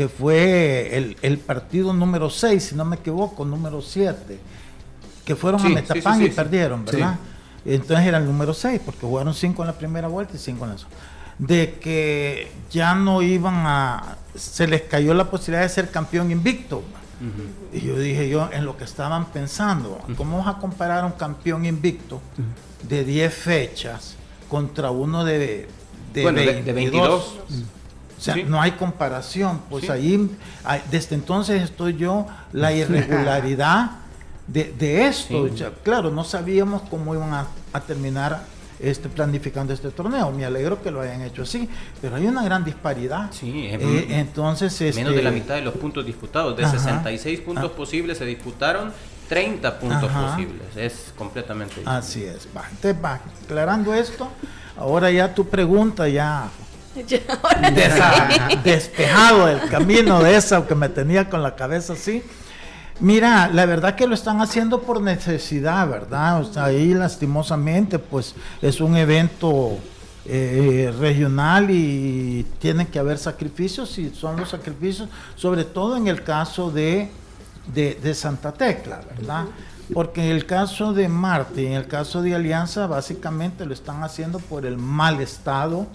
Que 0.00 0.08
fue 0.08 1.14
el, 1.20 1.38
partido 1.40 1.92
número 1.92 2.30
6, 2.30 2.68
si 2.70 2.74
no 2.74 2.86
me 2.86 2.96
equivoco, 2.96 3.44
número 3.44 3.82
7, 3.82 4.40
que 5.26 5.36
fueron 5.36 5.60
a 5.60 5.68
Metapán 5.68 6.24
y 6.24 6.30
perdieron, 6.30 6.86
¿verdad? 6.86 7.18
Entonces 7.66 8.06
era 8.06 8.16
el 8.16 8.24
número 8.24 8.54
6, 8.54 8.80
porque 8.82 9.00
jugaron 9.02 9.34
5 9.34 9.62
en 9.62 9.66
la 9.66 9.74
primera 9.74 10.08
vuelta 10.08 10.36
y 10.36 10.38
5 10.38 10.64
en 10.64 10.70
la 10.70 10.78
segunda. 10.78 10.98
De 11.36 11.74
que 11.74 12.50
ya 12.70 12.94
no 12.94 13.20
iban 13.20 13.56
a. 13.66 14.16
Se 14.34 14.66
les 14.66 14.80
cayó 14.80 15.12
la 15.12 15.30
posibilidad 15.30 15.64
de 15.64 15.68
ser 15.68 15.90
campeón 15.90 16.30
invicto. 16.30 16.82
Y 17.70 17.82
yo 17.82 17.98
dije, 17.98 18.26
yo, 18.30 18.48
en 18.50 18.64
lo 18.64 18.78
que 18.78 18.84
estaban 18.84 19.26
pensando, 19.26 20.00
¿cómo 20.16 20.38
vas 20.38 20.56
a 20.56 20.58
comparar 20.58 21.04
un 21.04 21.12
campeón 21.12 21.66
invicto 21.66 22.22
de 22.88 23.04
10 23.04 23.34
fechas 23.34 24.16
contra 24.48 24.90
uno 24.92 25.26
de, 25.26 25.68
de, 26.14 26.22
bueno, 26.22 26.40
de 26.40 26.72
22? 26.72 27.34
O 28.20 28.22
sea, 28.22 28.36
no 28.36 28.60
hay 28.60 28.72
comparación. 28.72 29.62
Pues 29.70 29.88
ahí, 29.88 30.30
desde 30.90 31.14
entonces 31.14 31.62
estoy 31.62 31.96
yo, 31.96 32.26
la 32.52 32.70
irregularidad 32.74 33.92
de, 34.46 35.06
esto. 35.06 35.48
claro, 35.82 36.10
no 36.10 36.22
sabíamos 36.24 36.82
cómo 36.90 37.14
iban 37.14 37.32
a, 37.32 37.80
terminar 37.80 38.42
este, 38.78 39.08
planificando 39.08 39.72
este 39.72 39.90
torneo. 39.90 40.30
Me 40.32 40.44
alegro 40.44 40.82
que 40.82 40.90
lo 40.90 41.00
hayan 41.00 41.22
hecho 41.22 41.42
así, 41.42 41.66
pero 42.02 42.16
hay 42.16 42.26
una 42.26 42.44
gran 42.44 42.62
disparidad. 42.62 43.30
Sí, 43.32 43.68
eh, 43.70 44.06
entonces 44.10 44.78
menos 44.94 45.14
de 45.14 45.22
la 45.22 45.30
este, 45.30 45.40
mitad 45.40 45.54
de 45.54 45.62
los 45.62 45.74
puntos 45.74 46.04
disputados. 46.04 46.54
De 46.58 46.68
66 46.68 47.40
puntos 47.40 47.70
ah. 47.72 47.76
posibles 47.76 48.18
se 48.18 48.26
disputaron 48.26 48.92
30 49.30 49.78
puntos 49.78 50.10
posibles. 50.12 50.76
Es 50.76 51.14
completamente 51.16 51.80
Así 51.86 52.22
es. 52.24 52.46
Va. 52.54 52.64
Entonces, 52.70 53.02
va, 53.02 53.18
aclarando 53.44 53.94
esto, 53.94 54.28
ahora 54.76 55.10
ya 55.10 55.34
tu 55.34 55.48
pregunta 55.48 56.06
ya 56.06 56.50
despejado 58.64 59.48
el 59.48 59.68
camino 59.68 60.22
de 60.22 60.36
esa 60.36 60.66
que 60.66 60.74
me 60.74 60.88
tenía 60.88 61.28
con 61.28 61.42
la 61.42 61.54
cabeza 61.54 61.92
así. 61.92 62.22
Mira, 62.98 63.48
la 63.48 63.64
verdad 63.64 63.94
que 63.94 64.06
lo 64.06 64.14
están 64.14 64.40
haciendo 64.40 64.82
por 64.82 65.00
necesidad, 65.00 65.88
¿verdad? 65.88 66.40
O 66.40 66.52
sea, 66.52 66.64
ahí 66.64 66.92
lastimosamente, 66.92 67.98
pues 67.98 68.34
es 68.60 68.80
un 68.80 68.96
evento 68.96 69.78
eh, 70.26 70.92
regional 70.98 71.70
y 71.70 72.44
tiene 72.58 72.88
que 72.88 72.98
haber 72.98 73.16
sacrificios 73.16 73.96
y 73.98 74.10
son 74.10 74.36
los 74.36 74.50
sacrificios, 74.50 75.08
sobre 75.34 75.64
todo 75.64 75.96
en 75.96 76.08
el 76.08 76.22
caso 76.22 76.70
de, 76.70 77.10
de, 77.72 78.14
Santa 78.14 78.52
Tecla, 78.52 79.00
¿verdad? 79.16 79.46
Porque 79.94 80.22
en 80.22 80.36
el 80.36 80.44
caso 80.44 80.92
de 80.92 81.08
Marte 81.08 81.66
en 81.66 81.72
el 81.72 81.86
caso 81.86 82.20
de 82.20 82.34
Alianza, 82.34 82.86
básicamente 82.86 83.64
lo 83.64 83.72
están 83.72 84.04
haciendo 84.04 84.40
por 84.40 84.66
el 84.66 84.76
mal 84.76 85.20
estado 85.22 85.86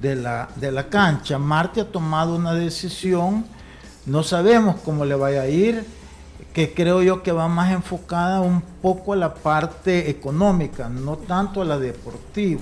de 0.00 0.16
la, 0.16 0.48
de 0.56 0.72
la 0.72 0.88
cancha. 0.88 1.38
Marte 1.38 1.80
ha 1.80 1.84
tomado 1.84 2.34
una 2.36 2.54
decisión, 2.54 3.44
no 4.06 4.22
sabemos 4.22 4.76
cómo 4.84 5.04
le 5.04 5.14
vaya 5.14 5.42
a 5.42 5.48
ir, 5.48 5.84
que 6.54 6.72
creo 6.72 7.02
yo 7.02 7.22
que 7.22 7.32
va 7.32 7.48
más 7.48 7.70
enfocada 7.70 8.40
un 8.40 8.60
poco 8.82 9.12
a 9.12 9.16
la 9.16 9.34
parte 9.34 10.10
económica, 10.10 10.88
no 10.88 11.16
tanto 11.16 11.62
a 11.62 11.64
la 11.64 11.78
deportiva. 11.78 12.60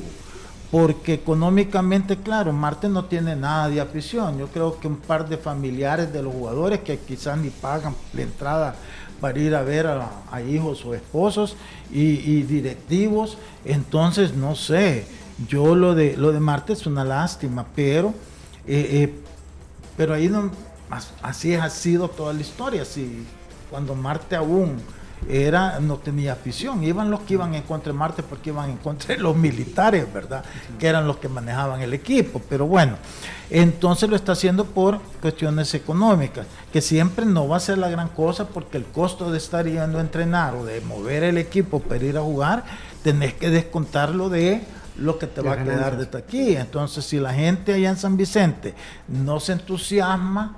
Porque 0.70 1.14
económicamente, 1.14 2.18
claro, 2.18 2.52
Marte 2.52 2.90
no 2.90 3.06
tiene 3.06 3.34
nada 3.34 3.70
de 3.70 3.80
afición. 3.80 4.38
Yo 4.38 4.48
creo 4.48 4.78
que 4.78 4.86
un 4.86 4.96
par 4.96 5.26
de 5.26 5.38
familiares 5.38 6.12
de 6.12 6.22
los 6.22 6.34
jugadores 6.34 6.80
que 6.80 6.98
quizás 6.98 7.38
ni 7.38 7.48
pagan 7.48 7.94
la 8.12 8.20
entrada 8.20 8.74
para 9.18 9.38
ir 9.38 9.54
a 9.54 9.62
ver 9.62 9.86
a, 9.86 10.42
hijos 10.42 10.84
o 10.84 10.94
esposos 10.94 11.56
y, 11.90 12.00
y 12.00 12.42
directivos. 12.42 13.38
Entonces, 13.64 14.34
no 14.34 14.54
sé 14.54 15.06
yo 15.46 15.74
lo 15.76 15.94
de 15.94 16.16
lo 16.16 16.32
de 16.32 16.40
Marte 16.40 16.72
es 16.72 16.86
una 16.86 17.04
lástima, 17.04 17.66
pero 17.74 18.08
eh, 18.66 18.88
eh, 18.90 19.14
pero 19.96 20.14
ahí 20.14 20.28
no 20.28 20.50
así 21.22 21.54
ha 21.54 21.68
sido 21.70 22.08
toda 22.08 22.32
la 22.32 22.40
historia. 22.40 22.84
Si 22.84 23.24
cuando 23.70 23.94
Marte 23.94 24.36
aún 24.36 24.80
era 25.28 25.80
no 25.80 25.96
tenía 25.96 26.32
afición, 26.32 26.82
iban 26.84 27.10
los 27.10 27.20
que 27.20 27.34
iban 27.34 27.54
en 27.54 27.62
contra 27.62 27.92
de 27.92 27.98
Marte 27.98 28.22
porque 28.22 28.50
iban 28.50 28.70
en 28.70 28.76
contra 28.78 29.14
de 29.14 29.20
los 29.20 29.36
militares, 29.36 30.12
¿verdad? 30.12 30.44
Que 30.78 30.86
eran 30.86 31.06
los 31.06 31.18
que 31.18 31.28
manejaban 31.28 31.80
el 31.80 31.92
equipo. 31.92 32.40
Pero 32.48 32.66
bueno, 32.66 32.96
entonces 33.50 34.08
lo 34.08 34.16
está 34.16 34.32
haciendo 34.32 34.64
por 34.64 35.00
cuestiones 35.20 35.74
económicas, 35.74 36.46
que 36.72 36.80
siempre 36.80 37.26
no 37.26 37.48
va 37.48 37.56
a 37.56 37.60
ser 37.60 37.78
la 37.78 37.88
gran 37.88 38.08
cosa 38.08 38.48
porque 38.48 38.78
el 38.78 38.84
costo 38.84 39.30
de 39.30 39.38
estar 39.38 39.66
yendo 39.66 39.98
a 39.98 40.00
entrenar 40.00 40.54
o 40.54 40.64
de 40.64 40.80
mover 40.80 41.24
el 41.24 41.38
equipo 41.38 41.80
para 41.80 42.04
ir 42.04 42.16
a 42.16 42.22
jugar, 42.22 42.64
tenés 43.02 43.34
que 43.34 43.50
descontarlo 43.50 44.28
de 44.28 44.62
lo 44.98 45.18
que 45.18 45.26
te 45.26 45.40
va 45.40 45.52
a 45.52 45.64
quedar 45.64 45.96
de 45.96 46.18
aquí. 46.18 46.56
Entonces, 46.56 47.04
si 47.04 47.18
la 47.18 47.32
gente 47.32 47.74
allá 47.74 47.90
en 47.90 47.96
San 47.96 48.16
Vicente 48.16 48.74
no 49.08 49.40
se 49.40 49.52
entusiasma 49.52 50.56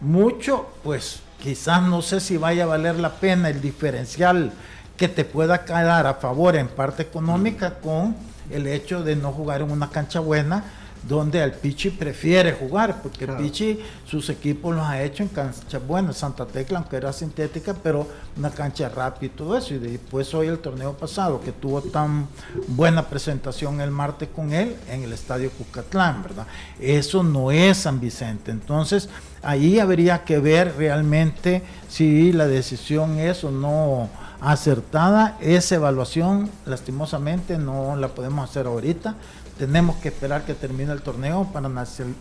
mucho, 0.00 0.68
pues 0.84 1.20
quizás 1.42 1.82
no 1.82 2.02
sé 2.02 2.20
si 2.20 2.36
vaya 2.36 2.64
a 2.64 2.66
valer 2.66 2.96
la 2.96 3.14
pena 3.14 3.48
el 3.48 3.60
diferencial 3.60 4.52
que 4.96 5.08
te 5.08 5.24
pueda 5.24 5.64
quedar 5.64 6.06
a 6.06 6.14
favor 6.14 6.56
en 6.56 6.68
parte 6.68 7.02
económica 7.02 7.74
con 7.74 8.16
el 8.50 8.66
hecho 8.66 9.02
de 9.02 9.16
no 9.16 9.32
jugar 9.32 9.60
en 9.62 9.70
una 9.70 9.90
cancha 9.90 10.20
buena 10.20 10.64
donde 11.06 11.42
el 11.42 11.52
Pichi 11.52 11.90
prefiere 11.90 12.52
jugar, 12.52 13.02
porque 13.02 13.24
el 13.24 13.36
Pichi 13.36 13.80
sus 14.06 14.28
equipos 14.30 14.74
los 14.74 14.84
ha 14.84 15.02
hecho 15.02 15.22
en 15.22 15.28
canchas 15.28 15.86
buenas, 15.86 16.16
Santa 16.16 16.46
Tecla, 16.46 16.78
aunque 16.78 16.96
era 16.96 17.12
sintética, 17.12 17.74
pero 17.82 18.06
una 18.36 18.50
cancha 18.50 18.88
rápida 18.88 19.26
y 19.26 19.36
todo 19.36 19.56
eso. 19.56 19.74
Y 19.74 19.78
después 19.78 20.32
hoy 20.34 20.48
el 20.48 20.58
torneo 20.58 20.94
pasado, 20.94 21.40
que 21.40 21.52
tuvo 21.52 21.82
tan 21.82 22.28
buena 22.68 23.08
presentación 23.08 23.80
el 23.80 23.90
martes 23.90 24.28
con 24.34 24.52
él 24.52 24.76
en 24.90 25.02
el 25.02 25.12
estadio 25.12 25.50
Cucatlán, 25.50 26.22
¿verdad? 26.22 26.46
Eso 26.80 27.22
no 27.22 27.50
es 27.50 27.78
San 27.78 28.00
Vicente. 28.00 28.50
Entonces, 28.50 29.08
ahí 29.42 29.78
habría 29.78 30.24
que 30.24 30.38
ver 30.38 30.74
realmente 30.76 31.62
si 31.88 32.32
la 32.32 32.46
decisión 32.46 33.18
es 33.18 33.44
o 33.44 33.50
no 33.50 34.08
acertada. 34.40 35.36
Esa 35.40 35.76
evaluación, 35.76 36.50
lastimosamente, 36.66 37.58
no 37.58 37.96
la 37.96 38.08
podemos 38.08 38.48
hacer 38.48 38.66
ahorita 38.66 39.16
tenemos 39.58 39.96
que 39.96 40.08
esperar 40.08 40.44
que 40.44 40.54
termine 40.54 40.92
el 40.92 41.02
torneo 41.02 41.48
para 41.52 41.68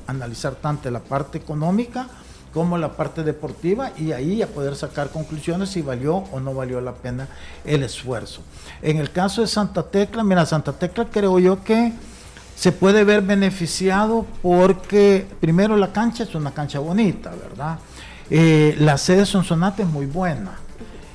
analizar 0.07 0.55
tanto 0.55 0.89
la 0.91 0.99
parte 0.99 1.37
económica 1.37 2.07
como 2.53 2.77
la 2.77 2.93
parte 2.93 3.23
deportiva 3.23 3.91
y 3.97 4.13
ahí 4.13 4.41
a 4.41 4.47
poder 4.47 4.75
sacar 4.75 5.09
conclusiones 5.09 5.69
si 5.69 5.81
valió 5.81 6.15
o 6.31 6.39
no 6.39 6.53
valió 6.53 6.81
la 6.81 6.93
pena 6.93 7.27
el 7.63 7.83
esfuerzo. 7.83 8.41
En 8.81 8.97
el 8.97 9.11
caso 9.11 9.41
de 9.41 9.47
Santa 9.47 9.83
Tecla, 9.83 10.23
mira, 10.23 10.45
Santa 10.45 10.73
Tecla 10.73 11.05
creo 11.05 11.37
yo 11.37 11.63
que 11.63 11.93
se 12.55 12.71
puede 12.71 13.03
ver 13.03 13.21
beneficiado 13.21 14.25
porque 14.41 15.27
primero 15.39 15.77
la 15.77 15.91
cancha 15.93 16.23
es 16.23 16.33
una 16.33 16.51
cancha 16.51 16.79
bonita, 16.79 17.29
¿verdad? 17.29 17.77
Eh, 18.29 18.75
la 18.79 18.97
sede 18.97 19.25
Sonsonate 19.25 19.83
es 19.83 19.87
muy 19.87 20.05
buena 20.05 20.57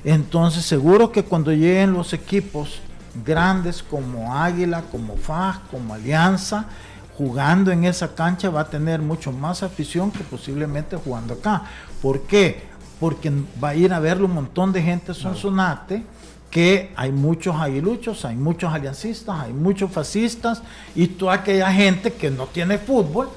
Entonces 0.02 0.64
seguro 0.64 1.12
que 1.12 1.24
cuando 1.24 1.52
lleguen 1.52 1.92
los 1.92 2.14
equipos 2.14 2.80
grandes 3.24 3.82
como 3.82 4.34
Águila, 4.34 4.82
como 4.90 5.16
FAS, 5.16 5.58
como 5.70 5.94
Alianza, 5.94 6.66
jugando 7.16 7.70
en 7.70 7.84
esa 7.84 8.14
cancha 8.14 8.50
va 8.50 8.62
a 8.62 8.70
tener 8.70 9.00
mucho 9.00 9.32
más 9.32 9.62
afición 9.62 10.10
que 10.10 10.24
posiblemente 10.24 10.96
jugando 10.96 11.34
acá. 11.34 11.62
¿Por 12.00 12.22
qué? 12.22 12.62
Porque 12.98 13.30
va 13.62 13.70
a 13.70 13.74
ir 13.74 13.92
a 13.92 14.00
verlo 14.00 14.26
un 14.26 14.34
montón 14.34 14.72
de 14.72 14.82
gente 14.82 15.14
Sonsonate, 15.14 16.04
que 16.50 16.92
hay 16.96 17.12
muchos 17.12 17.56
aguiluchos, 17.56 18.24
hay 18.24 18.36
muchos 18.36 18.72
aliancistas, 18.72 19.40
hay 19.40 19.52
muchos 19.52 19.90
fascistas 19.90 20.62
y 20.94 21.06
toda 21.06 21.34
aquella 21.34 21.72
gente 21.72 22.12
que 22.12 22.30
no 22.30 22.46
tiene 22.46 22.78
fútbol 22.78 23.30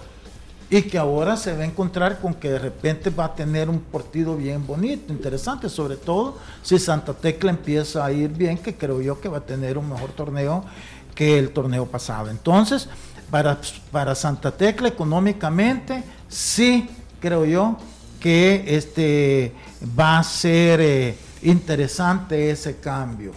y 0.78 0.82
que 0.82 0.98
ahora 0.98 1.38
se 1.38 1.56
va 1.56 1.64
a 1.64 1.66
encontrar 1.66 2.20
con 2.20 2.34
que 2.34 2.50
de 2.50 2.60
repente 2.60 3.10
va 3.10 3.26
a 3.26 3.34
tener 3.34 3.70
un 3.70 3.80
partido 3.80 4.36
bien 4.36 4.68
bonito, 4.68 5.14
interesante, 5.14 5.70
sobre 5.70 5.96
todo 5.96 6.38
si 6.62 6.78
Santa 6.80 7.14
Tecla 7.14 7.50
empieza 7.50 8.04
a 8.04 8.12
ir 8.12 8.32
bien, 8.32 8.58
que 8.58 8.76
creo 8.76 9.02
yo 9.02 9.22
que 9.22 9.30
va 9.30 9.38
a 9.38 9.46
tener 9.46 9.78
un 9.78 9.88
mejor 9.88 10.10
torneo 10.12 10.66
que 11.14 11.40
el 11.40 11.52
torneo 11.52 11.86
pasado. 11.86 12.30
Entonces, 12.30 12.90
para, 13.32 13.58
para 13.90 14.16
Santa 14.16 14.52
Tecla 14.52 14.90
económicamente, 14.90 16.04
sí 16.28 16.90
creo 17.22 17.46
yo 17.46 17.78
que 18.20 18.66
este, 18.68 19.54
va 19.98 20.18
a 20.20 20.24
ser 20.24 20.82
eh, 20.82 21.18
interesante 21.44 22.52
ese 22.52 22.82
cambio. 22.82 23.32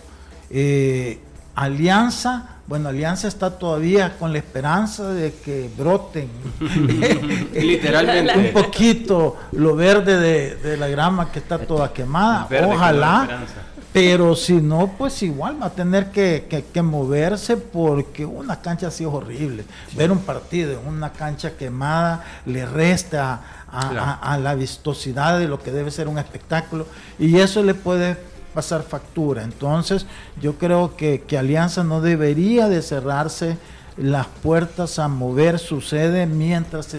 Eh, 0.51 1.21
Alianza 1.55 2.58
bueno, 2.69 2.91
Alianza 2.91 3.29
está 3.29 3.59
todavía 3.59 4.19
con 4.19 4.31
la 4.31 4.39
esperanza 4.39 5.09
de 5.15 5.33
que 5.33 5.71
broten 5.75 6.29
literalmente 7.55 8.39
un 8.39 8.53
poquito 8.53 9.37
lo 9.53 9.75
verde 9.75 10.55
de, 10.55 10.77
la 10.77 10.87
grama 10.89 11.33
que 11.33 11.39
está 11.39 11.59
toda 11.59 11.95
quemada. 11.95 12.47
Ojalá. 12.67 13.47
Pero 13.91 14.37
si 14.37 14.61
no, 14.61 14.95
pues 14.99 15.23
igual 15.23 15.61
va 15.63 15.69
a 15.69 15.71
tener 15.71 16.11
que, 16.11 16.83
moverse 16.83 17.57
porque 17.57 18.27
una 18.27 18.61
cancha 18.61 18.89
así 18.89 19.03
es 19.03 19.11
horrible. 19.11 19.65
Ver 19.97 20.13
un 20.13 20.19
partido 20.19 20.79
en 20.79 20.87
una 20.87 21.11
cancha 21.11 21.53
quemada 21.53 22.23
le 22.45 22.67
resta 22.67 23.41
a 23.73 24.37
la 24.37 24.55
vistosidad 24.55 25.39
de 25.39 25.49
lo 25.49 25.59
que 25.59 25.71
debe 25.71 25.91
ser 25.91 26.07
un 26.07 26.19
espectáculo 26.19 26.87
y 27.19 27.39
eso 27.39 27.63
le 27.63 27.73
puede 27.73 28.19
pasar 28.55 28.83
factura. 28.83 29.43
Entonces, 29.43 30.07
yo 30.41 30.57
creo 30.57 30.97
que, 30.97 31.23
Alianza 31.39 31.85
no 31.85 32.01
debería 32.01 32.69
de 32.69 32.83
cerrarse 32.83 33.57
las 33.97 34.27
puertas 34.27 34.99
a 34.99 35.09
mover 35.09 35.59
su 35.59 35.81
sede 35.81 36.27
mientras 36.27 36.95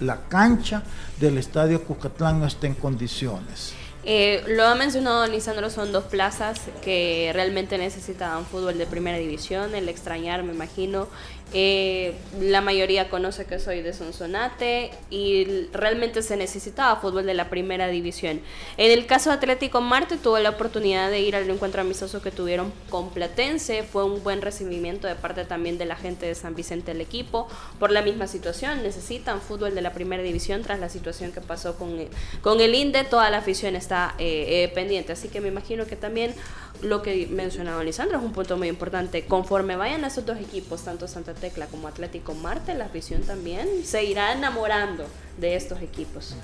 la 0.00 0.20
cancha 0.28 0.82
del 1.18 1.38
Estadio 1.38 1.82
Cucatlán 1.82 2.40
no 2.40 2.46
esté 2.46 2.68
en 2.68 2.74
condiciones. 2.74 3.74
Eh, 4.06 4.44
lo 4.48 4.66
ha 4.66 4.74
mencionado 4.74 5.26
Lisandro, 5.26 5.70
son 5.70 5.90
dos 5.90 6.04
plazas 6.04 6.60
que 6.82 7.30
realmente 7.32 7.78
necesitaban 7.78 8.44
fútbol 8.44 8.76
de 8.76 8.84
primera 8.84 9.16
división, 9.16 9.74
el 9.74 9.88
extrañar, 9.88 10.42
me 10.42 10.52
imagino, 10.52 11.08
eh, 11.54 12.14
la 12.40 12.60
mayoría 12.60 13.08
conoce 13.08 13.46
que 13.46 13.58
soy 13.58 13.80
de 13.80 13.92
Sonsonate 13.92 14.90
y 15.08 15.68
realmente 15.72 16.22
se 16.22 16.36
necesitaba 16.36 17.00
fútbol 17.00 17.24
de 17.24 17.34
la 17.34 17.48
primera 17.48 17.88
división. 17.88 18.40
En 18.76 18.90
el 18.90 19.06
caso 19.06 19.30
de 19.30 19.36
Atlético 19.36 19.80
Marte 19.80 20.16
tuve 20.16 20.42
la 20.42 20.50
oportunidad 20.50 21.10
de 21.10 21.20
ir 21.20 21.36
al 21.36 21.48
encuentro 21.48 21.80
amistoso 21.80 22.20
que 22.20 22.30
tuvieron 22.30 22.72
con 22.90 23.10
Platense. 23.10 23.84
Fue 23.84 24.04
un 24.04 24.22
buen 24.22 24.42
recibimiento 24.42 25.06
de 25.06 25.14
parte 25.14 25.44
también 25.44 25.78
de 25.78 25.86
la 25.86 25.96
gente 25.96 26.26
de 26.26 26.34
San 26.34 26.54
Vicente 26.54 26.92
del 26.92 27.00
equipo 27.00 27.48
por 27.78 27.90
la 27.90 28.02
misma 28.02 28.26
situación. 28.26 28.82
Necesitan 28.82 29.40
fútbol 29.40 29.74
de 29.74 29.82
la 29.82 29.92
primera 29.92 30.22
división 30.22 30.62
tras 30.62 30.80
la 30.80 30.88
situación 30.88 31.32
que 31.32 31.40
pasó 31.40 31.76
con 31.76 31.94
con 32.40 32.60
el 32.60 32.74
INDE. 32.74 33.04
Toda 33.04 33.30
la 33.30 33.38
afición 33.38 33.76
está 33.76 34.14
eh, 34.18 34.64
eh, 34.64 34.68
pendiente. 34.74 35.12
Así 35.12 35.28
que 35.28 35.40
me 35.40 35.48
imagino 35.48 35.86
que 35.86 35.96
también 35.96 36.34
lo 36.82 37.02
que 37.02 37.26
mencionaba 37.28 37.82
Lisandro 37.82 38.18
es 38.18 38.24
un 38.24 38.32
punto 38.32 38.56
muy 38.56 38.68
importante. 38.68 39.24
Conforme 39.26 39.76
vayan 39.76 40.04
esos 40.04 40.26
dos 40.26 40.38
equipos, 40.38 40.82
tanto 40.84 41.08
Santa 41.08 41.34
Tecla 41.34 41.66
como 41.66 41.88
Atlético 41.88 42.34
Marte, 42.34 42.74
la 42.74 42.86
afición 42.86 43.22
también 43.22 43.68
se 43.84 44.04
irá 44.04 44.32
enamorando 44.32 45.04
de 45.40 45.56
estos 45.56 45.80
equipos. 45.82 46.34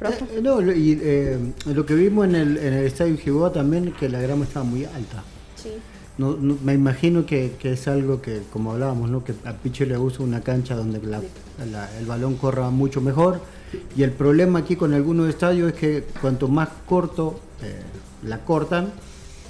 Eh, 0.00 0.40
no, 0.40 0.62
y 0.72 0.98
eh, 1.02 1.38
lo 1.66 1.84
que 1.84 1.94
vimos 1.94 2.26
en 2.26 2.34
el, 2.34 2.56
en 2.56 2.72
el 2.72 2.86
estadio 2.86 3.18
Giboa 3.18 3.52
también, 3.52 3.92
que 3.92 4.08
la 4.08 4.20
grama 4.20 4.44
estaba 4.44 4.64
muy 4.64 4.84
alta. 4.84 5.22
Sí. 5.56 5.70
No, 6.20 6.36
me 6.36 6.74
imagino 6.74 7.24
que, 7.24 7.56
es 7.62 7.88
algo 7.88 8.20
que, 8.20 8.42
como 8.52 8.72
hablábamos, 8.72 9.08
¿no? 9.08 9.24
que 9.24 9.32
a 9.46 9.54
Piche 9.54 9.86
le 9.86 9.96
gusta 9.96 10.22
una 10.22 10.42
cancha 10.42 10.74
donde 10.74 10.98
el 10.98 12.06
balón 12.06 12.36
corra 12.36 12.68
mucho 12.68 13.00
mejor. 13.00 13.40
Y 13.96 14.02
el 14.02 14.10
problema 14.10 14.58
aquí 14.58 14.76
con 14.76 14.92
algunos 14.92 15.30
estadios 15.30 15.72
es 15.72 15.78
que 15.78 16.04
cuanto 16.20 16.48
más 16.48 16.68
corto 16.86 17.40
eh, 17.62 17.80
la 18.22 18.44
cortan, 18.44 18.92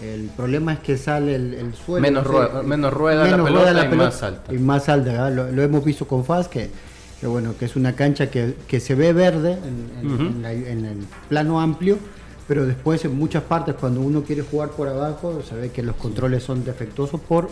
el 0.02 0.30
problema 0.36 0.72
es 0.74 0.78
que 0.80 0.96
sale 0.96 1.34
el, 1.34 1.74
suelo. 1.74 2.02
Menos, 2.02 2.26
rueda, 2.26 2.62
menos 2.62 2.92
rueda 2.92 3.24
la 3.24 3.44
pelota, 3.44 3.84
y 3.84 3.96
más 3.96 4.22
alta. 4.22 4.54
Y 4.54 4.58
más 4.58 4.88
alta, 4.88 5.30
lo, 5.30 5.62
hemos 5.62 5.84
visto 5.84 6.06
con 6.06 6.24
FAS, 6.24 6.48
que, 6.48 6.70
bueno, 7.22 7.54
que 7.58 7.66
es 7.66 7.76
una 7.76 7.94
cancha 7.94 8.30
que, 8.30 8.80
se 8.80 8.94
ve 8.94 9.12
verde 9.12 9.58
en, 10.02 10.84
el 10.84 11.06
plano 11.28 11.60
amplio, 11.60 11.98
pero 12.48 12.66
después 12.66 13.04
en 13.04 13.16
muchas 13.16 13.42
partes 13.42 13.74
cuando 13.74 14.00
uno 14.00 14.22
quiere 14.22 14.42
jugar 14.42 14.70
por 14.70 14.88
abajo, 14.88 15.42
se 15.46 15.54
ve 15.54 15.70
que 15.70 15.82
los 15.82 15.96
controles 15.96 16.42
son 16.42 16.64
defectuosos 16.64 17.20
por, 17.20 17.50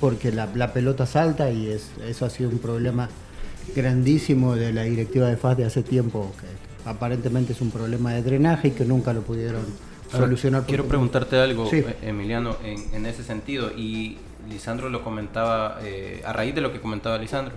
porque 0.00 0.32
la, 0.32 0.72
pelota 0.72 1.06
salta 1.06 1.50
y 1.50 1.68
es, 1.68 1.90
eso 2.06 2.24
ha 2.24 2.30
sido 2.30 2.48
un 2.48 2.58
problema 2.58 3.08
grandísimo 3.76 4.56
de 4.56 4.72
la 4.72 4.82
directiva 4.82 5.28
de 5.28 5.36
FAS 5.36 5.56
de 5.56 5.64
hace 5.66 5.82
tiempo, 5.82 6.32
que 6.40 6.46
aparentemente 6.88 7.52
es 7.52 7.60
un 7.60 7.70
problema 7.70 8.12
de 8.12 8.22
drenaje 8.22 8.68
y 8.68 8.70
que 8.72 8.84
nunca 8.84 9.12
lo 9.12 9.22
pudieron 9.22 9.62
solucionar. 10.12 10.64
Quiero 10.66 10.86
preguntarte 10.86 11.36
algo, 11.36 11.68
eh, 11.72 11.96
Emiliano, 12.02 12.56
en, 12.64 13.06
ese 13.06 13.24
sentido, 13.24 13.70
y 13.76 14.18
Lisandro 14.48 14.88
lo 14.88 15.02
comentaba, 15.02 15.78
eh, 15.82 16.22
a 16.24 16.32
raíz 16.32 16.54
de 16.54 16.60
lo 16.60 16.72
que 16.72 16.80
comentaba 16.80 17.18
Lisandro, 17.18 17.54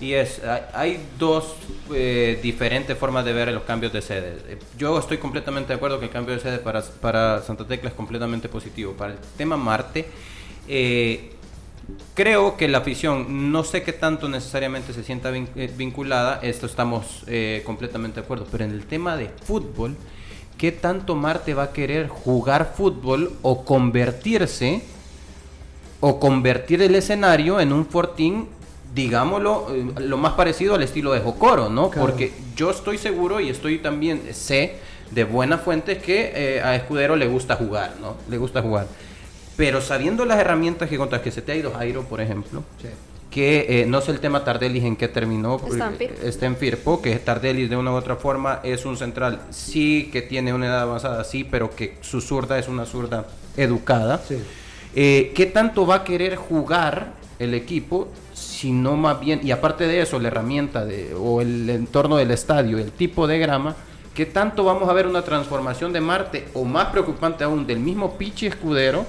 y 0.00 0.14
es, 0.14 0.40
hay 0.72 0.98
dos 1.18 1.54
eh, 1.94 2.38
diferentes 2.42 2.96
formas 2.96 3.24
de 3.24 3.32
ver 3.32 3.52
los 3.52 3.64
cambios 3.64 3.92
de 3.92 4.00
sede. 4.00 4.58
Yo 4.78 4.98
estoy 4.98 5.18
completamente 5.18 5.68
de 5.68 5.74
acuerdo 5.74 5.98
que 5.98 6.06
el 6.06 6.10
cambio 6.10 6.34
de 6.34 6.40
sede 6.40 6.58
para, 6.58 6.82
para 6.82 7.42
Santa 7.42 7.66
Tecla 7.66 7.90
es 7.90 7.94
completamente 7.94 8.48
positivo. 8.48 8.94
Para 8.94 9.12
el 9.12 9.18
tema 9.36 9.58
Marte, 9.58 10.06
creo 12.14 12.56
que 12.56 12.68
la 12.68 12.78
afición, 12.78 13.52
no 13.52 13.62
sé 13.62 13.82
qué 13.82 13.92
tanto 13.92 14.28
necesariamente 14.28 14.94
se 14.94 15.02
sienta 15.02 15.30
vinculada, 15.30 16.40
esto 16.42 16.64
estamos 16.64 17.24
completamente 17.64 18.20
de 18.20 18.24
acuerdo, 18.24 18.46
pero 18.50 18.64
en 18.64 18.70
el 18.70 18.86
tema 18.86 19.18
de 19.18 19.28
fútbol, 19.44 19.96
¿qué 20.60 20.72
tanto 20.72 21.16
Marte 21.16 21.54
va 21.54 21.62
a 21.62 21.72
querer 21.72 22.08
jugar 22.08 22.74
fútbol 22.76 23.32
o 23.40 23.64
convertirse 23.64 24.82
o 26.00 26.20
convertir 26.20 26.82
el 26.82 26.94
escenario 26.94 27.60
en 27.60 27.72
un 27.72 27.86
fortín, 27.86 28.46
digámoslo, 28.94 29.74
eh, 29.74 29.86
lo 30.00 30.18
más 30.18 30.34
parecido 30.34 30.74
al 30.74 30.82
estilo 30.82 31.14
de 31.14 31.20
Jocoro, 31.20 31.70
¿no? 31.70 31.90
Porque 31.90 32.34
yo 32.56 32.70
estoy 32.70 32.98
seguro 32.98 33.40
y 33.40 33.48
estoy 33.48 33.78
también, 33.78 34.20
sé 34.34 34.74
de 35.10 35.24
buenas 35.24 35.62
fuentes 35.62 35.96
que 36.02 36.32
eh, 36.34 36.60
a 36.60 36.76
Escudero 36.76 37.16
le 37.16 37.26
gusta 37.26 37.56
jugar, 37.56 37.94
¿no? 37.98 38.16
Le 38.28 38.36
gusta 38.36 38.60
jugar. 38.60 38.86
Pero 39.56 39.80
sabiendo 39.80 40.26
las 40.26 40.38
herramientas 40.38 40.90
que 40.90 40.98
contas, 40.98 41.22
que 41.22 41.30
se 41.30 41.40
te 41.40 41.52
ha 41.52 41.56
ido 41.56 41.72
Jairo, 41.72 42.02
por 42.04 42.20
ejemplo, 42.20 42.62
sí 42.82 42.88
que 43.30 43.82
eh, 43.82 43.86
no 43.86 44.00
sé 44.00 44.10
el 44.10 44.20
tema 44.20 44.44
Tardelis 44.44 44.84
en 44.84 44.96
qué 44.96 45.08
terminó, 45.08 45.60
está 46.22 46.46
en, 46.46 46.56
Firpo, 46.56 47.00
que 47.00 47.16
Tardelis 47.16 47.70
de 47.70 47.76
una 47.76 47.92
u 47.92 47.94
otra 47.94 48.16
forma 48.16 48.60
es 48.64 48.84
un 48.84 48.96
central, 48.96 49.40
sí 49.50 50.10
que 50.12 50.22
tiene 50.22 50.52
una 50.52 50.66
edad 50.66 50.82
avanzada, 50.82 51.22
sí, 51.22 51.44
pero 51.44 51.70
que 51.70 51.96
su 52.00 52.20
zurda 52.20 52.58
es 52.58 52.66
una 52.68 52.86
zurda 52.86 53.26
educada. 53.56 54.20
Eh, 54.94 55.32
¿Qué 55.34 55.46
tanto 55.46 55.86
va 55.86 55.96
a 55.96 56.04
querer 56.04 56.34
jugar 56.34 57.12
el 57.38 57.54
equipo 57.54 58.08
si 58.34 58.72
no 58.72 58.96
más 58.96 59.20
bien, 59.20 59.40
y 59.42 59.50
aparte 59.50 59.86
de 59.86 60.00
eso, 60.00 60.18
la 60.18 60.28
herramienta 60.28 60.84
de, 60.84 61.14
o 61.14 61.40
el 61.40 61.68
entorno 61.70 62.16
del 62.16 62.30
estadio, 62.30 62.78
el 62.78 62.92
tipo 62.92 63.26
de 63.26 63.38
grama, 63.38 63.76
¿qué 64.14 64.26
tanto 64.26 64.64
vamos 64.64 64.88
a 64.88 64.92
ver 64.92 65.06
una 65.06 65.22
transformación 65.22 65.92
de 65.92 66.00
Marte 66.00 66.48
o 66.54 66.64
más 66.64 66.86
preocupante 66.86 67.44
aún 67.44 67.66
del 67.66 67.80
mismo 67.80 68.18
Pichi 68.18 68.46
Escudero? 68.46 69.06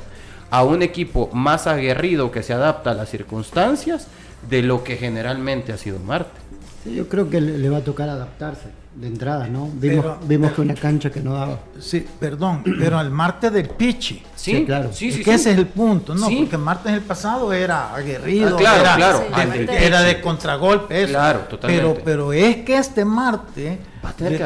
A 0.51 0.63
un 0.63 0.81
equipo 0.81 1.29
más 1.33 1.65
aguerrido 1.65 2.29
que 2.29 2.43
se 2.43 2.53
adapta 2.53 2.91
a 2.91 2.93
las 2.93 3.09
circunstancias 3.09 4.07
de 4.49 4.61
lo 4.61 4.83
que 4.83 4.97
generalmente 4.97 5.71
ha 5.71 5.77
sido 5.77 5.97
Marte. 5.99 6.39
yo 6.85 7.07
creo 7.07 7.29
que 7.29 7.39
le, 7.39 7.69
va 7.69 7.77
a 7.77 7.83
tocar 7.83 8.09
adaptarse 8.09 8.67
de 8.93 9.07
entrada, 9.07 9.47
¿no? 9.47 9.69
Vimos, 9.73 10.17
vimos 10.27 10.51
que 10.51 10.59
una 10.59 10.75
cancha 10.75 11.09
que 11.09 11.21
no 11.21 11.33
daba. 11.35 11.59
Sí, 11.79 12.05
perdón, 12.19 12.63
pero 12.77 12.99
al 12.99 13.09
Marte 13.11 13.49
del 13.49 13.69
Pichi. 13.69 14.21
Sí, 14.35 14.65
claro. 14.65 14.91
Sí, 14.91 15.13
sí, 15.13 15.23
que 15.23 15.35
ese 15.35 15.51
es 15.51 15.57
el 15.57 15.67
punto, 15.67 16.13
¿no? 16.13 16.27
Porque 16.29 16.57
Marte 16.57 16.89
en 16.89 16.95
el 16.95 17.01
pasado 17.01 17.53
era 17.53 17.95
aguerrido, 17.95 18.57
ah, 18.57 18.59
claro, 18.59 19.23
era, 19.29 19.45
De, 19.45 19.85
era 19.85 20.01
de 20.01 20.19
contragolpe, 20.19 21.03
eso. 21.03 21.13
Claro, 21.13 21.39
totalmente. 21.49 22.01
Pero, 22.03 22.03
pero 22.03 22.33
es 22.33 22.57
que 22.57 22.77
este 22.77 23.05
Marte 23.05 23.79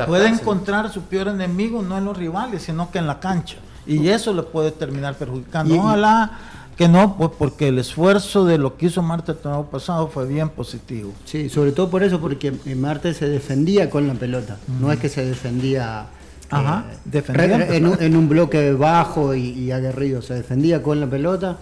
puede 0.06 0.28
encontrar 0.28 0.91
su 0.91 1.01
peor 1.01 1.30
enemigo 1.30 1.82
no 1.82 1.97
en 1.97 2.06
los 2.06 2.16
rivales, 2.16 2.62
sino 2.62 2.91
que 2.91 2.99
en 2.99 3.08
la 3.08 3.20
cancha 3.20 3.58
y 3.88 4.08
eso 4.10 4.34
le 4.34 4.44
puede 4.44 4.72
terminar 4.72 5.16
perjudicando. 5.16 5.76
Ojalá 5.76 6.40
que 6.78 6.88
no, 6.90 7.16
pues 7.18 7.32
porque 7.38 7.70
el 7.70 7.80
esfuerzo 7.80 8.44
de 8.46 8.58
lo 8.58 8.76
que 8.76 8.88
hizo 8.88 9.02
Marte 9.02 9.32
el 9.32 9.38
año 9.50 9.64
pasado 9.70 10.08
fue 10.08 10.28
bien 10.28 10.50
positivo. 10.50 11.14
Sí, 11.24 11.50
sobre 11.50 11.72
todo 11.72 11.90
por 11.90 12.04
eso, 12.04 12.20
porque 12.20 12.52
Marte 12.76 13.14
se 13.14 13.30
defendía 13.30 13.90
con 13.90 14.08
la 14.08 14.14
pelota, 14.16 14.58
no 14.82 14.92
es 14.92 15.00
que 15.00 15.08
se 15.10 15.26
defendía 15.26 16.08
Ajá, 16.50 16.86
Eh, 16.92 16.98
defendiendo. 17.06 17.58
re- 17.58 17.78
en, 17.78 17.86
un, 17.88 17.98
en 18.02 18.16
un 18.16 18.30
bloque 18.30 18.74
bajo 18.74 19.34
y, 19.34 19.50
y 19.50 19.72
aguerrido. 19.72 20.22
Se 20.22 20.36
defendía 20.36 20.84
con 20.84 21.00
la 21.00 21.08
pelota 21.10 21.58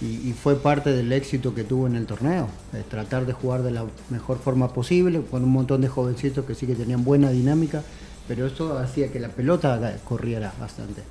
y, 0.00 0.28
y 0.28 0.32
fue 0.32 0.56
parte 0.56 0.92
del 0.92 1.10
éxito 1.12 1.54
que 1.54 1.64
tuvo 1.64 1.86
en 1.86 1.96
el 1.96 2.06
torneo. 2.06 2.46
eh, 2.74 2.84
tratar 2.88 3.26
de 3.26 3.32
jugar 3.32 3.62
de 3.62 3.70
la 3.72 3.84
mejor 4.10 4.38
forma 4.38 4.68
posible, 4.72 5.22
con 5.30 5.42
un 5.42 5.50
montón 5.50 5.80
de 5.80 5.88
jovencitos 5.88 6.44
que 6.44 6.54
sí 6.54 6.66
que 6.66 6.74
tenían 6.76 7.02
buena 7.02 7.30
dinámica, 7.30 7.82
pero 8.28 8.46
eso 8.46 8.78
hacía 8.78 9.10
que 9.10 9.18
la 9.18 9.28
pelota 9.28 9.96
corriera 10.04 10.52
bastante. 10.60 11.02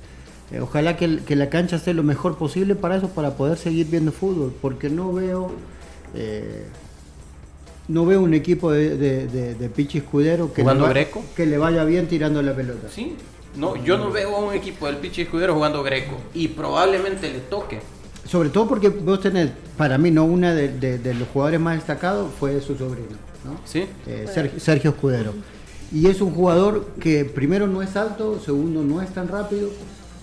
Eh, 0.52 0.60
ojalá 0.60 0.96
que, 0.96 1.08
la 1.36 1.48
cancha 1.50 1.76
esté 1.76 1.92
lo 1.94 2.02
mejor 2.04 2.36
posible 2.38 2.74
para 2.76 2.96
eso, 2.96 3.08
para 3.08 3.32
poder 3.36 3.58
seguir 3.58 3.86
viendo 3.88 4.12
fútbol, 4.12 4.54
porque 4.60 4.88
no 4.88 5.12
veo... 5.12 5.50
eh, 6.14 6.64
no 7.88 8.04
veo 8.04 8.20
un 8.20 8.34
equipo 8.34 8.72
de, 8.72 8.96
de, 8.96 9.26
de- 9.28 9.54
de 9.54 9.68
Pichi 9.68 9.98
Escudero 9.98 10.52
que, 10.52 10.58
le 10.58 10.62
¿Jugando 10.64 10.84
va- 10.84 10.90
Greco? 10.90 11.22
que 11.36 11.46
le 11.46 11.56
vaya 11.56 11.84
bien 11.84 12.08
tirando 12.08 12.42
la 12.42 12.54
pelota. 12.54 12.88
Sí, 12.90 13.14
no, 13.56 13.76
yo 13.76 13.96
no 13.96 14.10
veo 14.10 14.34
a 14.36 14.40
un 14.40 14.54
equipo 14.54 14.86
del 14.86 14.96
Pichi 14.96 15.22
Escudero 15.22 15.54
jugando 15.54 15.82
greco 15.84 16.16
y 16.34 16.48
probablemente 16.48 17.32
le 17.32 17.38
toque. 17.40 17.80
Sobre 18.26 18.48
todo 18.48 18.66
porque 18.66 18.88
vos 18.88 19.20
tenés, 19.20 19.50
para 19.76 19.98
mí, 19.98 20.10
no 20.10 20.24
una 20.24 20.52
de, 20.52 20.68
de- 20.68 20.98
de 20.98 21.14
los 21.14 21.28
jugadores 21.28 21.60
más 21.60 21.76
destacados 21.76 22.28
fue 22.40 22.60
su 22.60 22.76
sobrino, 22.76 23.16
¿no? 23.44 23.56
Sí. 23.64 23.86
Eh, 24.06 24.26
Sergio, 24.32 24.58
Sergio 24.58 24.90
Escudero. 24.90 25.32
Y 25.92 26.08
es 26.08 26.20
un 26.20 26.32
jugador 26.34 26.86
que 27.00 27.24
primero 27.24 27.68
no 27.68 27.82
es 27.82 27.94
alto, 27.96 28.40
segundo 28.44 28.82
no 28.82 29.00
es 29.00 29.10
tan 29.14 29.28
rápido 29.28 29.70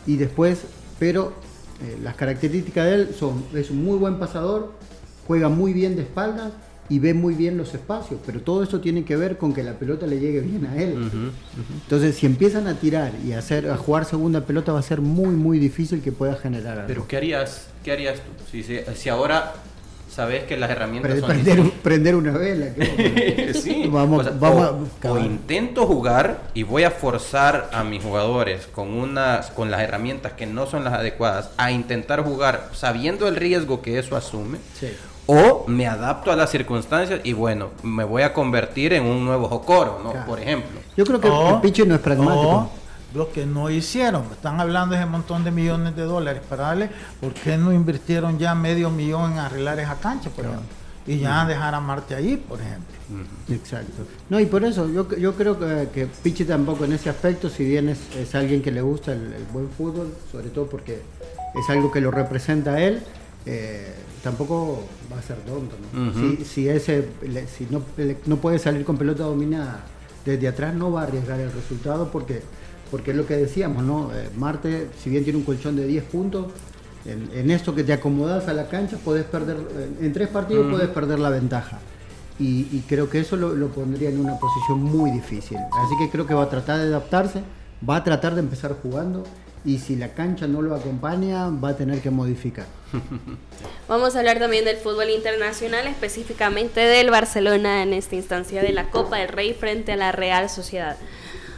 y 0.05 0.17
después, 0.17 0.63
pero 0.99 1.33
eh, 1.81 1.97
las 2.01 2.15
características 2.15 2.85
de 2.85 2.95
él 2.95 3.09
son, 3.17 3.43
es 3.53 3.69
un 3.69 3.83
muy 3.83 3.97
buen 3.97 4.19
pasador, 4.19 4.73
juega 5.27 5.49
muy 5.49 5.73
bien 5.73 5.95
de 5.95 6.03
espaldas 6.03 6.51
y 6.89 6.99
ve 6.99 7.13
muy 7.13 7.33
bien 7.33 7.57
los 7.57 7.73
espacios, 7.73 8.19
pero 8.25 8.41
todo 8.41 8.63
eso 8.63 8.81
tiene 8.81 9.05
que 9.05 9.15
ver 9.15 9.37
con 9.37 9.53
que 9.53 9.63
la 9.63 9.73
pelota 9.73 10.05
le 10.05 10.19
llegue 10.19 10.41
bien 10.41 10.65
a 10.65 10.75
él. 10.75 11.09
Entonces, 11.83 12.15
si 12.15 12.25
empiezan 12.25 12.67
a 12.67 12.75
tirar 12.75 13.13
y 13.25 13.31
a 13.31 13.39
hacer 13.39 13.69
a 13.69 13.77
jugar 13.77 14.05
segunda 14.05 14.45
pelota 14.45 14.73
va 14.73 14.79
a 14.79 14.83
ser 14.83 14.99
muy 14.99 15.33
muy 15.35 15.59
difícil 15.59 16.01
que 16.01 16.11
pueda 16.11 16.35
generar 16.35 16.73
algo. 16.73 16.87
Pero 16.87 17.07
¿qué 17.07 17.17
harías, 17.17 17.67
qué 17.83 17.93
harías 17.93 18.19
tú? 18.19 18.43
Si, 18.51 18.63
si, 18.63 18.79
si 18.95 19.09
ahora 19.09 19.53
sabes 20.13 20.43
que 20.43 20.55
las 20.57 20.69
herramientas 20.69 21.11
Pre- 21.11 21.19
son 21.21 21.29
prender, 21.29 21.59
un- 21.59 21.71
prender 21.71 22.15
una 22.15 22.31
vela. 22.31 22.67
sí, 23.53 23.87
Vamos- 23.89 24.21
o 24.21 24.23
sea, 24.23 24.33
vamos 24.39 24.69
o- 25.03 25.07
a- 25.07 25.11
o 25.11 25.19
intento 25.19 25.85
jugar 25.85 26.41
y 26.53 26.63
voy 26.63 26.83
a 26.83 26.91
forzar 26.91 27.69
a 27.73 27.83
mis 27.83 28.03
jugadores 28.03 28.67
con 28.67 28.89
unas 28.93 29.49
con 29.51 29.71
las 29.71 29.81
herramientas 29.81 30.33
que 30.33 30.45
no 30.45 30.65
son 30.67 30.83
las 30.83 30.93
adecuadas 30.93 31.49
a 31.57 31.71
intentar 31.71 32.23
jugar 32.23 32.69
sabiendo 32.73 33.27
el 33.27 33.35
riesgo 33.35 33.81
que 33.81 33.99
eso 33.99 34.15
asume 34.15 34.57
Sí. 34.79 34.87
o 35.25 35.65
me 35.67 35.87
adapto 35.87 36.31
a 36.31 36.35
las 36.35 36.49
circunstancias 36.51 37.21
y 37.23 37.33
bueno, 37.33 37.69
me 37.81 38.03
voy 38.03 38.21
a 38.23 38.33
convertir 38.33 38.93
en 38.93 39.05
un 39.05 39.25
nuevo 39.25 39.47
Jocoro, 39.47 39.99
¿no? 40.03 40.11
Claro. 40.11 40.25
Por 40.27 40.39
ejemplo. 40.39 40.79
Yo 40.97 41.05
creo 41.05 41.19
que 41.19 41.29
O- 41.29 41.55
el 41.55 41.61
Pichi 41.61 41.83
no 41.85 41.95
es 41.95 42.01
pragmático. 42.01 42.69
Lo 43.13 43.31
que 43.31 43.45
no 43.45 43.69
hicieron, 43.69 44.23
están 44.31 44.59
hablando 44.59 44.95
de 44.95 45.01
ese 45.01 45.09
montón 45.09 45.43
de 45.43 45.51
millones 45.51 45.95
de 45.95 46.03
dólares 46.03 46.41
para 46.49 46.63
darle, 46.67 46.89
¿por 47.21 47.33
qué 47.33 47.57
no 47.57 47.71
invirtieron 47.71 48.39
ya 48.39 48.55
medio 48.55 48.89
millón 48.89 49.33
en 49.33 49.39
arreglar 49.39 49.79
esa 49.79 49.95
cancha, 49.95 50.29
por 50.29 50.45
ejemplo? 50.45 50.65
Y 51.05 51.19
ya 51.19 51.45
dejar 51.45 51.75
a 51.75 51.79
Marte 51.81 52.15
ahí, 52.15 52.37
por 52.37 52.59
ejemplo. 52.61 52.87
Exacto. 53.49 54.03
No, 54.29 54.39
y 54.39 54.45
por 54.45 54.63
eso 54.63 54.89
yo, 54.89 55.07
yo 55.17 55.33
creo 55.35 55.59
que, 55.59 55.89
que 55.93 56.07
Pichi 56.07 56.45
tampoco 56.45 56.85
en 56.85 56.93
ese 56.93 57.09
aspecto, 57.09 57.49
si 57.49 57.65
bien 57.65 57.89
es, 57.89 57.99
es 58.15 58.33
alguien 58.35 58.61
que 58.61 58.71
le 58.71 58.81
gusta 58.81 59.11
el, 59.11 59.33
el 59.33 59.43
buen 59.51 59.69
fútbol, 59.69 60.13
sobre 60.31 60.49
todo 60.49 60.65
porque 60.67 61.01
es 61.55 61.69
algo 61.69 61.91
que 61.91 61.99
lo 62.01 62.09
representa 62.09 62.75
a 62.75 62.81
él, 62.81 63.03
eh, 63.45 63.93
tampoco 64.23 64.87
va 65.11 65.19
a 65.19 65.21
ser 65.21 65.37
tonto. 65.39 65.75
¿no? 65.93 66.13
Si, 66.37 66.45
si 66.45 66.69
ese, 66.69 67.09
le- 67.27 67.47
si 67.47 67.67
no, 67.69 67.81
le- 67.97 68.17
no 68.25 68.37
puede 68.37 68.57
salir 68.57 68.85
con 68.85 68.97
pelota 68.97 69.23
dominada 69.23 69.81
desde 70.25 70.47
atrás, 70.47 70.73
no 70.73 70.89
va 70.91 71.01
a 71.01 71.03
arriesgar 71.03 71.39
el 71.41 71.51
resultado 71.51 72.09
porque, 72.09 72.41
porque 72.93 73.09
es 73.09 73.17
lo 73.17 73.25
que 73.25 73.35
decíamos, 73.35 73.83
¿no? 73.83 74.11
Eh, 74.13 74.29
Marte, 74.37 74.89
si 75.03 75.09
bien 75.09 75.23
tiene 75.23 75.39
un 75.39 75.45
colchón 75.45 75.75
de 75.75 75.87
10 75.87 76.03
puntos, 76.03 76.45
en, 77.07 77.27
en 77.33 77.49
esto 77.49 77.73
que 77.73 77.83
te 77.83 77.91
acomodas 77.91 78.47
a 78.47 78.53
la 78.53 78.67
cancha, 78.67 78.97
podés 79.03 79.23
perder, 79.25 79.57
en- 79.99 80.13
tres 80.13 80.27
partidos 80.27 80.67
puedes 80.69 80.89
perder 80.89 81.17
la 81.17 81.31
ventaja. 81.31 81.79
Y, 82.39 82.67
y 82.71 82.83
creo 82.87 83.09
que 83.09 83.19
eso 83.19 83.35
lo, 83.35 83.55
lo 83.55 83.69
pondría 83.69 84.09
en 84.09 84.19
una 84.19 84.37
posición 84.37 84.83
muy 84.83 85.09
difícil. 85.09 85.57
Así 85.57 85.95
que 85.97 86.11
creo 86.11 86.27
que 86.27 86.35
va 86.35 86.43
a 86.43 86.49
tratar 86.49 86.77
de 86.77 86.83
adaptarse, 86.85 87.41
va 87.89 87.95
a 87.95 88.03
tratar 88.03 88.35
de 88.35 88.41
empezar 88.41 88.75
jugando 88.83 89.23
y 89.65 89.79
si 89.79 89.95
la 89.95 90.09
cancha 90.09 90.45
no 90.45 90.61
lo 90.61 90.75
acompaña, 90.75 91.49
va 91.49 91.69
a 91.69 91.75
tener 91.75 91.99
que 91.99 92.11
modificar. 92.11 92.67
Vamos 93.87 94.15
a 94.15 94.19
hablar 94.19 94.37
también 94.37 94.65
del 94.65 94.77
fútbol 94.77 95.09
internacional, 95.09 95.87
específicamente 95.87 96.79
del 96.81 97.09
Barcelona 97.09 97.81
en 97.81 97.93
esta 97.93 98.15
instancia 98.15 98.61
de 98.61 98.71
la 98.71 98.89
Copa 98.91 99.17
del 99.17 99.29
Rey 99.29 99.53
frente 99.53 99.93
a 99.93 99.95
la 99.97 100.11
Real 100.11 100.47
Sociedad. 100.49 100.95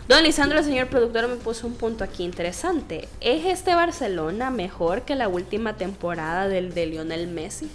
Don 0.08 0.24
Lisandro, 0.24 0.60
el 0.60 0.66
señor 0.66 0.86
productor, 0.86 1.28
me 1.28 1.36
puso 1.36 1.66
un 1.66 1.74
punto 1.74 2.03
aquí 2.03 2.24
interesante. 2.24 3.10
¿Es 3.22 3.43
este 3.45 3.74
Barcelona 3.74 4.51
mejor 4.51 5.01
que 5.01 5.16
la 5.16 5.28
última 5.28 5.78
temporada 5.78 6.47
del 6.47 6.76
de 6.76 6.86
Lionel 6.86 7.28
Messi? 7.28 7.72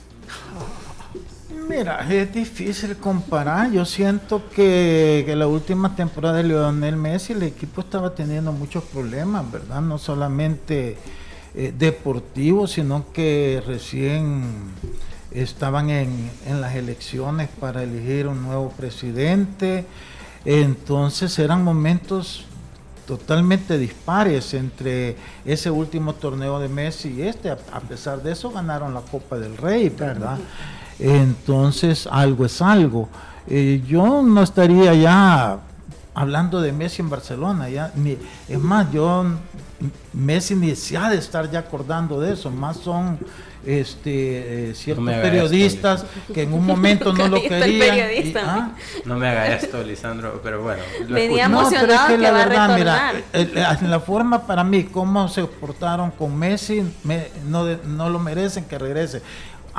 Mira, 1.68 2.07
es 2.09 2.33
difícil 2.33 2.97
comparar. 2.99 3.72
Yo 3.72 3.85
siento 3.85 4.49
que, 4.49 5.24
la 5.37 5.49
última 5.49 5.97
temporada 5.97 6.37
de 6.37 6.45
Lionel 6.45 6.95
Messi 6.97 7.33
el 7.33 7.43
equipo 7.43 7.81
estaba 7.81 8.14
teniendo 8.14 8.53
muchos 8.53 8.85
problemas, 8.85 9.51
¿verdad? 9.51 9.81
No 9.81 9.99
solamente 9.99 10.99
eh, 11.57 11.74
deportivos, 11.76 12.70
sino 12.70 13.07
que 13.12 13.61
recién 13.66 14.70
estaban 15.33 15.91
en 15.91 16.61
las 16.61 16.76
elecciones 16.76 17.49
para 17.59 17.83
elegir 17.83 18.28
un 18.28 18.41
nuevo 18.45 18.70
presidente. 18.70 19.85
Entonces 20.45 21.38
eran 21.38 21.62
momentos 21.64 22.45
totalmente 23.07 23.76
dispares 23.76 24.55
entre 24.55 25.16
ese 25.45 25.70
último 25.70 26.14
torneo 26.14 26.61
de 26.61 26.68
Messi 26.68 27.09
y 27.11 27.22
este. 27.22 27.51
A, 27.51 27.57
pesar 27.57 28.22
de 28.22 28.32
eso 28.32 28.51
ganaron 28.51 28.95
la 28.95 29.01
Copa 29.01 29.38
del 29.38 29.57
Rey, 29.57 29.88
¿verdad? 29.88 30.38
Entonces 30.99 32.07
algo 32.11 32.45
es 32.47 32.62
algo. 32.62 33.09
Eh, 33.49 33.82
yo 33.86 34.22
no 34.22 34.43
estaría 34.43 34.95
ya 34.95 35.59
hablando 36.20 36.60
de 36.60 36.72
Messi 36.72 37.02
en 37.02 37.10
Barcelona, 37.10 37.68
ya 37.68 37.92
ni 37.96 38.16
es 38.48 38.58
más, 38.58 38.90
yo 38.92 39.24
Messi 40.12 40.54
ni 40.54 40.74
se 40.76 40.96
ha 40.96 41.08
de 41.08 41.16
estar 41.18 41.50
ya 41.50 41.60
acordando 41.60 42.20
de 42.20 42.34
eso, 42.34 42.50
más 42.50 42.76
son 42.78 43.18
este 43.64 44.70
eh, 44.70 44.74
ciertos 44.74 45.04
periodistas 45.06 46.04
que 46.32 46.42
en 46.42 46.52
un 46.54 46.64
momento 46.64 47.12
no 47.12 47.28
lo 47.34 47.42
querían. 47.42 47.96
y- 48.26 48.34
ah, 48.36 48.70
No 49.04 49.16
me 49.18 49.28
haga 49.28 49.54
esto, 49.54 49.82
Lisandro, 49.82 50.40
pero 50.42 50.62
bueno. 50.62 50.82
lo 51.06 51.14
Venía 51.14 51.44
emocionado 51.44 51.86
pero 51.86 51.94
es 51.94 52.00
que, 52.08 52.12
que 52.16 52.18
la 52.22 52.30
va 52.32 52.42
a 52.42 52.46
verdad, 52.46 52.76
mira, 52.78 53.12
eh, 53.34 53.52
eh, 53.54 53.86
la 53.86 54.00
forma 54.00 54.46
para 54.46 54.64
mí, 54.64 54.84
cómo 54.84 55.28
se 55.28 55.44
portaron 55.44 56.10
con 56.10 56.36
Messi, 56.38 56.82
me- 57.04 57.28
no, 57.48 57.64
de- 57.64 57.78
no 57.86 58.08
lo 58.10 58.18
merecen 58.18 58.64
que 58.64 58.78
regrese. 58.78 59.18
No- 59.18 59.24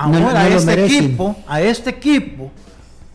Ahora, 0.03 0.19
no 0.19 0.37
a 0.39 0.47
este 0.47 0.65
merecen. 0.65 1.03
equipo, 1.05 1.35
a 1.47 1.61
este 1.61 1.89
equipo, 1.91 2.51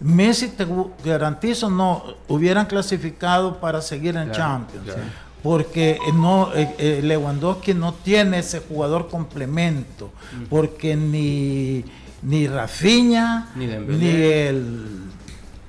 Messi 0.00 0.48
te 0.48 0.66
garantizo 1.04 1.70
no 1.70 2.04
hubieran 2.28 2.66
clasificado 2.66 3.58
para 3.60 3.80
seguir 3.80 4.16
en 4.16 4.28
Claro, 4.28 4.34
Champions. 4.34 4.84
claro. 4.84 5.02
Porque 5.42 5.92
eh, 5.92 5.98
no 6.14 6.52
eh, 6.54 6.74
eh, 6.78 7.00
Lewandowski 7.02 7.72
no 7.72 7.94
tiene 7.94 8.40
ese 8.40 8.60
jugador 8.60 9.08
complemento, 9.08 10.10
porque 10.50 10.96
ni 10.96 11.84
ni 12.22 12.48
Rafinha 12.48 13.50
ni 13.54 13.64
el 13.66 15.02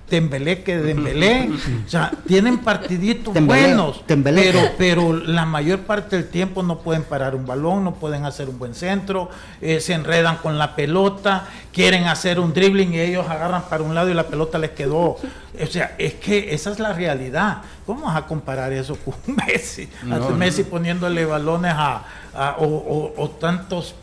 Dembélé 0.09 0.63
que 0.63 0.77
Dembélé, 0.77 1.49
o 1.85 1.89
sea, 1.89 2.11
tienen 2.25 2.59
partiditos 2.59 3.33
Dembélé, 3.33 3.63
buenos, 3.75 4.03
Dembélé. 4.07 4.41
pero 4.53 4.69
pero 4.77 5.13
la 5.13 5.45
mayor 5.45 5.79
parte 5.81 6.15
del 6.15 6.29
tiempo 6.29 6.63
no 6.63 6.79
pueden 6.79 7.03
parar 7.03 7.35
un 7.35 7.45
balón, 7.45 7.83
no 7.83 7.95
pueden 7.95 8.23
hacer 8.25 8.47
un 8.47 8.57
buen 8.57 8.73
centro, 8.73 9.29
eh, 9.61 9.81
se 9.81 9.91
enredan 9.93 10.37
con 10.37 10.57
la 10.57 10.77
pelota, 10.77 11.47
quieren 11.73 12.05
hacer 12.05 12.39
un 12.39 12.53
dribbling 12.53 12.93
y 12.93 12.99
ellos 13.01 13.27
agarran 13.29 13.63
para 13.69 13.83
un 13.83 13.93
lado 13.93 14.09
y 14.09 14.13
la 14.13 14.27
pelota 14.27 14.57
les 14.57 14.71
quedó. 14.71 15.17
O 15.59 15.65
sea, 15.69 15.95
es 15.97 16.13
que 16.13 16.53
esa 16.53 16.71
es 16.71 16.79
la 16.79 16.93
realidad. 16.93 17.57
¿Cómo 17.85 18.05
vas 18.05 18.15
a 18.15 18.25
comparar 18.27 18.71
eso 18.71 18.95
con 19.03 19.13
Messi? 19.35 19.89
No, 20.03 20.15
A 20.15 20.19
no. 20.19 20.29
Messi 20.29 20.63
poniéndole 20.63 21.25
balones 21.25 21.73
a, 21.75 22.03
a- 22.33 22.55
o, 22.59 22.65
o- 22.65 23.13
o 23.17 23.29
tantos 23.31 23.93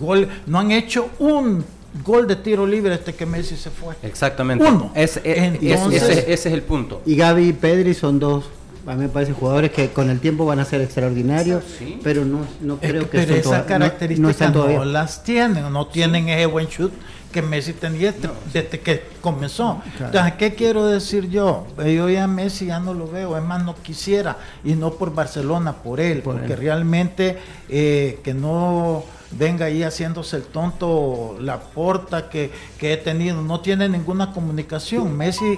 goles. 0.00 0.28
No 0.46 0.58
han 0.58 0.72
hecho 0.72 1.08
un 1.20 1.64
gol 2.04 2.26
de 2.26 2.36
tiro 2.36 2.66
libre 2.66 2.96
desde 2.96 3.14
que 3.14 3.26
Messi 3.26 3.56
se 3.56 3.70
fue. 3.70 3.94
Exactamente. 4.02 4.64
Uno. 4.64 4.92
Es- 4.94 5.18
es- 5.18 5.24
es- 5.24 5.62
Entonces- 5.62 6.02
ese, 6.02 6.32
ese 6.32 6.48
es 6.48 6.54
el 6.54 6.62
punto. 6.62 7.02
Y 7.04 7.16
Gaby 7.16 7.48
y 7.48 7.52
Pedri 7.52 7.92
son 7.94 8.18
dos, 8.18 8.44
a 8.86 8.94
mí 8.94 9.02
me 9.02 9.08
parecen 9.08 9.34
jugadores 9.34 9.70
que 9.72 9.90
con 9.90 10.08
el 10.10 10.18
tiempo 10.20 10.44
van 10.46 10.58
a 10.58 10.64
ser 10.64 10.80
extraordinarios, 10.80 11.62
Sí. 11.78 12.00
pero 12.02 12.24
no, 12.24 12.40
no 12.60 12.78
Es 12.80 12.90
creo 12.90 13.02
que- 13.10 13.18
que 13.18 13.26
pero 13.26 13.34
esas 13.36 13.60
no- 13.60 13.66
características 13.66 14.18
no 14.20 14.26
no, 14.26 14.30
están 14.30 14.52
todavía. 14.52 14.84
las 14.84 15.22
tienen, 15.22 15.72
no 15.72 15.86
tienen 15.86 16.28
ese 16.28 16.46
buen 16.46 16.66
shoot 16.66 16.92
que 17.30 17.40
Messi 17.40 17.72
tenía 17.72 18.12
desde, 18.12 18.28
desde 18.52 18.80
que 18.80 19.02
comenzó. 19.22 19.80
Claro. 19.96 20.06
Entonces, 20.12 20.32
¿qué 20.38 20.54
quiero 20.54 20.86
decir 20.86 21.30
yo? 21.30 21.66
Yo 21.78 22.10
ya 22.10 22.26
Messi 22.26 22.66
ya 22.66 22.78
no 22.80 22.92
lo 22.92 23.06
veo, 23.08 23.36
es 23.38 23.42
más, 23.42 23.64
no 23.64 23.74
quisiera, 23.76 24.36
y 24.64 24.74
no 24.74 24.90
por 24.94 25.14
Barcelona, 25.14 25.72
por 25.74 25.98
él, 26.00 26.20
Por 26.20 26.36
porque 26.38 26.52
él. 26.54 26.58
realmente 26.58 27.38
eh, 27.70 28.18
que 28.22 28.34
no 28.34 29.04
venga 29.38 29.66
ahí 29.66 29.82
haciéndose 29.82 30.36
el 30.36 30.44
tonto 30.44 31.36
la 31.40 31.60
porta 31.60 32.28
que, 32.28 32.50
que 32.78 32.92
he 32.92 32.96
tenido, 32.96 33.42
no 33.42 33.60
tiene 33.60 33.88
ninguna 33.88 34.32
comunicación. 34.32 35.16
Messi 35.16 35.56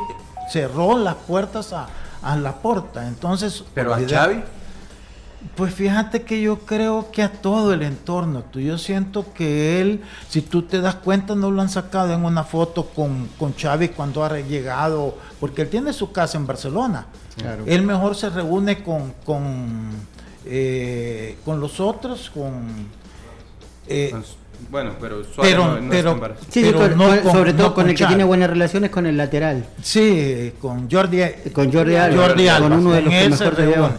cerró 0.50 0.98
las 0.98 1.14
puertas 1.14 1.72
a, 1.72 1.88
a 2.22 2.36
la 2.36 2.56
porta. 2.56 3.06
Entonces, 3.08 3.64
pero 3.74 3.94
a 3.94 4.00
Xavi 4.00 4.42
Pues 5.56 5.74
fíjate 5.74 6.22
que 6.22 6.40
yo 6.40 6.60
creo 6.60 7.10
que 7.10 7.22
a 7.22 7.30
todo 7.30 7.74
el 7.74 7.82
entorno, 7.82 8.42
tú, 8.50 8.60
yo 8.60 8.78
siento 8.78 9.26
que 9.34 9.80
él, 9.80 10.02
si 10.28 10.40
tú 10.40 10.62
te 10.62 10.80
das 10.80 10.94
cuenta, 10.94 11.34
no 11.34 11.50
lo 11.50 11.60
han 11.60 11.68
sacado 11.68 12.14
en 12.14 12.24
una 12.24 12.44
foto 12.44 12.86
con, 12.86 13.28
con 13.38 13.54
Xavi 13.54 13.88
cuando 13.90 14.24
ha 14.24 14.40
llegado, 14.40 15.16
porque 15.40 15.62
él 15.62 15.68
tiene 15.68 15.92
su 15.92 16.12
casa 16.12 16.38
en 16.38 16.46
Barcelona. 16.46 17.06
Claro. 17.36 17.64
Él 17.66 17.82
mejor 17.82 18.16
se 18.16 18.30
reúne 18.30 18.82
con, 18.82 19.12
con, 19.24 19.90
eh, 20.46 21.36
con 21.44 21.60
los 21.60 21.78
otros, 21.78 22.30
con... 22.30 23.03
eh, 23.88 24.08
Pues, 24.12 24.36
bueno 24.70 24.92
pero 25.00 25.24
Suárez 25.24 25.52
pero, 25.54 25.66
no- 25.66 25.80
no 25.80 25.90
pero, 25.90 25.98
está 25.98 26.10
embarazado. 26.12 26.46
Sí, 26.50 26.60
sí, 26.60 26.66
pero 26.66 26.78
con- 26.78 26.98
no 26.98 27.04
con- 27.06 27.18
con- 27.18 27.32
sobre 27.32 27.52
todo 27.52 27.68
no 27.68 27.74
con, 27.74 27.88
el 27.90 27.96
que 27.96 28.06
tiene 28.06 28.24
buenas 28.24 28.50
relaciones 28.50 28.90
con 28.90 29.06
el 29.06 29.16
lateral. 29.16 29.64
Sí, 29.82 30.52
con 30.60 30.90
Jordi, 30.90 31.20
Con 31.52 31.72
Jordi 31.72 31.96
Alba, 31.96 32.26
Jordi 32.28 32.48
con 32.60 32.72
uno 32.72 32.92
de 32.92 33.02
los 33.02 33.12
que 33.12 33.28
mejor. 33.66 33.92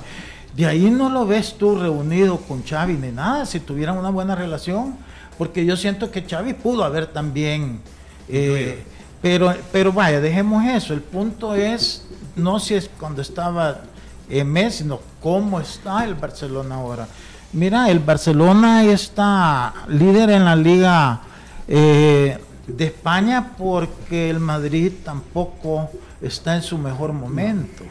De 0.55 0.65
ahí 0.65 0.89
no 0.89 1.09
lo 1.09 1.25
ves 1.27 1.55
tú 1.57 1.77
reunido 1.77 2.37
con 2.37 2.63
Xavi 2.63 2.93
ni 2.93 3.11
nada, 3.11 3.45
si 3.45 3.59
tuvieran 3.59 3.97
una 3.97 4.09
buena 4.09 4.35
relación, 4.35 4.95
porque 5.37 5.65
yo 5.65 5.75
siento 5.75 6.09
que 6.11 6.21
Xavi 6.23 6.53
pudo 6.53 6.85
haber 6.85 7.07
también, 7.07 7.81
eh, 8.29 8.81
pero, 9.21 9.53
pero 9.73 9.91
vaya, 9.91 10.21
dejemos 10.21 10.63
eso. 10.65 10.93
El 10.93 11.01
punto 11.01 11.53
es, 11.55 12.07
no 12.37 12.59
si 12.61 12.75
es 12.75 12.89
cuando 12.97 13.21
estaba 13.21 13.81
en 14.29 14.49
Messi, 14.49 14.79
sino 14.83 15.01
cómo 15.21 15.59
está 15.59 16.05
el 16.05 16.15
Barcelona 16.15 16.75
ahora. 16.75 17.07
Mira, 17.55 17.89
el 17.89 17.99
Barcelona 17.99 18.83
está 18.83 19.73
líder 19.87 20.29
en 20.29 20.43
la 20.43 20.57
liga 20.57 21.21
eh, 21.69 22.37
de 22.67 22.85
España 22.85 23.53
porque 23.57 24.29
el 24.29 24.41
Madrid 24.41 24.91
tampoco 25.05 25.89
está 26.21 26.57
en 26.57 26.63
su 26.63 26.77
mejor 26.77 27.13
momento. 27.13 27.85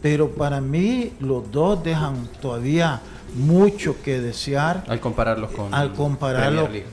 Pero 0.00 0.30
para 0.30 0.62
mí 0.62 1.12
los 1.20 1.52
dos 1.52 1.84
dejan 1.84 2.28
todavía 2.40 3.02
mucho 3.34 4.00
que 4.02 4.22
desear 4.22 4.84
al 4.88 5.00
compararlos 5.00 5.50
con 5.50 5.74
al 5.74 5.92
compararlo 5.92 6.66
League, 6.66 6.86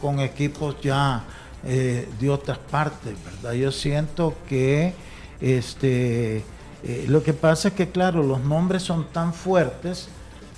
con 0.00 0.20
equipos 0.20 0.76
ya 0.80 1.22
eh, 1.64 2.08
de 2.18 2.30
otras 2.30 2.56
partes, 2.56 3.12
¿verdad? 3.22 3.52
Yo 3.52 3.70
siento 3.72 4.34
que 4.48 4.94
este 5.38 6.38
eh, 6.82 7.04
lo 7.08 7.22
que 7.22 7.34
pasa 7.34 7.68
es 7.68 7.74
que 7.74 7.90
claro, 7.90 8.22
los 8.22 8.40
nombres 8.40 8.82
son 8.82 9.04
tan 9.12 9.34
fuertes 9.34 10.08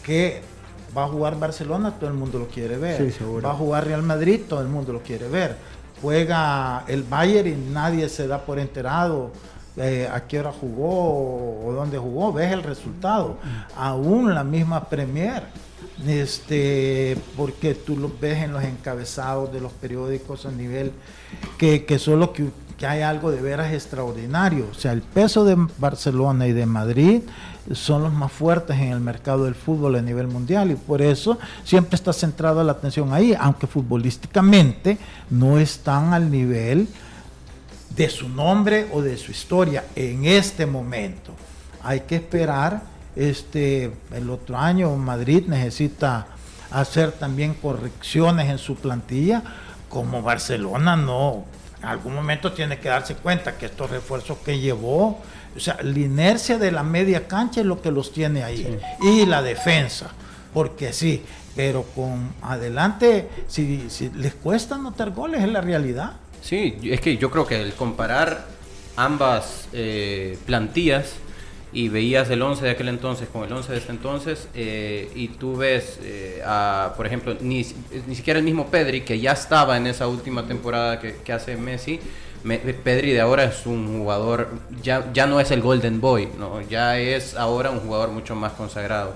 que 0.05 0.49
va 0.97 1.05
a 1.05 1.09
jugar 1.09 1.39
Barcelona, 1.39 1.93
todo 1.99 2.11
el 2.11 2.17
mundo 2.17 2.39
lo 2.39 2.49
quiere 2.49 2.77
ver. 2.77 3.13
Sí. 3.13 3.25
Va 3.45 3.51
a 3.51 3.55
jugar 3.55 3.87
Real 3.87 4.03
Madrid, 4.03 4.41
todo 4.49 4.61
el 4.61 4.69
mundo 4.69 4.93
lo 4.93 5.03
quiere 5.03 5.29
ver. 5.29 5.57
Juega 6.03 6.85
el 6.89 7.03
Bayern 7.03 7.49
y 7.49 7.71
nadie 7.73 8.09
se 8.09 8.27
da 8.27 8.45
por 8.45 8.59
enterado 8.59 9.31
eh, 9.77 10.09
a 10.13 10.27
qué 10.27 10.41
hora 10.41 10.53
jugó 10.53 10.89
o, 10.89 11.69
o 11.69 11.73
dónde 11.73 11.99
jugó, 11.99 12.33
ves 12.33 12.53
el 12.53 12.63
resultado. 12.63 13.37
Aún 13.77 14.35
la 14.35 14.45
misma 14.45 14.89
Premier, 14.89 15.45
este, 16.07 17.17
porque 17.37 17.75
tú 17.75 17.97
lo 17.97 18.11
ves 18.21 18.43
en 18.43 18.53
los 18.53 18.65
encabezados 18.65 19.53
de 19.53 19.61
los 19.61 19.73
periódicos 19.73 20.47
a 20.47 20.51
nivel 20.51 20.93
que, 21.59 21.85
que 21.85 21.99
solo 21.99 22.33
que, 22.33 22.51
que 22.79 22.87
hay 22.87 23.03
algo 23.03 23.31
de 23.31 23.41
veras 23.41 23.73
extraordinario. 23.73 24.67
O 24.71 24.75
sea, 24.75 24.93
el 24.93 25.03
peso 25.03 25.45
de 25.45 25.57
Barcelona 25.79 26.47
y 26.47 26.53
de 26.53 26.67
Madrid 26.67 27.23
son 27.73 28.03
los 28.03 28.13
más 28.13 28.33
fuertes 28.33 28.77
en 28.77 28.89
el 28.89 29.01
mercado 29.01 29.45
del 29.45 29.55
fútbol 29.55 29.97
a 29.97 30.03
nivel 30.03 30.27
mundial 30.27 30.71
y 30.71 30.75
por 30.75 31.03
eso 31.03 31.39
siempre 31.65 31.97
está 31.97 32.13
centrada 32.13 32.65
la 32.65 32.73
atención 32.73 33.13
ahí, 33.13 33.35
aunque 33.39 33.67
futbolísticamente 33.67 34.99
no 35.31 35.59
están 35.59 36.13
al 36.13 36.31
nivel 36.31 36.89
de 37.95 38.09
su 38.09 38.29
nombre 38.29 38.89
o 38.93 39.03
de 39.03 39.17
su 39.17 39.31
historia 39.31 39.85
en 39.95 40.25
este 40.25 40.67
momento. 40.67 41.35
Hay 41.83 42.01
que 42.01 42.17
esperar, 42.17 42.83
este, 43.17 43.93
el 44.13 44.31
otro 44.31 44.57
año 44.57 44.95
Madrid 44.97 45.45
necesita 45.47 46.27
hacer 46.71 47.13
también 47.13 47.55
correcciones 47.55 48.49
en 48.49 48.59
su 48.59 48.77
plantilla, 48.77 49.43
como 49.89 50.23
Barcelona 50.23 50.97
no, 50.97 51.45
en 51.83 51.89
algún 51.89 52.15
momento 52.15 52.53
tiene 52.53 52.79
que 52.79 52.89
darse 52.89 53.17
cuenta 53.17 53.57
que 53.57 53.67
estos 53.67 53.91
refuerzos 53.91 54.39
que 54.39 54.59
llevó, 54.59 55.19
o 55.57 55.61
sea, 55.61 55.79
la 55.83 55.99
inercia 55.99 56.59
de 56.59 56.71
la 56.73 56.83
media 56.83 57.27
cancha 57.29 57.61
es 57.61 57.67
lo 57.67 57.81
que 57.83 57.91
los 57.91 58.13
tiene 58.13 58.43
ahí, 58.45 58.79
y 59.03 59.27
la 59.27 59.43
defensa, 59.43 60.11
porque 60.55 60.93
sí, 60.93 61.23
pero 61.57 61.83
con 61.83 62.33
adelante, 62.43 63.29
si, 63.49 63.91
si 63.91 64.11
les 64.11 64.35
cuesta 64.35 64.77
anotar 64.77 65.11
goles, 65.11 65.43
es 65.43 65.49
la 65.51 65.61
realidad. 65.61 66.13
Sí, 66.43 66.79
es 66.85 67.01
que 67.01 67.17
yo 67.17 67.31
creo 67.31 67.47
que 67.47 67.61
el 67.61 67.75
comparar 67.75 68.47
ambas 68.97 69.69
eh, 69.73 70.39
plantillas 70.47 71.13
y 71.73 71.89
veías 71.89 72.29
el 72.31 72.43
11 72.43 72.65
de 72.65 72.71
aquel 72.73 72.89
entonces 72.89 73.29
con 73.29 73.45
el 73.45 73.53
11 73.53 73.73
de 73.73 73.79
este 73.79 73.93
entonces 73.93 74.49
eh, 74.55 75.11
y 75.15 75.29
tú 75.29 75.57
ves, 75.57 75.99
eh, 76.03 76.43
a, 76.45 76.95
por 76.97 77.07
ejemplo, 77.07 77.37
ni, 77.41 77.65
ni 78.09 78.15
siquiera 78.17 78.39
el 78.39 78.45
mismo 78.45 78.67
Pedri 78.69 79.03
que 79.03 79.21
ya 79.21 79.33
estaba 79.33 79.77
en 79.77 79.87
esa 79.87 80.09
última 80.09 80.47
temporada 80.47 80.99
que, 80.99 81.17
que 81.17 81.33
hace 81.33 81.57
Messi, 81.57 81.93
me- 81.93 82.01
Pedri 82.43 83.13
de 83.13 83.21
ahora 83.21 83.45
es 83.45 83.67
un 83.67 83.99
jugador, 83.99 84.49
ya, 84.83 85.13
ya 85.13 85.27
no 85.27 85.41
es 85.41 85.51
el 85.51 85.61
Golden 85.61 86.01
Boy, 86.01 86.29
¿no? 86.39 86.61
ya 86.63 86.99
es 86.99 87.35
ahora 87.35 87.71
un 87.71 87.81
jugador 87.81 88.11
mucho 88.11 88.35
más 88.35 88.53
consagrado. 88.53 89.15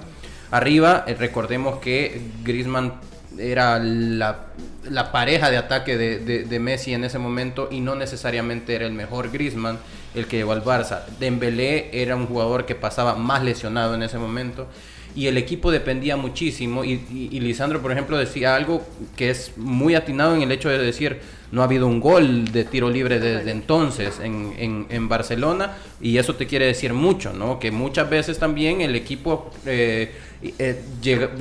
Arriba, 0.51 1.05
eh, 1.07 1.15
recordemos 1.15 1.79
que 1.79 2.21
Griezmann 2.43 2.95
era 3.39 3.79
la, 3.79 4.47
la 4.89 5.11
pareja 5.11 5.51
de 5.51 5.57
ataque 5.57 5.97
de, 5.97 6.59
Messi 6.61 6.95
en 6.95 7.05
ese 7.05 7.19
momento 7.19 7.69
y 7.71 7.81
no 7.81 7.95
necesariamente 7.95 8.75
era 8.75 8.87
el 8.87 8.93
mejor 8.93 9.31
Griezmann 9.31 9.79
el 10.15 10.27
que 10.27 10.37
llevó 10.37 10.53
al 10.53 10.63
Barça. 10.63 11.05
Dembélé 11.19 11.91
era 11.93 12.17
un 12.17 12.27
jugador 12.27 12.67
que 12.67 12.75
pasaba 12.75 13.17
más 13.17 13.43
lesionado 13.43 13.95
en 13.95 14.03
ese 14.03 14.19
momento 14.19 14.69
y 15.17 15.27
el 15.29 15.37
equipo 15.39 15.71
dependía 15.71 16.17
muchísimo 16.17 16.85
y, 16.85 16.93
y- 17.13 17.29
y 17.33 17.41
Lisandro 17.41 17.81
por 17.81 17.93
ejemplo 17.93 18.17
decía 18.19 18.55
algo 18.57 18.83
que 19.17 19.31
es 19.31 19.53
muy 19.57 19.95
atinado 19.95 20.35
en 20.35 20.43
el 20.43 20.51
hecho 20.53 20.69
de 20.69 20.79
decir 20.79 21.19
no 21.53 21.61
ha 21.63 21.65
habido 21.67 21.87
un 21.87 22.01
gol 22.01 22.47
de 22.51 22.65
tiro 22.65 22.91
libre 22.91 23.21
desde 23.21 23.51
entonces 23.53 24.19
en, 24.21 24.53
en- 24.59 24.87
en 24.91 25.09
Barcelona 25.09 25.77
y 26.01 26.19
eso 26.19 26.35
te 26.35 26.47
quiere 26.49 26.67
decir 26.67 26.93
mucho, 26.95 27.33
¿no? 27.33 27.61
Que 27.61 27.71
muchas 27.71 28.11
veces 28.11 28.39
también 28.41 28.81
el 28.81 28.97
equipo 28.97 29.53
eh, 29.65 30.11
eh, 30.59 30.83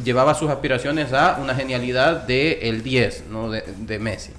llevaba 0.04 0.36
sus 0.36 0.52
aspiraciones 0.52 1.12
a 1.14 1.40
una 1.42 1.56
genialidad 1.56 2.28
de 2.28 2.60
el 2.70 2.84
10, 2.84 3.24
¿no? 3.32 3.50
De, 3.50 3.64
de 3.80 3.98
Messi. 3.98 4.32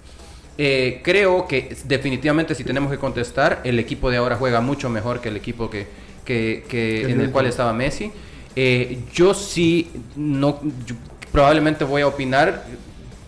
Eh, 0.56 1.00
creo 1.02 1.48
que 1.48 1.76
definitivamente 1.86 2.54
si 2.54 2.62
tenemos 2.62 2.92
que 2.92 2.98
contestar, 2.98 3.60
el 3.64 3.80
equipo 3.80 4.10
de 4.10 4.18
ahora 4.18 4.36
juega 4.36 4.60
mucho 4.60 4.88
mejor 4.88 5.20
que 5.20 5.28
el 5.30 5.36
equipo 5.36 5.68
que, 5.68 5.88
que- 6.24 6.62
que 6.68 7.02
en 7.10 7.20
el 7.20 7.30
cual 7.32 7.46
estaba 7.46 7.72
Messi. 7.72 8.12
Eh, 8.56 9.00
yo 9.12 9.34
sí, 9.34 9.90
no, 10.16 10.60
yo 10.86 10.94
probablemente 11.32 11.84
voy 11.84 12.02
a 12.02 12.06
opinar 12.06 12.64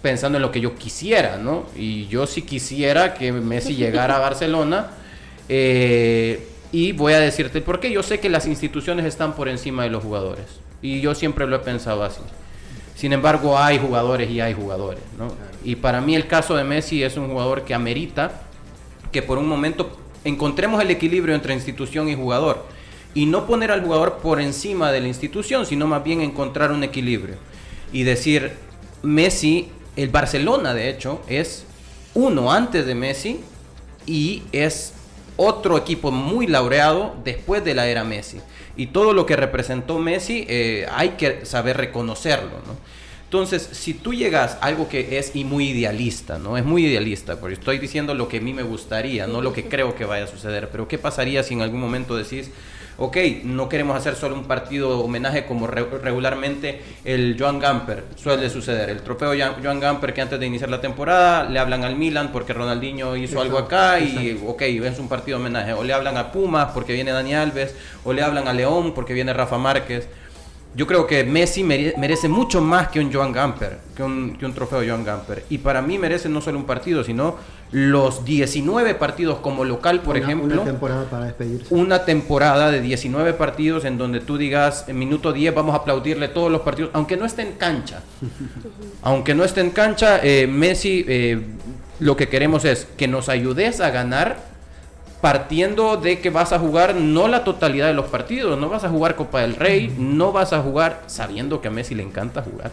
pensando 0.02 0.38
en 0.38 0.42
lo 0.42 0.52
que 0.52 0.60
yo 0.60 0.76
quisiera, 0.76 1.36
¿no? 1.36 1.66
Y 1.76 2.06
yo 2.06 2.26
sí 2.26 2.42
quisiera 2.42 3.14
que 3.14 3.32
Messi 3.32 3.74
llegara 3.76 4.16
a 4.16 4.20
Barcelona. 4.20 4.90
eh, 5.48 6.48
y 6.72 6.92
voy 6.92 7.12
a 7.12 7.20
decirte 7.20 7.58
el 7.58 7.64
por 7.64 7.80
qué. 7.80 7.90
Yo 7.90 8.02
sé 8.02 8.20
que 8.20 8.28
las 8.28 8.46
instituciones 8.46 9.06
están 9.06 9.34
por 9.34 9.48
encima 9.48 9.84
de 9.84 9.90
los 9.90 10.02
jugadores. 10.02 10.44
Y 10.82 11.00
yo 11.00 11.14
siempre 11.14 11.46
lo 11.46 11.56
he 11.56 11.60
pensado 11.60 12.02
así. 12.02 12.20
Sin 12.94 13.12
embargo, 13.12 13.58
hay 13.58 13.78
jugadores 13.78 14.30
y 14.30 14.40
hay 14.40 14.54
jugadores, 14.54 15.00
¿no? 15.18 15.32
Y 15.64 15.76
para 15.76 16.00
mí 16.00 16.14
el 16.14 16.26
caso 16.26 16.56
de 16.56 16.64
Messi 16.64 17.02
es 17.02 17.16
un 17.16 17.28
jugador 17.28 17.62
que 17.64 17.74
amerita 17.74 18.42
que 19.12 19.22
por 19.22 19.38
un 19.38 19.48
momento 19.48 19.98
encontremos 20.24 20.82
el 20.82 20.90
equilibrio 20.90 21.34
entre 21.34 21.54
institución 21.54 22.08
y 22.08 22.14
jugador. 22.14 22.66
Y 23.16 23.24
no 23.24 23.46
poner 23.46 23.72
al 23.72 23.82
jugador 23.82 24.18
por 24.18 24.42
encima 24.42 24.92
de 24.92 25.00
la 25.00 25.08
institución, 25.08 25.64
sino 25.64 25.86
más 25.86 26.04
bien 26.04 26.20
encontrar 26.20 26.70
un 26.70 26.84
equilibrio. 26.84 27.36
Y 27.90 28.02
decir, 28.02 28.52
Messi, 29.02 29.70
el 29.96 30.10
Barcelona 30.10 30.74
de 30.74 30.90
hecho, 30.90 31.22
es 31.26 31.64
uno 32.12 32.52
antes 32.52 32.84
de 32.84 32.94
Messi 32.94 33.40
y 34.06 34.42
es 34.52 34.92
otro 35.36 35.78
equipo 35.78 36.10
muy 36.10 36.46
laureado 36.46 37.16
después 37.24 37.64
de 37.64 37.74
la 37.74 37.86
era 37.86 38.04
Messi. 38.04 38.38
Y 38.76 38.88
todo 38.88 39.14
lo 39.14 39.24
que 39.24 39.34
representó 39.34 39.98
Messi 39.98 40.44
eh, 40.46 40.86
hay 40.92 41.10
que 41.10 41.46
saber 41.46 41.78
reconocerlo, 41.78 42.58
¿no? 42.66 42.76
Entonces, 43.24 43.68
si 43.72 43.92
tú 43.92 44.14
llegas 44.14 44.56
a 44.60 44.66
algo 44.66 44.88
que 44.88 45.18
es 45.18 45.34
y 45.34 45.44
muy 45.44 45.70
idealista, 45.70 46.38
¿no? 46.38 46.56
Es 46.56 46.64
muy 46.64 46.86
idealista, 46.86 47.40
porque 47.40 47.54
estoy 47.54 47.78
diciendo 47.78 48.14
lo 48.14 48.28
que 48.28 48.36
a 48.36 48.40
mí 48.40 48.52
me 48.52 48.62
gustaría, 48.62 49.26
no 49.26 49.42
lo 49.42 49.52
que 49.52 49.64
creo 49.64 49.96
que 49.96 50.04
vaya 50.04 50.24
a 50.24 50.28
suceder. 50.28 50.68
Pero 50.70 50.86
¿qué 50.86 50.96
pasaría 50.96 51.42
si 51.42 51.54
en 51.54 51.62
algún 51.62 51.80
momento 51.80 52.16
decís, 52.16 52.50
ok, 52.98 53.16
no 53.44 53.68
queremos 53.68 53.96
hacer 53.96 54.14
solo 54.16 54.34
un 54.34 54.44
partido 54.44 55.00
homenaje 55.00 55.44
como 55.46 55.66
re- 55.66 55.86
regularmente 56.02 56.80
el 57.04 57.36
Joan 57.38 57.58
Gamper 57.58 58.04
suele 58.16 58.48
suceder? 58.50 58.88
El 58.90 59.02
trofeo 59.02 59.32
Joan 59.62 59.80
Gamper 59.80 60.14
que 60.14 60.22
antes 60.22 60.40
de 60.40 60.46
iniciar 60.46 60.70
la 60.70 60.80
temporada 60.80 61.44
le 61.44 61.58
hablan 61.58 61.84
al 61.84 61.96
Milan 61.96 62.30
porque 62.32 62.52
Ronaldinho 62.52 63.16
hizo 63.16 63.40
algo 63.40 63.58
acá 63.58 64.00
y 64.00 64.40
ok, 64.46 64.62
es 64.62 64.98
un 64.98 65.08
partido 65.08 65.38
homenaje. 65.38 65.72
O 65.74 65.84
le 65.84 65.92
hablan 65.92 66.16
a 66.16 66.32
Pumas 66.32 66.70
porque 66.72 66.92
viene 66.94 67.10
Dani 67.12 67.34
Alves, 67.34 67.74
o 68.04 68.12
le 68.12 68.22
hablan 68.22 68.48
a 68.48 68.52
León 68.52 68.94
porque 68.94 69.12
viene 69.14 69.32
Rafa 69.32 69.58
Márquez. 69.58 70.08
Yo 70.76 70.86
creo 70.86 71.06
que 71.06 71.24
Messi 71.24 71.64
merece 71.64 72.28
mucho 72.28 72.60
más 72.60 72.88
que 72.88 73.00
un 73.00 73.10
Joan 73.10 73.32
Gamper, 73.32 73.78
que 73.96 74.02
un, 74.02 74.36
que 74.36 74.44
un 74.44 74.52
trofeo 74.52 74.82
Joan 74.86 75.04
Gamper. 75.04 75.44
Y 75.48 75.56
para 75.58 75.80
mí 75.80 75.98
merece 75.98 76.28
no 76.28 76.42
solo 76.42 76.58
un 76.58 76.66
partido, 76.66 77.02
sino 77.02 77.36
los 77.72 78.26
19 78.26 78.94
partidos 78.94 79.38
como 79.38 79.64
local, 79.64 80.02
por 80.02 80.18
ejemplo. 80.18 80.60
Una 80.60 80.70
temporada 80.70 81.04
para 81.08 81.24
despedirse. 81.24 81.74
Una 81.74 82.04
temporada 82.04 82.70
de 82.70 82.82
19 82.82 83.32
partidos 83.32 83.86
en 83.86 83.96
donde 83.96 84.20
tú 84.20 84.36
digas, 84.36 84.84
en 84.86 84.98
minuto 84.98 85.32
10 85.32 85.54
vamos 85.54 85.72
a 85.74 85.78
aplaudirle 85.78 86.28
todos 86.28 86.52
los 86.52 86.60
partidos, 86.60 86.90
aunque 86.92 87.16
no 87.16 87.24
esté 87.24 87.40
en 87.40 87.52
cancha. 87.52 88.02
aunque 89.02 89.34
no 89.34 89.44
esté 89.44 89.62
en 89.62 89.70
cancha, 89.70 90.20
eh, 90.22 90.46
Messi, 90.46 91.06
eh, 91.08 91.40
lo 92.00 92.18
que 92.18 92.28
queremos 92.28 92.66
es 92.66 92.86
que 92.98 93.08
nos 93.08 93.30
ayudes 93.30 93.80
a 93.80 93.88
ganar 93.88 94.55
partiendo 95.20 95.96
de 95.96 96.20
que 96.20 96.30
vas 96.30 96.52
a 96.52 96.58
jugar 96.58 96.94
no 96.94 97.28
la 97.28 97.44
totalidad 97.44 97.86
de 97.86 97.94
los 97.94 98.06
partidos, 98.06 98.58
no 98.58 98.68
vas 98.68 98.84
a 98.84 98.88
jugar 98.88 99.16
Copa 99.16 99.40
del 99.40 99.56
Rey, 99.56 99.94
no 99.98 100.32
vas 100.32 100.52
a 100.52 100.60
jugar 100.60 101.02
sabiendo 101.06 101.60
que 101.60 101.68
a 101.68 101.70
Messi 101.70 101.94
le 101.94 102.02
encanta 102.02 102.42
jugar. 102.42 102.70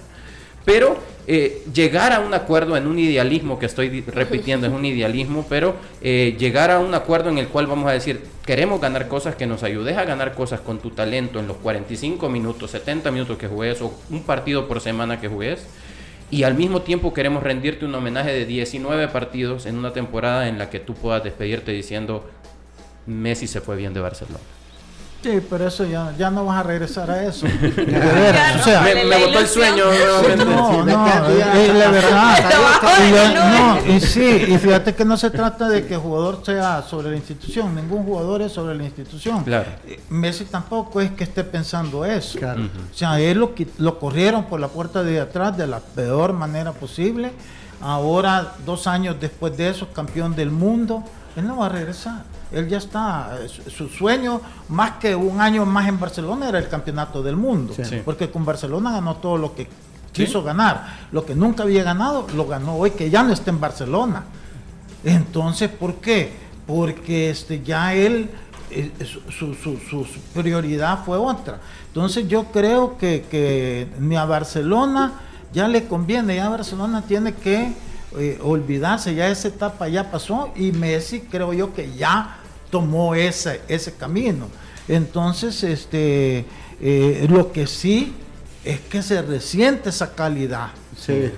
Pero 0.66 0.98
eh, 1.28 1.64
llegar 1.74 2.14
a 2.14 2.20
un 2.20 2.34
acuerdo 2.34 2.78
en 2.78 2.88
un 2.88 2.98
idealismo, 2.98 3.60
que 3.60 3.66
estoy 3.66 4.02
repitiendo, 4.02 4.68
es 4.68 4.74
un 4.74 4.86
idealismo, 4.86 5.46
pero 5.50 5.76
eh, 6.02 6.36
llegar 6.40 6.72
a 6.72 6.80
un 6.80 6.94
acuerdo 6.94 7.30
en 7.30 7.38
el 7.38 7.48
cual 7.48 7.68
vamos 7.68 7.90
a 7.90 7.94
decir, 7.94 8.22
queremos 8.46 8.80
ganar 8.80 9.08
cosas, 9.08 9.36
que 9.36 9.46
nos 9.46 9.64
ayudes 9.64 9.98
a 9.98 10.06
ganar 10.06 10.34
cosas 10.34 10.62
con 10.62 10.80
tu 10.80 10.92
talento 10.92 11.40
en 11.40 11.48
los 11.48 11.58
45 11.58 12.30
minutos, 12.30 12.72
70 12.72 13.12
minutos 13.12 13.38
que 13.38 13.48
juegues 13.48 13.82
o 13.82 13.94
un 14.10 14.24
partido 14.24 14.68
por 14.68 14.80
semana 14.80 15.20
que 15.20 15.28
juegues. 15.28 15.66
Y 16.32 16.44
al 16.44 16.56
mismo 16.56 16.82
tiempo 16.82 17.14
queremos 17.14 17.44
rendirte 17.44 17.86
un 17.86 17.94
homenaje 17.94 18.32
de 18.32 18.46
19 18.46 19.08
partidos 19.10 19.66
en 19.66 19.78
una 19.78 19.94
temporada 19.94 20.48
en 20.48 20.58
la 20.58 20.70
que 20.70 20.80
tú 20.80 20.94
puedas 20.96 21.24
despedirte 21.24 21.72
diciendo, 21.72 22.28
Messi 23.06 23.48
se 23.48 23.62
fue 23.62 23.76
bien 23.76 23.94
de 23.94 24.02
Barcelona. 24.02 24.40
Sí, 25.24 25.40
pero 25.50 25.68
eso 25.68 25.86
ya, 25.86 26.14
ya 26.18 26.30
no 26.30 26.46
vas 26.46 26.60
a 26.60 26.64
regresar 26.64 27.10
a 27.10 27.24
eso. 27.24 27.46
o 28.60 28.64
sea, 28.64 28.82
me, 28.82 29.06
me 29.06 29.26
botó 29.26 29.40
el 29.40 29.48
sueño. 29.48 29.86
No, 30.38 30.84
no, 30.84 31.08
es 31.54 31.74
la 31.74 31.90
verdad. 31.90 32.40
No, 33.34 33.94
y 33.94 34.00
sí, 34.00 34.46
y 34.50 34.58
fíjate 34.58 34.94
que 34.94 35.06
no 35.06 35.16
se 35.18 35.30
trata 35.30 35.70
de 35.70 35.86
que 35.86 35.96
el 35.96 36.00
jugador 36.00 36.42
sea 36.46 36.82
sobre 36.82 37.10
la 37.10 37.16
institución, 37.16 37.74
ningún 37.76 38.04
jugador 38.04 38.42
es 38.42 38.52
sobre 38.52 38.76
la 38.76 38.84
institución. 38.84 39.44
Claro. 39.44 39.70
Messi 40.10 40.46
tampoco 40.46 41.00
es 41.00 41.12
que 41.12 41.24
esté 41.24 41.44
pensando 41.44 42.04
eso. 42.04 42.38
O 42.40 42.96
sea, 42.96 43.20
él 43.20 43.40
lo, 43.40 43.54
lo 43.78 44.00
corrieron 44.00 44.46
por 44.46 44.60
la 44.60 44.68
puerta 44.68 45.04
de 45.04 45.22
atrás 45.22 45.58
de 45.58 45.68
la 45.68 45.80
peor 45.80 46.34
manera 46.34 46.74
posible. 46.74 47.32
Ahora, 47.82 48.54
dos 48.66 48.88
años 48.88 49.18
después 49.20 49.56
de 49.58 49.70
eso, 49.70 49.88
campeón 49.94 50.36
del 50.36 50.52
mundo, 50.52 51.04
él 51.36 51.48
no 51.48 51.58
va 51.58 51.68
a 51.68 51.70
regresar. 51.70 52.24
Él 52.52 52.68
ya 52.68 52.78
está, 52.78 53.38
su 53.68 53.90
sueño 53.90 54.40
más 54.70 54.92
que 54.98 55.16
un 55.16 55.42
año 55.42 55.66
más 55.66 55.88
en 55.88 56.00
Barcelona 56.00 56.50
era 56.50 56.60
el 56.60 56.70
campeonato 56.70 57.24
del 57.24 57.36
mundo, 57.36 57.74
porque 58.06 58.30
con 58.30 58.46
Barcelona 58.46 58.92
ganó 58.92 59.16
todo 59.16 59.38
lo 59.38 59.56
que 59.56 59.68
quiso 60.12 60.44
ganar, 60.44 61.08
lo 61.12 61.26
que 61.26 61.34
nunca 61.34 61.64
había 61.64 61.84
ganado, 61.84 62.28
lo 62.36 62.46
ganó 62.46 62.76
hoy 62.76 62.92
que 62.92 63.10
ya 63.10 63.24
no 63.24 63.34
está 63.34 63.50
en 63.50 63.60
Barcelona. 63.60 64.24
Entonces, 65.04 65.70
¿por 65.70 65.96
qué? 65.96 66.32
Porque 66.68 67.32
este, 67.32 67.64
ya 67.64 67.96
él, 67.96 68.30
eh, 68.70 68.92
su, 69.30 69.56
su, 69.56 70.08
prioridad 70.34 71.04
fue 71.04 71.18
otra. 71.18 71.60
Entonces 71.88 72.28
yo 72.28 72.46
creo 72.46 72.98
que, 72.98 73.26
que 73.30 73.88
ni 74.00 74.16
a 74.16 74.26
Barcelona 74.26 75.14
ya 75.52 75.68
le 75.68 75.86
conviene, 75.88 76.36
ya 76.36 76.50
Barcelona 76.50 77.02
tiene 77.02 77.34
que 77.34 77.74
eh, 78.18 78.40
olvidarse, 78.42 79.16
ya 79.16 79.30
esa 79.30 79.48
etapa 79.48 79.88
ya 79.88 80.12
pasó 80.12 80.52
y 80.56 80.72
Messi 80.72 81.22
creo 81.22 81.54
yo 81.54 81.74
que 81.74 81.94
ya 81.96 82.38
tomó 82.70 83.16
ese, 83.16 83.62
ese 83.68 83.94
camino. 83.94 84.48
Entonces, 84.88 85.64
este, 85.64 86.46
eh, 86.82 87.28
lo 87.30 87.52
que 87.52 87.68
sí 87.68 88.14
es 88.64 88.80
que 88.80 89.02
se 89.02 89.22
resiente 89.22 89.90
esa 89.90 90.14
calidad. 90.16 90.70
Sí. 90.98 91.32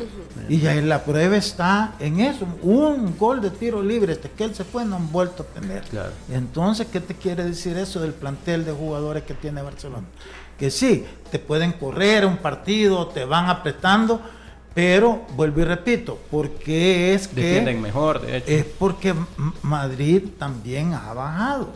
Y 0.47 0.59
ya 0.59 0.75
la 0.75 1.03
prueba 1.03 1.37
está 1.37 1.95
en 1.99 2.19
eso. 2.19 2.45
Un 2.61 3.17
gol 3.17 3.41
de 3.41 3.49
tiro 3.49 3.81
libre, 3.81 4.13
este 4.13 4.29
que 4.29 4.43
él 4.43 4.53
se 4.53 4.63
fue, 4.63 4.85
no 4.85 4.97
han 4.97 5.11
vuelto 5.11 5.43
a 5.43 5.59
tener. 5.59 5.83
Entonces, 6.29 6.87
¿qué 6.91 6.99
te 6.99 7.15
quiere 7.15 7.43
decir 7.43 7.77
eso 7.77 7.99
del 7.99 8.13
plantel 8.13 8.63
de 8.65 8.71
jugadores 8.71 9.23
que 9.23 9.33
tiene 9.33 9.61
Barcelona? 9.61 10.05
Que 10.59 10.69
sí, 10.69 11.03
te 11.31 11.39
pueden 11.39 11.73
correr 11.73 12.25
un 12.25 12.37
partido, 12.37 13.07
te 13.07 13.25
van 13.25 13.49
apretando, 13.49 14.21
pero 14.75 15.21
vuelvo 15.37 15.61
y 15.61 15.63
repito, 15.63 16.19
porque 16.29 17.13
es 17.13 17.29
que 17.29 17.61
mejor, 17.81 18.21
de 18.21 18.37
hecho. 18.37 18.51
es 18.51 18.65
porque 18.65 19.15
Madrid 19.61 20.23
también 20.37 20.93
ha 20.93 21.13
bajado. 21.13 21.69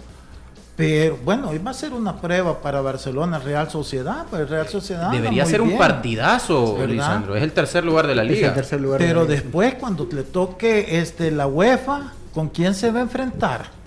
Pero 0.75 1.17
bueno, 1.23 1.49
hoy 1.49 1.59
va 1.59 1.71
a 1.71 1.73
ser 1.73 1.93
una 1.93 2.21
prueba 2.21 2.61
para 2.61 2.81
Barcelona, 2.81 3.39
Real 3.39 3.69
Sociedad, 3.69 4.25
pues 4.29 4.49
Real 4.49 4.67
Sociedad. 4.67 5.11
Debería 5.11 5.45
ser 5.45 5.61
un 5.61 5.77
partidazo, 5.77 6.77
Lisandro. 6.85 7.35
Es 7.35 7.43
el 7.43 7.53
tercer 7.53 7.85
lugar 7.85 8.05
de 8.05 8.15
la 8.15 8.23
liga. 8.23 8.53
Pero 8.97 9.25
después, 9.25 9.75
cuando 9.75 10.07
le 10.11 10.23
toque 10.23 10.99
este 10.99 11.31
la 11.31 11.47
UEFA, 11.47 12.13
¿con 12.33 12.49
quién 12.49 12.75
se 12.75 12.91
va 12.91 12.99
a 12.99 13.03
enfrentar? 13.03 13.78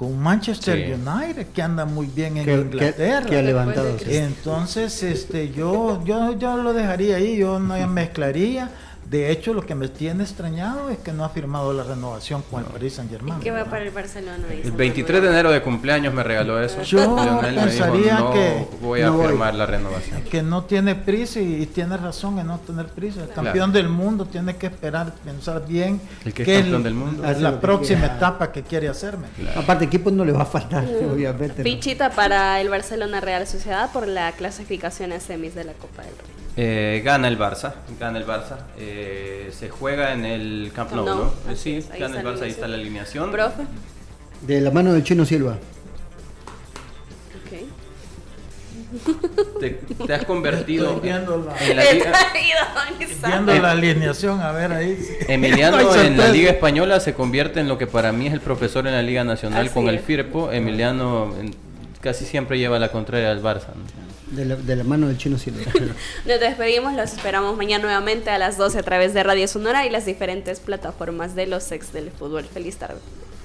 Con 0.00 0.18
Manchester 0.18 0.98
United 0.98 1.48
que 1.48 1.60
anda 1.60 1.84
muy 1.84 2.06
bien 2.06 2.38
en 2.38 2.48
Inglaterra. 2.48 3.26
que, 3.26 3.36
ha 3.36 3.42
levantado 3.42 3.98
entonces 4.06 5.02
este 5.02 5.52
yo 5.52 6.02
yo 6.06 6.38
yo 6.38 6.56
lo 6.56 6.72
dejaría 6.72 7.16
ahí 7.16 7.36
yo 7.36 7.60
no 7.60 7.76
mezclaría 7.86 8.70
de 9.10 9.32
hecho, 9.32 9.52
lo 9.54 9.66
que 9.66 9.74
me 9.74 9.88
tiene 9.88 10.22
extrañado 10.22 10.88
es 10.88 10.98
que 10.98 11.12
no 11.12 11.24
ha 11.24 11.30
firmado 11.30 11.72
la 11.72 11.82
renovación 11.82 12.44
con 12.48 12.60
el 12.60 12.66
Paris 12.66 12.92
Saint 12.94 13.10
Germain. 13.10 13.40
¿Qué 13.40 13.50
va 13.50 13.64
para 13.64 13.82
el 13.82 13.90
Barcelona? 13.90 14.38
El 14.48 14.70
23 14.70 15.20
de 15.20 15.28
enero 15.28 15.50
de 15.50 15.60
cumpleaños 15.62 16.14
me 16.14 16.22
regaló 16.22 16.62
eso. 16.62 16.80
Yo 16.82 17.40
pensaría 17.40 18.24
que 18.32 18.68
voy 18.80 19.00
a 19.00 19.12
firmar 19.12 19.56
la 19.56 19.66
renovación. 19.66 20.22
Que 20.22 20.44
no 20.44 20.62
tiene 20.62 20.94
prisa 20.94 21.40
y, 21.40 21.66
tiene 21.66 21.96
razón 21.96 22.38
en 22.38 22.46
no 22.46 22.60
tener 22.60 22.86
prisa. 22.86 23.24
El 23.24 23.30
campeón 23.30 23.72
del 23.72 23.88
mundo 23.88 24.26
tiene 24.26 24.54
que 24.54 24.68
esperar, 24.68 25.12
pensar 25.24 25.66
bien. 25.66 26.00
El 26.24 26.32
que 26.32 26.42
es 26.42 26.60
campeón 26.60 26.84
del 26.84 26.94
mundo. 26.94 27.28
Es 27.28 27.40
la 27.40 27.60
próxima 27.60 28.06
etapa 28.06 28.52
que 28.52 28.62
quiere 28.62 28.88
hacerme. 28.88 29.26
Aparte, 29.56 29.86
equipo 29.86 30.12
no 30.12 30.24
le 30.24 30.30
va 30.30 30.42
a 30.42 30.46
faltar, 30.46 30.84
obviamente. 30.84 31.64
Fichita 31.64 32.10
para 32.10 32.60
el 32.60 32.68
Barcelona 32.68 33.20
Real 33.20 33.44
Sociedad 33.48 33.90
por 33.90 34.06
la 34.06 34.30
clasificación 34.30 35.10
a 35.10 35.18
semis 35.18 35.56
de 35.56 35.64
la 35.64 35.72
Copa 35.72 36.02
del 36.02 36.12
Rey. 36.12 36.40
Eh, 36.62 37.00
gana 37.02 37.26
el 37.26 37.38
Barça, 37.38 37.72
gana 37.98 38.18
el 38.18 38.26
Barça. 38.26 38.66
Eh, 38.78 39.48
se 39.50 39.70
juega 39.70 40.12
en 40.12 40.26
el 40.26 40.70
Camp 40.74 40.92
Nou, 40.92 41.06
¿no? 41.06 41.34
Eh, 41.48 41.56
sí, 41.56 41.82
gana 41.98 42.20
el 42.20 42.26
Barça, 42.26 42.42
ahí 42.42 42.50
está 42.50 42.68
la 42.68 42.74
alineación. 42.74 43.32
¿Profe? 43.32 43.62
De 44.42 44.60
la 44.60 44.70
mano 44.70 44.92
del 44.92 45.02
Chino 45.02 45.24
Silva. 45.24 45.56
Te, 49.58 49.70
te, 50.06 50.12
has 50.12 50.26
convertido 50.26 51.00
la, 51.02 51.24
en 51.60 51.76
la 51.76 51.92
liga, 51.92 52.12
viendo 53.24 53.54
la 53.54 53.70
alineación 53.70 54.40
a 54.40 54.50
ver 54.50 54.72
ahí 54.72 54.98
Emiliano 55.28 55.94
en 55.94 56.18
la 56.18 56.26
liga 56.26 56.50
española 56.50 56.98
se 56.98 57.14
convierte 57.14 57.60
en 57.60 57.68
lo 57.68 57.78
que 57.78 57.86
para 57.86 58.10
mí 58.10 58.26
es 58.26 58.32
el 58.32 58.40
profesor 58.40 58.88
en 58.88 58.94
la 58.94 59.02
liga 59.02 59.22
nacional 59.22 59.70
con 59.70 59.88
el 59.88 60.00
Firpo 60.00 60.50
Emiliano 60.50 61.32
casi 62.00 62.24
siempre 62.24 62.58
lleva 62.58 62.80
la 62.80 62.88
contraria 62.88 63.30
al 63.30 63.40
Barça 63.40 63.68
¿no? 63.76 64.09
De 64.30 64.76
la, 64.76 64.84
mano 64.84 65.08
del 65.08 65.18
chino. 65.18 65.36
Nos 66.26 66.40
despedimos, 66.40 66.94
los 66.94 67.12
esperamos 67.12 67.56
mañana 67.56 67.82
nuevamente 67.84 68.30
a 68.30 68.38
las 68.38 68.56
12 68.56 68.78
a 68.78 68.82
través 68.82 69.12
de 69.12 69.22
Radio 69.22 69.48
Sonora 69.48 69.86
y 69.86 69.90
las 69.90 70.06
diferentes 70.06 70.60
plataformas 70.60 71.34
de 71.34 71.46
los 71.46 71.70
ex 71.72 71.92
del 71.92 72.10
fútbol. 72.10 72.44
Feliz 72.44 72.76
tarde. 72.76 73.00